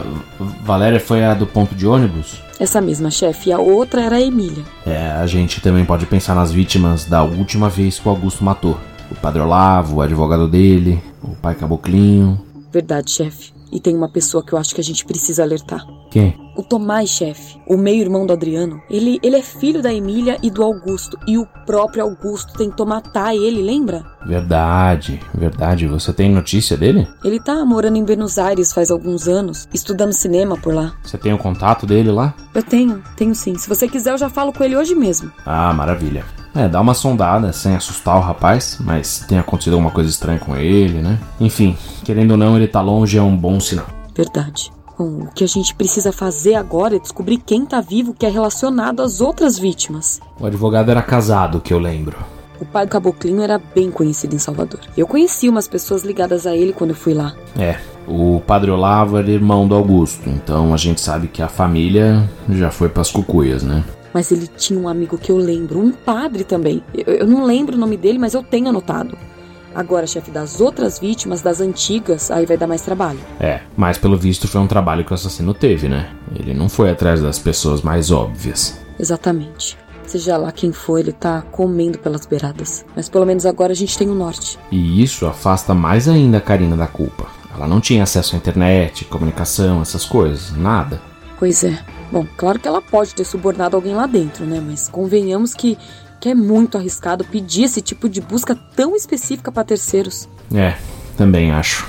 Valéria 0.62 0.98
foi 0.98 1.22
a 1.22 1.34
do 1.34 1.46
ponto 1.46 1.74
de 1.74 1.86
ônibus? 1.86 2.42
Essa 2.60 2.78
mesma 2.78 3.10
chefe, 3.10 3.48
e 3.48 3.52
a 3.54 3.58
outra 3.58 4.02
era 4.02 4.16
a 4.16 4.20
Emília. 4.20 4.62
É, 4.86 5.12
a 5.12 5.26
gente 5.26 5.62
também 5.62 5.82
pode 5.82 6.04
pensar 6.04 6.34
nas 6.34 6.52
vítimas 6.52 7.06
da 7.06 7.22
última 7.24 7.70
vez 7.70 7.98
que 7.98 8.06
o 8.06 8.10
Augusto 8.10 8.44
matou. 8.44 8.78
O 9.10 9.14
Padre 9.14 9.40
Olavo, 9.40 9.96
o 9.96 10.02
advogado 10.02 10.46
dele, 10.46 11.02
o 11.22 11.34
pai 11.36 11.54
Caboclinho. 11.54 12.38
Verdade, 12.70 13.10
chefe. 13.10 13.59
E 13.72 13.80
tem 13.80 13.96
uma 13.96 14.08
pessoa 14.08 14.42
que 14.44 14.52
eu 14.52 14.58
acho 14.58 14.74
que 14.74 14.80
a 14.80 14.84
gente 14.84 15.04
precisa 15.04 15.42
alertar. 15.42 15.84
Quem? 16.10 16.36
O 16.56 16.62
Tomás, 16.62 17.08
chefe, 17.08 17.60
o 17.68 17.76
meio-irmão 17.76 18.26
do 18.26 18.32
Adriano, 18.32 18.82
ele, 18.90 19.18
ele 19.22 19.36
é 19.36 19.42
filho 19.42 19.80
da 19.80 19.92
Emília 19.92 20.36
e 20.42 20.50
do 20.50 20.62
Augusto. 20.62 21.16
E 21.26 21.38
o 21.38 21.46
próprio 21.64 22.02
Augusto 22.02 22.52
tentou 22.54 22.84
matar 22.84 23.34
ele, 23.34 23.62
lembra? 23.62 24.04
Verdade, 24.26 25.20
verdade. 25.32 25.86
Você 25.86 26.12
tem 26.12 26.30
notícia 26.30 26.76
dele? 26.76 27.08
Ele 27.24 27.38
tá 27.38 27.64
morando 27.64 27.96
em 27.96 28.04
Buenos 28.04 28.38
Aires 28.38 28.72
faz 28.72 28.90
alguns 28.90 29.28
anos, 29.28 29.68
estudando 29.72 30.12
cinema 30.12 30.56
por 30.56 30.74
lá. 30.74 30.92
Você 31.02 31.16
tem 31.16 31.32
o 31.32 31.38
contato 31.38 31.86
dele 31.86 32.10
lá? 32.10 32.34
Eu 32.52 32.62
tenho, 32.62 33.02
tenho 33.16 33.34
sim. 33.34 33.56
Se 33.56 33.68
você 33.68 33.86
quiser, 33.86 34.12
eu 34.12 34.18
já 34.18 34.28
falo 34.28 34.52
com 34.52 34.64
ele 34.64 34.76
hoje 34.76 34.94
mesmo. 34.94 35.30
Ah, 35.46 35.72
maravilha. 35.72 36.24
É, 36.54 36.68
dá 36.68 36.80
uma 36.80 36.94
sondada 36.94 37.52
sem 37.52 37.74
assustar 37.74 38.16
o 38.16 38.20
rapaz, 38.20 38.78
mas 38.80 39.24
tem 39.28 39.38
acontecido 39.38 39.74
alguma 39.74 39.90
coisa 39.90 40.10
estranha 40.10 40.38
com 40.38 40.56
ele, 40.56 41.00
né? 41.00 41.18
Enfim, 41.38 41.76
querendo 42.04 42.32
ou 42.32 42.36
não, 42.36 42.56
ele 42.56 42.66
tá 42.66 42.80
longe 42.80 43.16
é 43.16 43.22
um 43.22 43.36
bom 43.36 43.60
sinal. 43.60 43.86
Verdade. 44.14 44.72
Bom, 44.98 45.22
o 45.22 45.28
que 45.32 45.44
a 45.44 45.46
gente 45.46 45.74
precisa 45.74 46.12
fazer 46.12 46.54
agora 46.54 46.96
é 46.96 46.98
descobrir 46.98 47.38
quem 47.38 47.64
tá 47.64 47.80
vivo 47.80 48.12
que 48.12 48.26
é 48.26 48.28
relacionado 48.28 49.00
às 49.00 49.20
outras 49.20 49.58
vítimas. 49.58 50.20
O 50.38 50.44
advogado 50.44 50.90
era 50.90 51.00
casado, 51.00 51.60
que 51.60 51.72
eu 51.72 51.78
lembro. 51.78 52.18
O 52.60 52.66
pai 52.66 52.84
do 52.84 52.90
Caboclinho 52.90 53.40
era 53.40 53.58
bem 53.74 53.90
conhecido 53.90 54.34
em 54.34 54.38
Salvador. 54.38 54.80
Eu 54.94 55.06
conheci 55.06 55.48
umas 55.48 55.66
pessoas 55.66 56.02
ligadas 56.02 56.46
a 56.46 56.54
ele 56.54 56.74
quando 56.74 56.90
eu 56.90 56.96
fui 56.96 57.14
lá. 57.14 57.34
É, 57.58 57.78
o 58.06 58.42
padre 58.46 58.70
Olavo 58.70 59.16
era 59.16 59.30
irmão 59.30 59.66
do 59.66 59.74
Augusto, 59.74 60.28
então 60.28 60.74
a 60.74 60.76
gente 60.76 61.00
sabe 61.00 61.28
que 61.28 61.40
a 61.40 61.48
família 61.48 62.28
já 62.50 62.70
foi 62.70 62.90
pras 62.90 63.10
cucuias, 63.10 63.62
né? 63.62 63.82
Mas 64.12 64.32
ele 64.32 64.46
tinha 64.46 64.78
um 64.78 64.88
amigo 64.88 65.16
que 65.16 65.30
eu 65.30 65.36
lembro, 65.36 65.78
um 65.78 65.92
padre 65.92 66.44
também. 66.44 66.82
Eu, 66.94 67.14
eu 67.14 67.26
não 67.26 67.44
lembro 67.44 67.76
o 67.76 67.78
nome 67.78 67.96
dele, 67.96 68.18
mas 68.18 68.34
eu 68.34 68.42
tenho 68.42 68.68
anotado. 68.68 69.16
Agora, 69.74 70.06
chefe, 70.06 70.30
das 70.30 70.60
outras 70.60 70.98
vítimas, 70.98 71.42
das 71.42 71.60
antigas, 71.60 72.30
aí 72.30 72.44
vai 72.44 72.56
dar 72.56 72.66
mais 72.66 72.82
trabalho. 72.82 73.20
É, 73.38 73.60
mas 73.76 73.96
pelo 73.98 74.16
visto 74.16 74.48
foi 74.48 74.60
um 74.60 74.66
trabalho 74.66 75.04
que 75.04 75.12
o 75.12 75.14
assassino 75.14 75.54
teve, 75.54 75.88
né? 75.88 76.10
Ele 76.34 76.52
não 76.52 76.68
foi 76.68 76.90
atrás 76.90 77.22
das 77.22 77.38
pessoas 77.38 77.80
mais 77.80 78.10
óbvias. 78.10 78.80
Exatamente. 78.98 79.78
Seja 80.06 80.36
lá 80.36 80.50
quem 80.50 80.72
for, 80.72 80.98
ele 80.98 81.12
tá 81.12 81.42
comendo 81.52 81.96
pelas 81.98 82.26
beiradas. 82.26 82.84
Mas 82.96 83.08
pelo 83.08 83.24
menos 83.24 83.46
agora 83.46 83.72
a 83.72 83.76
gente 83.76 83.96
tem 83.96 84.08
o 84.08 84.14
norte. 84.14 84.58
E 84.72 85.00
isso 85.00 85.24
afasta 85.24 85.72
mais 85.72 86.08
ainda 86.08 86.38
a 86.38 86.40
Karina 86.40 86.76
da 86.76 86.88
culpa. 86.88 87.28
Ela 87.54 87.68
não 87.68 87.80
tinha 87.80 88.02
acesso 88.02 88.34
à 88.34 88.38
internet, 88.38 89.04
comunicação, 89.04 89.80
essas 89.82 90.04
coisas, 90.04 90.50
nada. 90.56 91.00
Pois 91.38 91.62
é. 91.62 91.78
Bom, 92.10 92.26
claro 92.36 92.58
que 92.58 92.66
ela 92.66 92.82
pode 92.82 93.14
ter 93.14 93.24
subornado 93.24 93.76
alguém 93.76 93.94
lá 93.94 94.06
dentro, 94.06 94.44
né? 94.44 94.60
Mas 94.60 94.88
convenhamos 94.88 95.54
que, 95.54 95.78
que 96.20 96.30
é 96.30 96.34
muito 96.34 96.76
arriscado 96.76 97.24
pedir 97.24 97.64
esse 97.64 97.80
tipo 97.80 98.08
de 98.08 98.20
busca 98.20 98.54
tão 98.54 98.96
específica 98.96 99.52
para 99.52 99.64
terceiros. 99.64 100.28
É, 100.52 100.76
também 101.16 101.52
acho. 101.52 101.88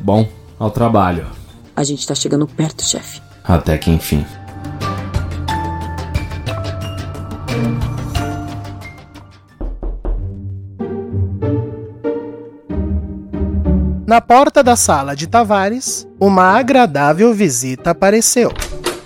Bom, 0.00 0.28
ao 0.58 0.70
trabalho. 0.70 1.26
A 1.76 1.84
gente 1.84 2.06
tá 2.06 2.14
chegando 2.14 2.46
perto, 2.46 2.82
chefe. 2.84 3.22
Até 3.44 3.78
que 3.78 3.90
enfim. 3.90 4.24
Na 14.06 14.20
porta 14.20 14.60
da 14.60 14.74
sala 14.74 15.14
de 15.14 15.28
Tavares, 15.28 16.04
uma 16.18 16.58
agradável 16.58 17.32
visita 17.32 17.90
apareceu. 17.90 18.52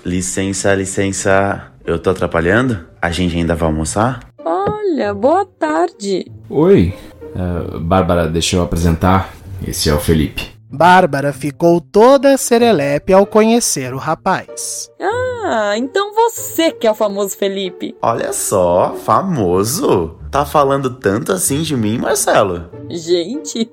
Licença, 0.05 0.73
licença. 0.75 1.71
Eu 1.83 1.97
tô 1.97 2.11
atrapalhando? 2.11 2.85
A 3.01 3.09
gente 3.11 3.35
ainda 3.35 3.55
vai 3.55 3.67
almoçar? 3.67 4.19
Olha, 4.43 5.13
boa 5.13 5.45
tarde. 5.45 6.31
Oi, 6.49 6.93
Uh, 7.35 7.81
Bárbara, 7.81 8.29
deixa 8.29 8.55
eu 8.55 8.63
apresentar. 8.63 9.33
Esse 9.67 9.89
é 9.89 9.93
o 9.93 9.99
Felipe. 9.99 10.51
Bárbara 10.71 11.33
ficou 11.33 11.81
toda 11.81 12.37
serelepe 12.37 13.11
ao 13.11 13.25
conhecer 13.25 13.93
o 13.93 13.97
rapaz. 13.97 14.89
Ah, 15.01 15.73
então 15.77 16.13
você 16.15 16.71
que 16.71 16.87
é 16.87 16.91
o 16.91 16.95
famoso 16.95 17.35
Felipe. 17.37 17.93
Olha 18.01 18.31
só, 18.31 18.95
famoso. 19.03 20.17
Tá 20.31 20.45
falando 20.45 20.89
tanto 20.89 21.31
assim 21.33 21.61
de 21.61 21.75
mim, 21.75 21.97
Marcelo? 21.97 22.69
Gente, 22.89 23.69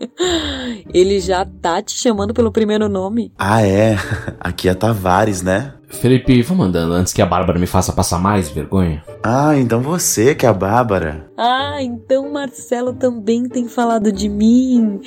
ele 0.93 1.21
já 1.21 1.45
tá 1.45 1.81
te 1.83 1.97
chamando 1.97 2.35
pelo 2.35 2.53
primeiro 2.53 2.89
nome. 2.89 3.33
Ah, 3.39 3.63
é. 3.65 3.97
Aqui 4.41 4.69
é 4.69 4.75
Tavares, 4.75 5.41
né? 5.41 5.75
Felipe, 6.01 6.43
vamos 6.43 6.67
andando 6.67 6.95
antes 6.95 7.13
que 7.13 7.23
a 7.23 7.27
Bárbara 7.27 7.59
me 7.59 7.67
faça 7.67 7.93
passar 7.93 8.19
mais 8.19 8.51
vergonha. 8.51 9.05
Ah, 9.23 9.57
então 9.57 9.81
você 9.81 10.35
que 10.35 10.45
é 10.45 10.49
a 10.49 10.53
Bárbara. 10.53 11.31
Ah, 11.37 11.79
então 11.81 12.33
Marcelo 12.33 12.93
também 12.93 13.49
tem 13.49 13.69
falado 13.69 14.11
de 14.11 14.29
mim. 14.29 15.01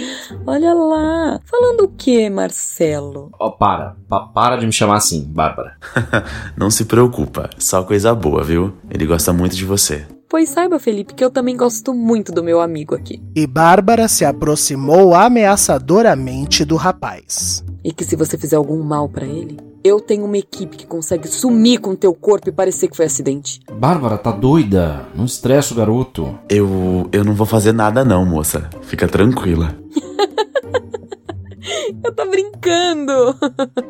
Olha 0.45 0.73
lá. 0.73 1.39
Falando 1.45 1.81
o 1.81 1.87
que, 1.89 2.29
Marcelo? 2.29 3.31
Ó, 3.39 3.47
oh, 3.47 3.51
para. 3.51 3.95
Pa 4.07 4.27
para 4.27 4.55
de 4.57 4.65
me 4.65 4.71
chamar 4.71 4.97
assim, 4.97 5.25
Bárbara. 5.27 5.77
Não 6.55 6.69
se 6.69 6.85
preocupa. 6.85 7.49
Só 7.57 7.83
coisa 7.83 8.15
boa, 8.15 8.43
viu? 8.43 8.73
Ele 8.89 9.05
gosta 9.05 9.33
muito 9.33 9.55
de 9.55 9.65
você. 9.65 10.05
Pois 10.29 10.49
saiba, 10.49 10.79
Felipe, 10.79 11.13
que 11.13 11.23
eu 11.23 11.29
também 11.29 11.55
gosto 11.55 11.93
muito 11.93 12.31
do 12.31 12.43
meu 12.43 12.59
amigo 12.59 12.95
aqui. 12.95 13.21
E 13.35 13.45
Bárbara 13.45 14.07
se 14.07 14.25
aproximou 14.25 15.13
ameaçadoramente 15.13 16.65
do 16.65 16.75
rapaz. 16.75 17.63
E 17.83 17.93
que 17.93 18.03
se 18.03 18.15
você 18.15 18.37
fizer 18.37 18.55
algum 18.55 18.81
mal 18.81 19.07
para 19.07 19.25
ele, 19.25 19.57
eu 19.85 19.99
tenho 19.99 20.25
uma 20.25 20.39
equipe 20.39 20.75
que 20.75 20.87
consegue 20.87 21.27
sumir 21.27 21.79
com 21.79 21.95
teu 21.95 22.11
corpo 22.11 22.49
e 22.49 22.51
parecer 22.51 22.87
que 22.87 22.97
foi 22.97 23.05
acidente. 23.05 23.59
Bárbara, 23.71 24.17
tá 24.17 24.31
doida? 24.31 25.05
Não 25.13 25.25
estressa 25.25 25.75
o 25.75 25.77
garoto. 25.77 26.35
Eu. 26.49 27.07
eu 27.11 27.23
não 27.23 27.35
vou 27.35 27.45
fazer 27.45 27.71
nada, 27.71 28.03
não, 28.03 28.25
moça. 28.25 28.67
Fica 28.81 29.07
tranquila. 29.07 29.77
eu 32.03 32.15
tô 32.15 32.25
brincando. 32.25 33.35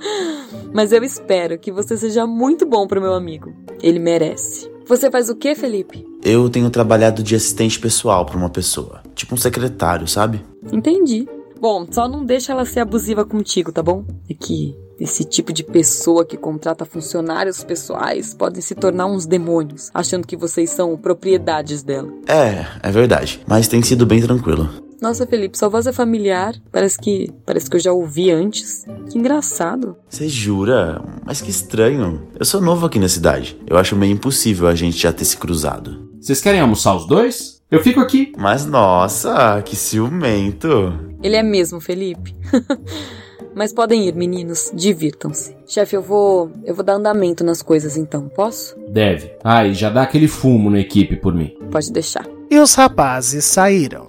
Mas 0.75 0.91
eu 0.91 1.01
espero 1.01 1.57
que 1.57 1.71
você 1.71 1.95
seja 1.95 2.27
muito 2.27 2.65
bom 2.65 2.85
pro 2.85 2.99
meu 2.99 3.13
amigo. 3.13 3.53
Ele 3.81 3.97
merece. 3.97 4.69
Você 4.87 5.09
faz 5.09 5.29
o 5.29 5.35
que, 5.35 5.55
Felipe? 5.55 6.05
Eu 6.21 6.49
tenho 6.49 6.69
trabalhado 6.69 7.23
de 7.23 7.35
assistente 7.35 7.79
pessoal 7.79 8.25
para 8.25 8.35
uma 8.35 8.49
pessoa. 8.49 9.01
Tipo 9.15 9.35
um 9.35 9.37
secretário, 9.37 10.09
sabe? 10.09 10.43
Entendi. 10.73 11.25
Bom, 11.61 11.87
só 11.89 12.05
não 12.05 12.25
deixa 12.25 12.51
ela 12.51 12.65
ser 12.65 12.81
abusiva 12.81 13.23
contigo, 13.23 13.71
tá 13.71 13.81
bom? 13.81 14.03
É 14.29 14.33
que 14.33 14.75
esse 14.99 15.23
tipo 15.23 15.51
de 15.51 15.63
pessoa 15.63 16.25
que 16.25 16.37
contrata 16.37 16.85
funcionários 16.85 17.63
pessoais 17.63 18.33
podem 18.33 18.61
se 18.61 18.75
tornar 18.75 19.05
uns 19.05 19.25
demônios, 19.25 19.89
achando 19.93 20.27
que 20.27 20.37
vocês 20.37 20.69
são 20.69 20.97
propriedades 20.97 21.83
dela. 21.83 22.11
É, 22.27 22.65
é 22.81 22.91
verdade. 22.91 23.41
Mas 23.47 23.67
tem 23.67 23.81
sido 23.81 24.05
bem 24.05 24.21
tranquilo. 24.21 24.69
Nossa, 25.01 25.27
Felipe, 25.27 25.57
sua 25.57 25.69
voz 25.69 25.85
é 25.85 25.93
familiar. 25.93 26.55
Parece 26.71 26.97
que. 26.97 27.29
Parece 27.45 27.69
que 27.69 27.75
eu 27.75 27.79
já 27.79 27.91
ouvi 27.91 28.31
antes. 28.31 28.85
Que 29.11 29.19
engraçado. 29.19 29.95
Você 30.09 30.27
jura? 30.27 31.01
Mas 31.25 31.41
que 31.41 31.51
estranho. 31.51 32.27
Eu 32.39 32.45
sou 32.45 32.61
novo 32.61 32.85
aqui 32.85 32.97
na 32.97 33.09
cidade. 33.09 33.59
Eu 33.67 33.77
acho 33.77 33.95
meio 33.95 34.13
impossível 34.13 34.67
a 34.67 34.75
gente 34.75 34.97
já 34.97 35.11
ter 35.11 35.25
se 35.25 35.37
cruzado. 35.37 36.09
Vocês 36.19 36.41
querem 36.41 36.61
almoçar 36.61 36.95
os 36.95 37.05
dois? 37.05 37.61
Eu 37.69 37.83
fico 37.83 37.99
aqui. 37.99 38.31
Mas 38.37 38.65
nossa, 38.65 39.61
que 39.63 39.75
ciumento. 39.75 40.93
Ele 41.21 41.35
é 41.35 41.43
mesmo, 41.43 41.79
Felipe. 41.79 42.35
Mas 43.55 43.71
podem 43.71 44.05
ir, 44.05 44.13
meninos, 44.13 44.69
divirtam-se. 44.73 45.55
Chefe, 45.65 45.95
eu 45.95 46.01
vou. 46.01 46.51
Eu 46.65 46.75
vou 46.75 46.83
dar 46.83 46.95
andamento 46.95 47.41
nas 47.41 47.61
coisas 47.61 47.95
então, 47.95 48.27
posso? 48.27 48.75
Deve. 48.89 49.31
Ah, 49.41 49.65
e 49.65 49.73
já 49.73 49.89
dá 49.89 50.03
aquele 50.03 50.27
fumo 50.27 50.69
na 50.69 50.81
equipe 50.81 51.15
por 51.15 51.33
mim. 51.33 51.57
Pode 51.71 51.89
deixar. 51.89 52.27
E 52.51 52.59
os 52.59 52.75
rapazes 52.75 53.45
saíram. 53.45 54.05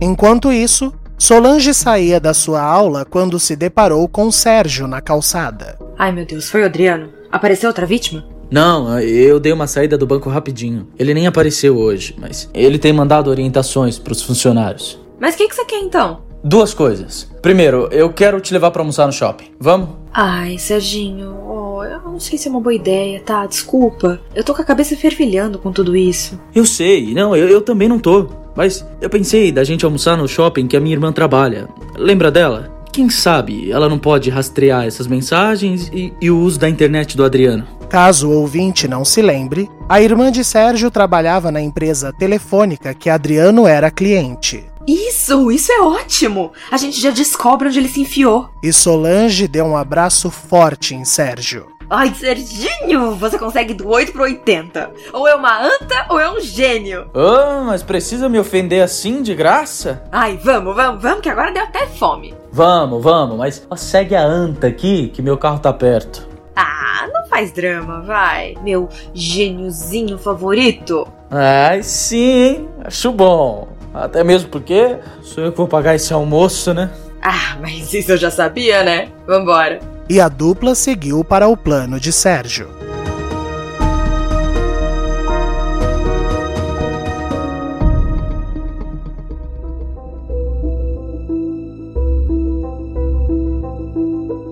Enquanto 0.00 0.52
isso, 0.52 0.92
Solange 1.16 1.72
saía 1.72 2.18
da 2.18 2.34
sua 2.34 2.60
aula 2.60 3.04
quando 3.04 3.38
se 3.38 3.54
deparou 3.54 4.06
com 4.08 4.30
Sérgio 4.30 4.86
na 4.88 5.00
calçada. 5.00 5.78
Ai 5.96 6.12
meu 6.12 6.26
Deus, 6.26 6.50
foi 6.50 6.62
o 6.62 6.66
Adriano. 6.66 7.23
Apareceu 7.34 7.68
outra 7.68 7.84
vítima? 7.84 8.24
Não, 8.48 8.96
eu 9.00 9.40
dei 9.40 9.52
uma 9.52 9.66
saída 9.66 9.98
do 9.98 10.06
banco 10.06 10.30
rapidinho. 10.30 10.86
Ele 10.96 11.12
nem 11.12 11.26
apareceu 11.26 11.76
hoje, 11.76 12.14
mas 12.16 12.48
ele 12.54 12.78
tem 12.78 12.92
mandado 12.92 13.28
orientações 13.28 13.98
para 13.98 14.12
os 14.12 14.22
funcionários. 14.22 15.00
Mas 15.18 15.34
o 15.34 15.38
que, 15.38 15.48
que 15.48 15.56
você 15.56 15.64
quer 15.64 15.80
então? 15.80 16.20
Duas 16.44 16.72
coisas. 16.72 17.28
Primeiro, 17.42 17.88
eu 17.90 18.12
quero 18.12 18.40
te 18.40 18.52
levar 18.52 18.70
para 18.70 18.82
almoçar 18.82 19.08
no 19.08 19.12
shopping. 19.12 19.46
Vamos? 19.58 19.88
Ai, 20.12 20.58
Serginho, 20.58 21.36
oh, 21.44 21.82
eu 21.82 21.98
não 22.02 22.20
sei 22.20 22.38
se 22.38 22.46
é 22.46 22.50
uma 22.52 22.60
boa 22.60 22.72
ideia, 22.72 23.20
tá? 23.20 23.44
Desculpa. 23.46 24.20
Eu 24.32 24.44
tô 24.44 24.54
com 24.54 24.62
a 24.62 24.64
cabeça 24.64 24.94
fervilhando 24.94 25.58
com 25.58 25.72
tudo 25.72 25.96
isso. 25.96 26.38
Eu 26.54 26.64
sei, 26.64 27.12
não, 27.14 27.34
eu, 27.34 27.48
eu 27.48 27.60
também 27.60 27.88
não 27.88 27.98
tô. 27.98 28.28
Mas 28.54 28.86
eu 29.00 29.10
pensei 29.10 29.50
da 29.50 29.64
gente 29.64 29.84
almoçar 29.84 30.16
no 30.16 30.28
shopping 30.28 30.68
que 30.68 30.76
a 30.76 30.80
minha 30.80 30.94
irmã 30.94 31.10
trabalha. 31.10 31.68
Lembra 31.96 32.30
dela? 32.30 32.72
Quem 32.94 33.10
sabe 33.10 33.72
ela 33.72 33.88
não 33.88 33.98
pode 33.98 34.30
rastrear 34.30 34.86
essas 34.86 35.08
mensagens 35.08 35.90
e, 35.92 36.14
e 36.20 36.30
o 36.30 36.38
uso 36.38 36.60
da 36.60 36.68
internet 36.68 37.16
do 37.16 37.24
Adriano. 37.24 37.66
Caso 37.90 38.28
o 38.28 38.40
ouvinte 38.40 38.86
não 38.86 39.04
se 39.04 39.20
lembre, 39.20 39.68
a 39.88 40.00
irmã 40.00 40.30
de 40.30 40.44
Sérgio 40.44 40.92
trabalhava 40.92 41.50
na 41.50 41.60
empresa 41.60 42.12
telefônica 42.12 42.94
que 42.94 43.10
Adriano 43.10 43.66
era 43.66 43.90
cliente. 43.90 44.64
Isso, 44.86 45.50
isso 45.50 45.72
é 45.72 45.80
ótimo! 45.80 46.52
A 46.70 46.76
gente 46.76 47.00
já 47.00 47.10
descobre 47.10 47.66
onde 47.66 47.80
ele 47.80 47.88
se 47.88 48.00
enfiou. 48.00 48.48
E 48.62 48.72
Solange 48.72 49.48
deu 49.48 49.64
um 49.64 49.76
abraço 49.76 50.30
forte 50.30 50.94
em 50.94 51.04
Sérgio. 51.04 51.73
Ai, 51.88 52.14
Serginho, 52.14 53.14
você 53.16 53.38
consegue 53.38 53.74
do 53.74 53.88
8 53.88 54.12
pro 54.12 54.22
80. 54.22 54.90
Ou 55.12 55.28
é 55.28 55.34
uma 55.34 55.62
anta 55.62 56.06
ou 56.08 56.18
é 56.18 56.30
um 56.30 56.40
gênio. 56.40 57.10
Ah, 57.14 57.62
mas 57.66 57.82
precisa 57.82 58.28
me 58.28 58.38
ofender 58.38 58.82
assim 58.82 59.22
de 59.22 59.34
graça? 59.34 60.02
Ai, 60.10 60.38
vamos, 60.42 60.74
vamos, 60.74 61.02
vamos, 61.02 61.20
que 61.20 61.28
agora 61.28 61.52
deu 61.52 61.62
até 61.62 61.86
fome. 61.86 62.34
Vamos, 62.50 63.02
vamos, 63.02 63.36
mas 63.36 63.66
ó, 63.70 63.76
segue 63.76 64.14
a 64.14 64.24
anta 64.24 64.66
aqui, 64.66 65.08
que 65.08 65.20
meu 65.20 65.36
carro 65.36 65.58
tá 65.58 65.72
perto. 65.72 66.26
Ah, 66.56 67.08
não 67.12 67.26
faz 67.26 67.52
drama, 67.52 68.00
vai. 68.00 68.54
Meu 68.62 68.88
gêniozinho 69.12 70.18
favorito. 70.18 71.06
Ai, 71.30 71.82
sim, 71.82 72.68
acho 72.84 73.12
bom. 73.12 73.68
Até 73.92 74.24
mesmo 74.24 74.48
porque 74.48 74.96
sou 75.22 75.44
eu 75.44 75.52
que 75.52 75.58
vou 75.58 75.68
pagar 75.68 75.94
esse 75.94 76.12
almoço, 76.12 76.72
né? 76.72 76.90
Ah, 77.22 77.56
mas 77.60 77.92
isso 77.92 78.12
eu 78.12 78.16
já 78.16 78.30
sabia, 78.30 78.82
né? 78.82 79.08
Vambora 79.26 79.93
e 80.08 80.20
a 80.20 80.28
dupla 80.28 80.74
seguiu 80.74 81.24
para 81.24 81.48
o 81.48 81.56
plano 81.56 81.98
de 81.98 82.12
Sérgio. 82.12 82.68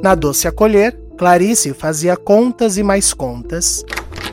Na 0.03 0.17
doce 0.17 0.49
acolher, 0.49 0.99
Clarice 1.17 1.73
fazia 1.73 2.17
contas 2.17 2.77
e 2.77 2.83
mais 2.83 3.15
contas, 3.15 3.85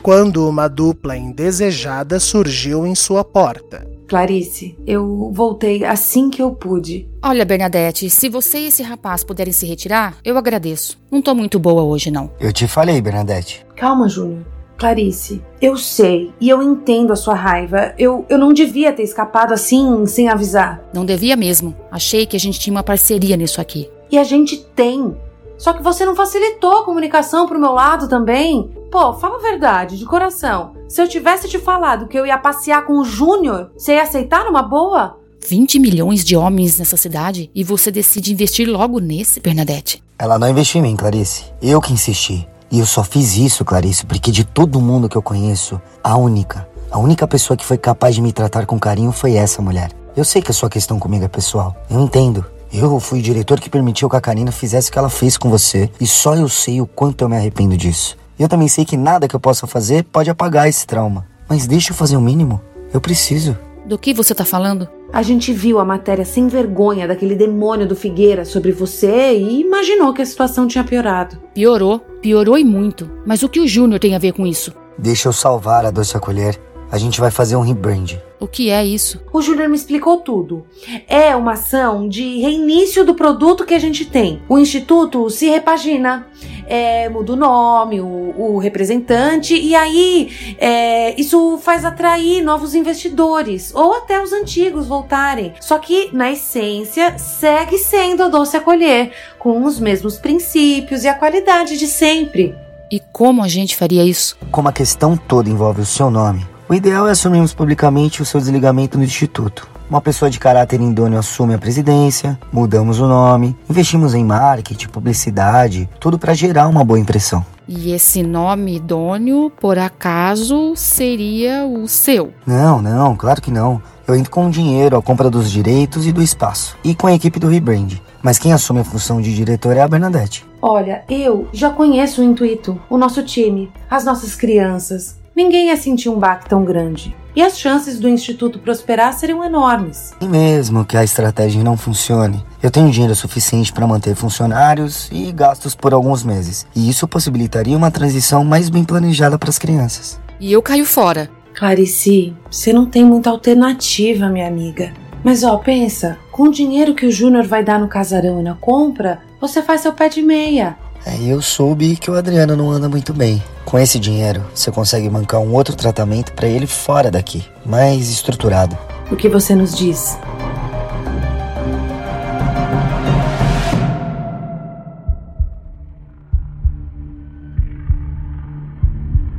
quando 0.02 0.48
uma 0.48 0.66
dupla 0.66 1.16
indesejada 1.16 2.18
surgiu 2.18 2.84
em 2.86 2.94
sua 2.94 3.22
porta. 3.22 3.89
Clarice, 4.10 4.76
eu 4.84 5.30
voltei 5.32 5.84
assim 5.84 6.30
que 6.30 6.42
eu 6.42 6.50
pude. 6.50 7.08
Olha, 7.22 7.44
Bernadette, 7.44 8.10
se 8.10 8.28
você 8.28 8.58
e 8.58 8.66
esse 8.66 8.82
rapaz 8.82 9.22
puderem 9.22 9.52
se 9.52 9.64
retirar, 9.64 10.16
eu 10.24 10.36
agradeço. 10.36 10.98
Não 11.08 11.22
tô 11.22 11.32
muito 11.32 11.60
boa 11.60 11.84
hoje, 11.84 12.10
não. 12.10 12.28
Eu 12.40 12.52
te 12.52 12.66
falei, 12.66 13.00
Bernadette. 13.00 13.64
Calma, 13.76 14.08
Júnior. 14.08 14.44
Clarice, 14.76 15.40
eu 15.62 15.76
sei 15.76 16.32
e 16.40 16.48
eu 16.48 16.60
entendo 16.60 17.12
a 17.12 17.16
sua 17.16 17.34
raiva. 17.34 17.94
Eu, 17.96 18.26
eu 18.28 18.36
não 18.36 18.52
devia 18.52 18.92
ter 18.92 19.04
escapado 19.04 19.54
assim, 19.54 20.04
sem 20.06 20.28
avisar. 20.28 20.82
Não 20.92 21.04
devia 21.04 21.36
mesmo. 21.36 21.76
Achei 21.88 22.26
que 22.26 22.36
a 22.36 22.40
gente 22.40 22.58
tinha 22.58 22.74
uma 22.74 22.82
parceria 22.82 23.36
nisso 23.36 23.60
aqui. 23.60 23.88
E 24.10 24.18
a 24.18 24.24
gente 24.24 24.56
tem. 24.74 25.16
Só 25.56 25.72
que 25.72 25.84
você 25.84 26.04
não 26.04 26.16
facilitou 26.16 26.78
a 26.78 26.84
comunicação 26.84 27.46
pro 27.46 27.60
meu 27.60 27.70
lado 27.70 28.08
também. 28.08 28.72
Pô, 28.90 29.12
fala 29.12 29.36
a 29.36 29.40
verdade, 29.40 29.96
de 29.96 30.04
coração. 30.04 30.72
Se 30.88 31.00
eu 31.00 31.06
tivesse 31.06 31.48
te 31.48 31.60
falado 31.60 32.08
que 32.08 32.18
eu 32.18 32.26
ia 32.26 32.36
passear 32.36 32.84
com 32.84 32.94
o 32.94 33.04
Júnior, 33.04 33.70
você 33.76 33.94
ia 33.94 34.02
aceitar 34.02 34.44
numa 34.44 34.62
boa? 34.62 35.16
20 35.46 35.78
milhões 35.78 36.24
de 36.24 36.36
homens 36.36 36.76
nessa 36.76 36.96
cidade 36.96 37.48
e 37.54 37.62
você 37.62 37.92
decide 37.92 38.32
investir 38.32 38.68
logo 38.68 38.98
nesse, 38.98 39.38
Bernadette. 39.38 40.02
Ela 40.18 40.40
não 40.40 40.50
investiu 40.50 40.80
em 40.80 40.82
mim, 40.82 40.96
Clarice. 40.96 41.44
Eu 41.62 41.80
que 41.80 41.92
insisti. 41.92 42.48
E 42.68 42.80
eu 42.80 42.86
só 42.86 43.04
fiz 43.04 43.36
isso, 43.36 43.64
Clarice, 43.64 44.04
porque 44.04 44.32
de 44.32 44.42
todo 44.42 44.80
mundo 44.80 45.08
que 45.08 45.16
eu 45.16 45.22
conheço, 45.22 45.80
a 46.02 46.16
única, 46.16 46.68
a 46.90 46.98
única 46.98 47.28
pessoa 47.28 47.56
que 47.56 47.64
foi 47.64 47.78
capaz 47.78 48.16
de 48.16 48.20
me 48.20 48.32
tratar 48.32 48.66
com 48.66 48.76
carinho 48.76 49.12
foi 49.12 49.34
essa 49.34 49.62
mulher. 49.62 49.92
Eu 50.16 50.24
sei 50.24 50.42
que 50.42 50.50
a 50.50 50.54
sua 50.54 50.68
questão 50.68 50.98
comigo 50.98 51.24
é 51.24 51.28
pessoal. 51.28 51.76
Eu 51.88 52.00
entendo. 52.00 52.44
Eu 52.72 52.98
fui 52.98 53.20
o 53.20 53.22
diretor 53.22 53.60
que 53.60 53.70
permitiu 53.70 54.10
que 54.10 54.16
a 54.16 54.20
Karina 54.20 54.50
fizesse 54.50 54.90
o 54.90 54.92
que 54.92 54.98
ela 54.98 55.08
fez 55.08 55.36
com 55.36 55.48
você. 55.48 55.88
E 56.00 56.06
só 56.08 56.34
eu 56.34 56.48
sei 56.48 56.80
o 56.80 56.86
quanto 56.88 57.22
eu 57.22 57.28
me 57.28 57.36
arrependo 57.36 57.76
disso. 57.76 58.18
Eu 58.40 58.48
também 58.48 58.68
sei 58.68 58.86
que 58.86 58.96
nada 58.96 59.28
que 59.28 59.36
eu 59.36 59.40
possa 59.40 59.66
fazer 59.66 60.02
pode 60.04 60.30
apagar 60.30 60.66
esse 60.66 60.86
trauma. 60.86 61.26
Mas 61.46 61.66
deixa 61.66 61.92
eu 61.92 61.94
fazer 61.94 62.16
o 62.16 62.22
mínimo. 62.22 62.58
Eu 62.90 62.98
preciso. 62.98 63.54
Do 63.84 63.98
que 63.98 64.14
você 64.14 64.34
tá 64.34 64.46
falando? 64.46 64.88
A 65.12 65.20
gente 65.20 65.52
viu 65.52 65.78
a 65.78 65.84
matéria 65.84 66.24
sem 66.24 66.48
vergonha 66.48 67.06
daquele 67.06 67.34
demônio 67.34 67.86
do 67.86 67.94
Figueira 67.94 68.46
sobre 68.46 68.72
você 68.72 69.36
e 69.36 69.60
imaginou 69.60 70.14
que 70.14 70.22
a 70.22 70.26
situação 70.26 70.66
tinha 70.66 70.82
piorado. 70.82 71.36
Piorou, 71.52 71.98
piorou 72.22 72.56
e 72.56 72.64
muito. 72.64 73.10
Mas 73.26 73.42
o 73.42 73.48
que 73.48 73.60
o 73.60 73.68
Júnior 73.68 74.00
tem 74.00 74.14
a 74.14 74.18
ver 74.18 74.32
com 74.32 74.46
isso? 74.46 74.72
Deixa 74.96 75.28
eu 75.28 75.34
salvar 75.34 75.84
a 75.84 75.90
Doce 75.90 76.16
Acolher. 76.16 76.58
A 76.90 76.98
gente 76.98 77.20
vai 77.20 77.30
fazer 77.30 77.56
um 77.56 77.60
rebrand. 77.60 78.18
O 78.40 78.48
que 78.48 78.70
é 78.70 78.84
isso? 78.84 79.20
O 79.32 79.40
Júnior 79.40 79.68
me 79.68 79.76
explicou 79.76 80.16
tudo. 80.16 80.64
É 81.06 81.36
uma 81.36 81.52
ação 81.52 82.08
de 82.08 82.40
reinício 82.40 83.04
do 83.04 83.14
produto 83.14 83.64
que 83.64 83.74
a 83.74 83.78
gente 83.78 84.04
tem. 84.04 84.42
O 84.48 84.58
instituto 84.58 85.28
se 85.30 85.48
repagina, 85.48 86.26
é, 86.70 87.08
muda 87.08 87.32
o 87.32 87.36
nome, 87.36 88.00
o, 88.00 88.34
o 88.38 88.58
representante, 88.58 89.54
e 89.54 89.74
aí 89.74 90.56
é, 90.56 91.20
isso 91.20 91.58
faz 91.58 91.84
atrair 91.84 92.42
novos 92.42 92.74
investidores, 92.74 93.74
ou 93.74 93.94
até 93.94 94.22
os 94.22 94.32
antigos 94.32 94.86
voltarem. 94.86 95.52
Só 95.60 95.78
que, 95.78 96.10
na 96.12 96.30
essência, 96.30 97.18
segue 97.18 97.76
sendo 97.76 98.22
a 98.22 98.28
Doce 98.28 98.56
Acolher, 98.56 99.10
com 99.38 99.64
os 99.64 99.80
mesmos 99.80 100.16
princípios 100.16 101.02
e 101.02 101.08
a 101.08 101.14
qualidade 101.14 101.76
de 101.76 101.88
sempre. 101.88 102.54
E 102.90 103.00
como 103.12 103.42
a 103.42 103.48
gente 103.48 103.76
faria 103.76 104.04
isso? 104.04 104.36
Como 104.50 104.68
a 104.68 104.72
questão 104.72 105.16
toda 105.16 105.50
envolve 105.50 105.80
o 105.80 105.86
seu 105.86 106.10
nome, 106.10 106.46
o 106.70 106.74
ideal 106.74 107.08
é 107.08 107.10
assumirmos 107.10 107.52
publicamente 107.52 108.22
o 108.22 108.24
seu 108.24 108.38
desligamento 108.38 108.96
no 108.96 109.02
Instituto. 109.02 109.68
Uma 109.90 110.00
pessoa 110.00 110.30
de 110.30 110.38
caráter 110.38 110.80
indôneo 110.80 111.18
assume 111.18 111.52
a 111.52 111.58
presidência, 111.58 112.38
mudamos 112.52 113.00
o 113.00 113.08
nome, 113.08 113.56
investimos 113.68 114.14
em 114.14 114.24
marketing, 114.24 114.86
publicidade, 114.86 115.90
tudo 115.98 116.16
para 116.16 116.32
gerar 116.32 116.68
uma 116.68 116.84
boa 116.84 117.00
impressão. 117.00 117.44
E 117.66 117.90
esse 117.90 118.22
nome 118.22 118.76
idôneo, 118.76 119.50
por 119.60 119.80
acaso, 119.80 120.76
seria 120.76 121.66
o 121.66 121.88
seu? 121.88 122.32
Não, 122.46 122.80
não, 122.80 123.16
claro 123.16 123.42
que 123.42 123.50
não. 123.50 123.82
Eu 124.06 124.14
entro 124.14 124.30
com 124.30 124.48
dinheiro, 124.48 124.96
a 124.96 125.02
compra 125.02 125.28
dos 125.28 125.50
direitos 125.50 126.06
e 126.06 126.12
do 126.12 126.22
espaço, 126.22 126.78
e 126.84 126.94
com 126.94 127.08
a 127.08 127.12
equipe 127.12 127.40
do 127.40 127.48
Rebrand. 127.48 128.00
Mas 128.22 128.38
quem 128.38 128.52
assume 128.52 128.78
a 128.78 128.84
função 128.84 129.20
de 129.20 129.34
diretor 129.34 129.76
é 129.76 129.80
a 129.80 129.88
Bernadette. 129.88 130.46
Olha, 130.62 131.02
eu 131.08 131.48
já 131.52 131.70
conheço 131.70 132.20
o 132.20 132.24
intuito, 132.24 132.80
o 132.88 132.96
nosso 132.96 133.24
time, 133.24 133.72
as 133.90 134.04
nossas 134.04 134.36
crianças. 134.36 135.19
Ninguém 135.34 135.68
ia 135.68 135.76
sentir 135.76 136.08
um 136.08 136.18
baque 136.18 136.48
tão 136.48 136.64
grande. 136.64 137.16
E 137.34 137.42
as 137.42 137.58
chances 137.58 138.00
do 138.00 138.08
Instituto 138.08 138.58
prosperar 138.58 139.12
seriam 139.12 139.44
enormes. 139.44 140.12
E 140.20 140.26
mesmo 140.26 140.84
que 140.84 140.96
a 140.96 141.04
estratégia 141.04 141.62
não 141.62 141.76
funcione, 141.76 142.44
eu 142.62 142.70
tenho 142.70 142.90
dinheiro 142.90 143.14
suficiente 143.14 143.72
para 143.72 143.86
manter 143.86 144.16
funcionários 144.16 145.08
e 145.12 145.30
gastos 145.30 145.74
por 145.74 145.94
alguns 145.94 146.24
meses. 146.24 146.66
E 146.74 146.90
isso 146.90 147.06
possibilitaria 147.06 147.76
uma 147.76 147.90
transição 147.90 148.44
mais 148.44 148.68
bem 148.68 148.84
planejada 148.84 149.38
para 149.38 149.48
as 149.48 149.58
crianças. 149.58 150.20
E 150.40 150.52
eu 150.52 150.60
caio 150.60 150.84
fora. 150.84 151.30
Clarice, 151.54 152.34
você 152.50 152.72
não 152.72 152.86
tem 152.86 153.04
muita 153.04 153.30
alternativa, 153.30 154.28
minha 154.28 154.48
amiga. 154.48 154.92
Mas 155.22 155.44
ó, 155.44 155.56
pensa, 155.58 156.18
com 156.32 156.44
o 156.44 156.52
dinheiro 156.52 156.94
que 156.94 157.06
o 157.06 157.12
Júnior 157.12 157.46
vai 157.46 157.62
dar 157.62 157.78
no 157.78 157.88
casarão 157.88 158.40
e 158.40 158.42
na 158.42 158.54
compra, 158.54 159.20
você 159.40 159.62
faz 159.62 159.82
seu 159.82 159.92
pé 159.92 160.08
de 160.08 160.22
meia. 160.22 160.76
É, 161.04 161.16
eu 161.22 161.40
soube 161.40 161.96
que 161.96 162.10
o 162.10 162.14
Adriano 162.14 162.54
não 162.54 162.70
anda 162.70 162.88
muito 162.88 163.14
bem. 163.14 163.42
Com 163.64 163.78
esse 163.78 163.98
dinheiro, 163.98 164.44
você 164.54 164.70
consegue 164.70 165.08
bancar 165.08 165.40
um 165.40 165.54
outro 165.54 165.74
tratamento 165.74 166.32
para 166.32 166.46
ele 166.46 166.66
fora 166.66 167.10
daqui, 167.10 167.44
mais 167.64 168.10
estruturado. 168.10 168.76
O 169.10 169.16
que 169.16 169.28
você 169.28 169.54
nos 169.54 169.76
diz? 169.76 170.18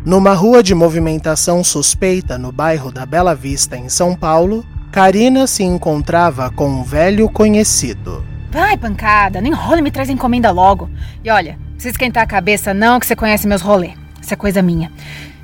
Numa 0.04 0.34
rua 0.34 0.64
de 0.64 0.74
movimentação 0.74 1.64
suspeita 1.64 2.38
no 2.38 2.52
bairro 2.52 2.92
da 2.92 3.06
Bela 3.06 3.36
Vista, 3.36 3.78
em 3.78 3.88
São 3.88 4.16
Paulo, 4.16 4.66
Karina 4.92 5.48
se 5.48 5.64
encontrava 5.64 6.50
com 6.50 6.68
um 6.68 6.84
velho 6.84 7.30
conhecido. 7.30 8.31
Vai, 8.52 8.76
pancada, 8.76 9.40
nem 9.40 9.54
rola 9.54 9.80
e 9.80 9.82
me 9.82 9.90
traz 9.90 10.10
encomenda 10.10 10.52
logo. 10.52 10.90
E 11.24 11.32
olha, 11.32 11.54
não 11.54 11.72
precisa 11.76 11.92
esquentar 11.92 12.24
a 12.24 12.28
cabeça 12.28 12.74
não, 12.74 13.00
que 13.00 13.06
você 13.06 13.16
conhece 13.16 13.48
meus 13.48 13.62
rolês. 13.62 13.94
Isso 14.22 14.34
é 14.34 14.36
coisa 14.38 14.62
minha. 14.62 14.92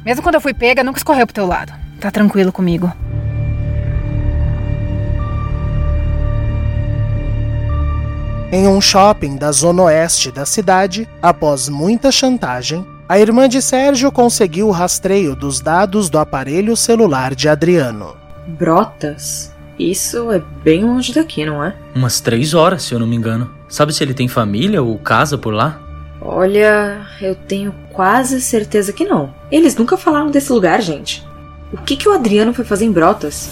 Mesmo 0.06 0.22
quando 0.22 0.36
eu 0.36 0.42
fui 0.42 0.54
pega, 0.54 0.84
nunca 0.84 1.00
escorreu 1.00 1.26
pro 1.26 1.34
teu 1.34 1.46
lado. 1.48 1.72
Tá 2.02 2.12
tranquilo 2.12 2.52
comigo. 2.52 2.92
Em 8.52 8.68
um 8.68 8.82
shopping 8.82 9.38
da 9.38 9.54
zona 9.54 9.84
oeste 9.84 10.30
da 10.30 10.46
cidade, 10.46 11.08
após 11.22 11.70
muita 11.70 12.12
chantagem, 12.12 12.86
a 13.08 13.18
irmã 13.18 13.48
de 13.48 13.62
Sérgio 13.62 14.12
conseguiu 14.12 14.68
o 14.68 14.72
rastreio 14.72 15.34
dos 15.34 15.62
dados 15.62 16.10
do 16.10 16.20
aparelho 16.20 16.76
celular 16.76 17.34
de 17.34 17.48
Adriano. 17.48 18.18
Brotas? 18.48 19.56
Isso 19.78 20.32
é 20.32 20.42
bem 20.64 20.84
longe 20.84 21.14
daqui, 21.14 21.46
não 21.46 21.64
é? 21.64 21.76
Umas 21.94 22.20
três 22.20 22.54
horas, 22.54 22.84
se 22.84 22.94
eu 22.94 23.00
não 23.00 23.08
me 23.08 23.16
engano. 23.16 23.50
Sabe 23.70 23.94
se 23.94 24.04
ele 24.04 24.14
tem 24.14 24.28
família 24.28 24.82
ou 24.82 24.98
casa 24.98 25.38
por 25.38 25.54
lá? 25.54 25.80
Olha, 26.20 27.06
eu 27.22 27.36
tenho 27.36 27.74
quase 27.92 28.42
certeza 28.42 28.92
que 28.92 29.06
não. 29.06 29.34
Eles 29.52 29.76
nunca 29.76 29.96
falaram 29.98 30.32
desse 30.32 30.52
lugar, 30.52 30.82
gente. 30.82 31.26
O 31.72 31.78
que, 31.78 31.96
que 31.96 32.10
o 32.10 32.14
Adriano 32.14 32.54
foi 32.54 32.66
fazer 32.66 32.86
em 32.86 32.92
Brotas? 32.92 33.50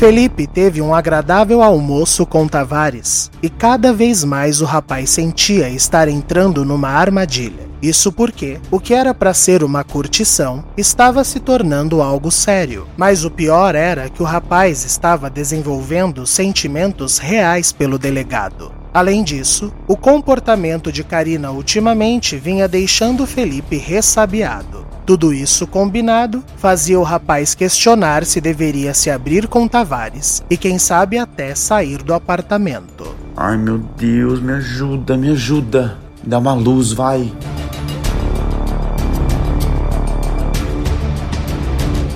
Felipe 0.00 0.46
teve 0.46 0.80
um 0.80 0.94
agradável 0.94 1.62
almoço 1.62 2.24
com 2.24 2.48
Tavares 2.48 3.30
e 3.42 3.50
cada 3.50 3.92
vez 3.92 4.24
mais 4.24 4.62
o 4.62 4.64
rapaz 4.64 5.10
sentia 5.10 5.68
estar 5.68 6.08
entrando 6.08 6.64
numa 6.64 6.88
armadilha. 6.88 7.68
Isso 7.82 8.10
porque 8.10 8.58
o 8.70 8.80
que 8.80 8.94
era 8.94 9.12
para 9.12 9.34
ser 9.34 9.62
uma 9.62 9.84
curtição 9.84 10.64
estava 10.74 11.22
se 11.22 11.38
tornando 11.38 12.00
algo 12.00 12.30
sério. 12.30 12.86
Mas 12.96 13.26
o 13.26 13.30
pior 13.30 13.74
era 13.74 14.08
que 14.08 14.22
o 14.22 14.24
rapaz 14.24 14.86
estava 14.86 15.28
desenvolvendo 15.28 16.26
sentimentos 16.26 17.18
reais 17.18 17.70
pelo 17.70 17.98
delegado. 17.98 18.72
Além 18.94 19.22
disso, 19.22 19.70
o 19.86 19.98
comportamento 19.98 20.90
de 20.90 21.04
Karina 21.04 21.50
ultimamente 21.50 22.38
vinha 22.38 22.66
deixando 22.66 23.26
Felipe 23.26 23.76
ressabiado. 23.76 24.86
Tudo 25.10 25.34
isso 25.34 25.66
combinado 25.66 26.40
fazia 26.56 26.96
o 26.96 27.02
rapaz 27.02 27.52
questionar 27.52 28.24
se 28.24 28.40
deveria 28.40 28.94
se 28.94 29.10
abrir 29.10 29.48
com 29.48 29.66
Tavares 29.66 30.40
e 30.48 30.56
quem 30.56 30.78
sabe 30.78 31.18
até 31.18 31.52
sair 31.52 32.00
do 32.00 32.14
apartamento. 32.14 33.12
Ai 33.36 33.56
meu 33.56 33.78
Deus, 33.78 34.40
me 34.40 34.52
ajuda, 34.52 35.16
me 35.16 35.30
ajuda. 35.30 35.98
Dá 36.22 36.38
uma 36.38 36.54
luz, 36.54 36.92
vai. 36.92 37.32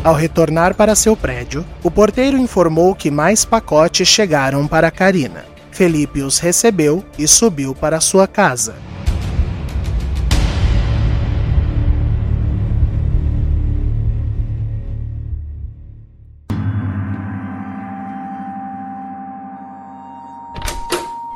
Ao 0.05 0.15
retornar 0.15 0.77
para 0.77 0.95
seu 0.95 1.17
prédio, 1.17 1.65
o 1.83 1.91
porteiro 1.91 2.39
informou 2.39 2.95
que 2.95 3.11
mais 3.11 3.45
pacotes 3.45 4.07
chegaram 4.07 4.69
para 4.69 4.89
Karina. 4.93 5.45
Felipe 5.73 6.23
os 6.23 6.39
recebeu 6.39 7.05
e 7.19 7.27
subiu 7.27 7.75
para 7.75 8.01
sua 8.01 8.29
casa. 8.29 8.77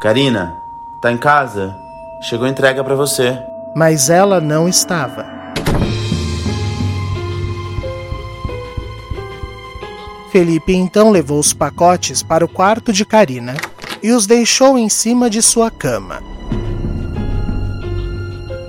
Karina, 0.01 0.63
tá 1.01 1.11
em 1.11 1.19
casa? 1.19 1.77
Chegou 2.21 2.47
a 2.47 2.51
entrega 2.51 2.85
para 2.85 2.95
você. 2.95 3.37
Mas 3.75 4.09
ela 4.09 4.41
não 4.41 4.69
estava. 4.69 5.27
Felipe 10.31 10.73
então 10.73 11.11
levou 11.11 11.41
os 11.41 11.53
pacotes 11.53 12.23
para 12.23 12.45
o 12.45 12.49
quarto 12.49 12.93
de 12.93 13.05
Karina 13.05 13.57
e 14.01 14.13
os 14.13 14.25
deixou 14.25 14.79
em 14.79 14.89
cima 14.89 15.29
de 15.29 15.43
sua 15.43 15.69
cama. 15.69 16.23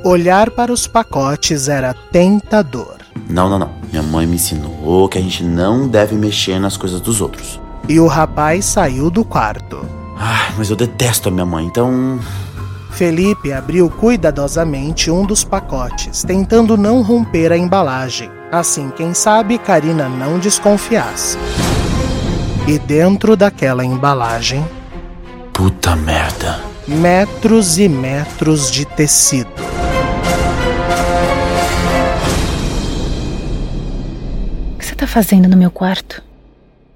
Olhar 0.04 0.50
para 0.50 0.72
os 0.72 0.88
pacotes 0.88 1.70
era 1.70 1.94
tentador. 1.94 2.98
Não, 3.30 3.48
não, 3.48 3.60
não. 3.60 3.72
Minha 3.92 4.02
mãe 4.02 4.26
me 4.26 4.36
ensinou 4.36 5.08
que 5.08 5.20
a 5.20 5.22
gente 5.22 5.44
não 5.44 5.88
deve 5.88 6.16
mexer 6.16 6.60
nas 6.60 6.76
coisas 6.76 7.00
dos 7.00 7.22
outros. 7.22 7.62
E 7.88 8.00
o 8.00 8.08
rapaz 8.08 8.66
saiu 8.66 9.12
do 9.12 9.24
quarto. 9.24 9.99
Ai, 10.22 10.54
mas 10.58 10.70
eu 10.70 10.76
detesto 10.76 11.30
a 11.30 11.32
minha 11.32 11.46
mãe, 11.46 11.66
então. 11.66 12.20
Felipe 12.92 13.54
abriu 13.54 13.90
cuidadosamente 13.90 15.10
um 15.10 15.26
dos 15.26 15.46
pacotes, 15.46 16.24
tentando 16.24 16.76
não 16.76 17.02
romper 17.02 17.54
a 17.54 17.58
embalagem. 17.58 18.30
Assim, 18.52 18.90
quem 18.90 19.14
sabe 19.14 19.58
Karina 19.58 20.10
não 20.10 20.38
desconfiasse. 20.38 21.38
E 22.68 22.78
dentro 22.78 23.38
daquela 23.38 23.86
embalagem. 23.86 24.68
Puta 25.54 25.96
merda. 25.96 26.60
Metros 26.86 27.78
e 27.78 27.88
metros 27.88 28.70
de 28.70 28.84
tecido. 28.84 29.50
O 34.74 34.78
que 34.78 34.86
você 34.86 34.96
tá 34.96 35.08
fazendo 35.08 35.48
no 35.48 35.56
meu 35.56 35.72
quarto? 35.72 36.22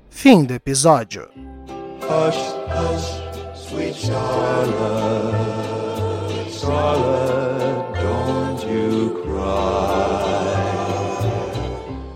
Fim 0.09 0.43
do 0.43 0.53
episódio. 0.53 1.27
Hush, 2.09 2.37
hush, 2.67 3.21
sweet 3.55 3.95
Charlotte, 3.95 5.35
Charlotte, 6.49 7.93
don't 8.01 8.65
you 8.67 9.21
cry. 9.23 10.03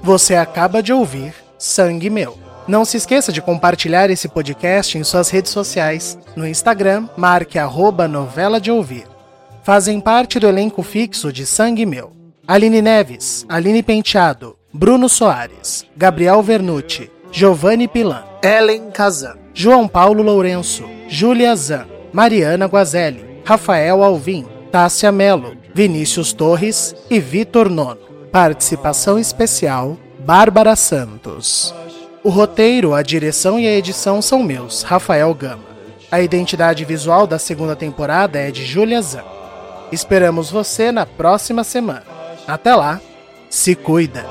Você 0.04 0.36
acaba 0.36 0.84
de 0.84 0.92
ouvir 0.94 1.34
Sangue 1.58 2.10
Meu. 2.10 2.38
Não 2.68 2.84
se 2.84 2.98
esqueça 2.98 3.32
de 3.32 3.42
compartilhar 3.42 4.10
esse 4.10 4.28
podcast 4.28 4.98
em 4.98 5.04
suas 5.04 5.30
redes 5.30 5.52
sociais. 5.52 6.18
No 6.36 6.46
Instagram, 6.46 7.08
marque 7.16 7.58
arroba 7.58 8.08
novela 8.08 8.60
de 8.60 8.70
ouvir. 8.70 9.08
Fazem 9.64 10.00
parte 10.00 10.40
do 10.40 10.48
elenco 10.48 10.84
fixo 10.84 11.32
de 11.32 11.46
Sangue 11.46 11.86
Meu. 11.86 12.12
Aline 12.48 12.82
Neves, 12.82 13.46
Aline 13.50 13.82
Penteado, 13.82 14.58
Bruno 14.74 15.10
Soares, 15.10 15.86
Gabriel 15.96 16.42
Vernucci, 16.42 17.10
Giovanni 17.32 17.88
Pilan, 17.88 18.24
Ellen 18.42 18.92
Kazan, 18.92 19.38
João 19.60 19.88
Paulo 19.88 20.22
Lourenço, 20.22 20.88
Júlia 21.10 21.56
Zan, 21.56 21.88
Mariana 22.14 22.68
Guazelli, 22.68 23.42
Rafael 23.44 24.04
Alvim, 24.04 24.46
Tássia 24.72 25.12
Melo, 25.12 25.58
Vinícius 25.74 26.32
Torres 26.32 26.96
e 27.10 27.20
Vitor 27.20 27.68
Nono. 27.68 27.98
Participação 28.32 29.18
especial, 29.18 29.98
Bárbara 30.20 30.76
Santos. 30.76 31.74
O 32.24 32.30
roteiro, 32.30 32.94
a 32.94 33.02
direção 33.02 33.60
e 33.60 33.66
a 33.66 33.72
edição 33.76 34.22
são 34.22 34.44
meus, 34.44 34.84
Rafael 34.84 35.34
Gama. 35.34 35.66
A 36.12 36.22
identidade 36.22 36.86
visual 36.86 37.26
da 37.26 37.40
segunda 37.40 37.76
temporada 37.76 38.38
é 38.38 38.52
de 38.52 38.64
Júlia 38.64 39.02
Zan. 39.02 39.24
Esperamos 39.92 40.52
você 40.52 40.92
na 40.92 41.08
próxima 41.08 41.64
semana. 41.64 42.04
Até 42.48 42.76
lá, 42.76 43.02
se 43.50 43.74
cuida! 43.74 44.24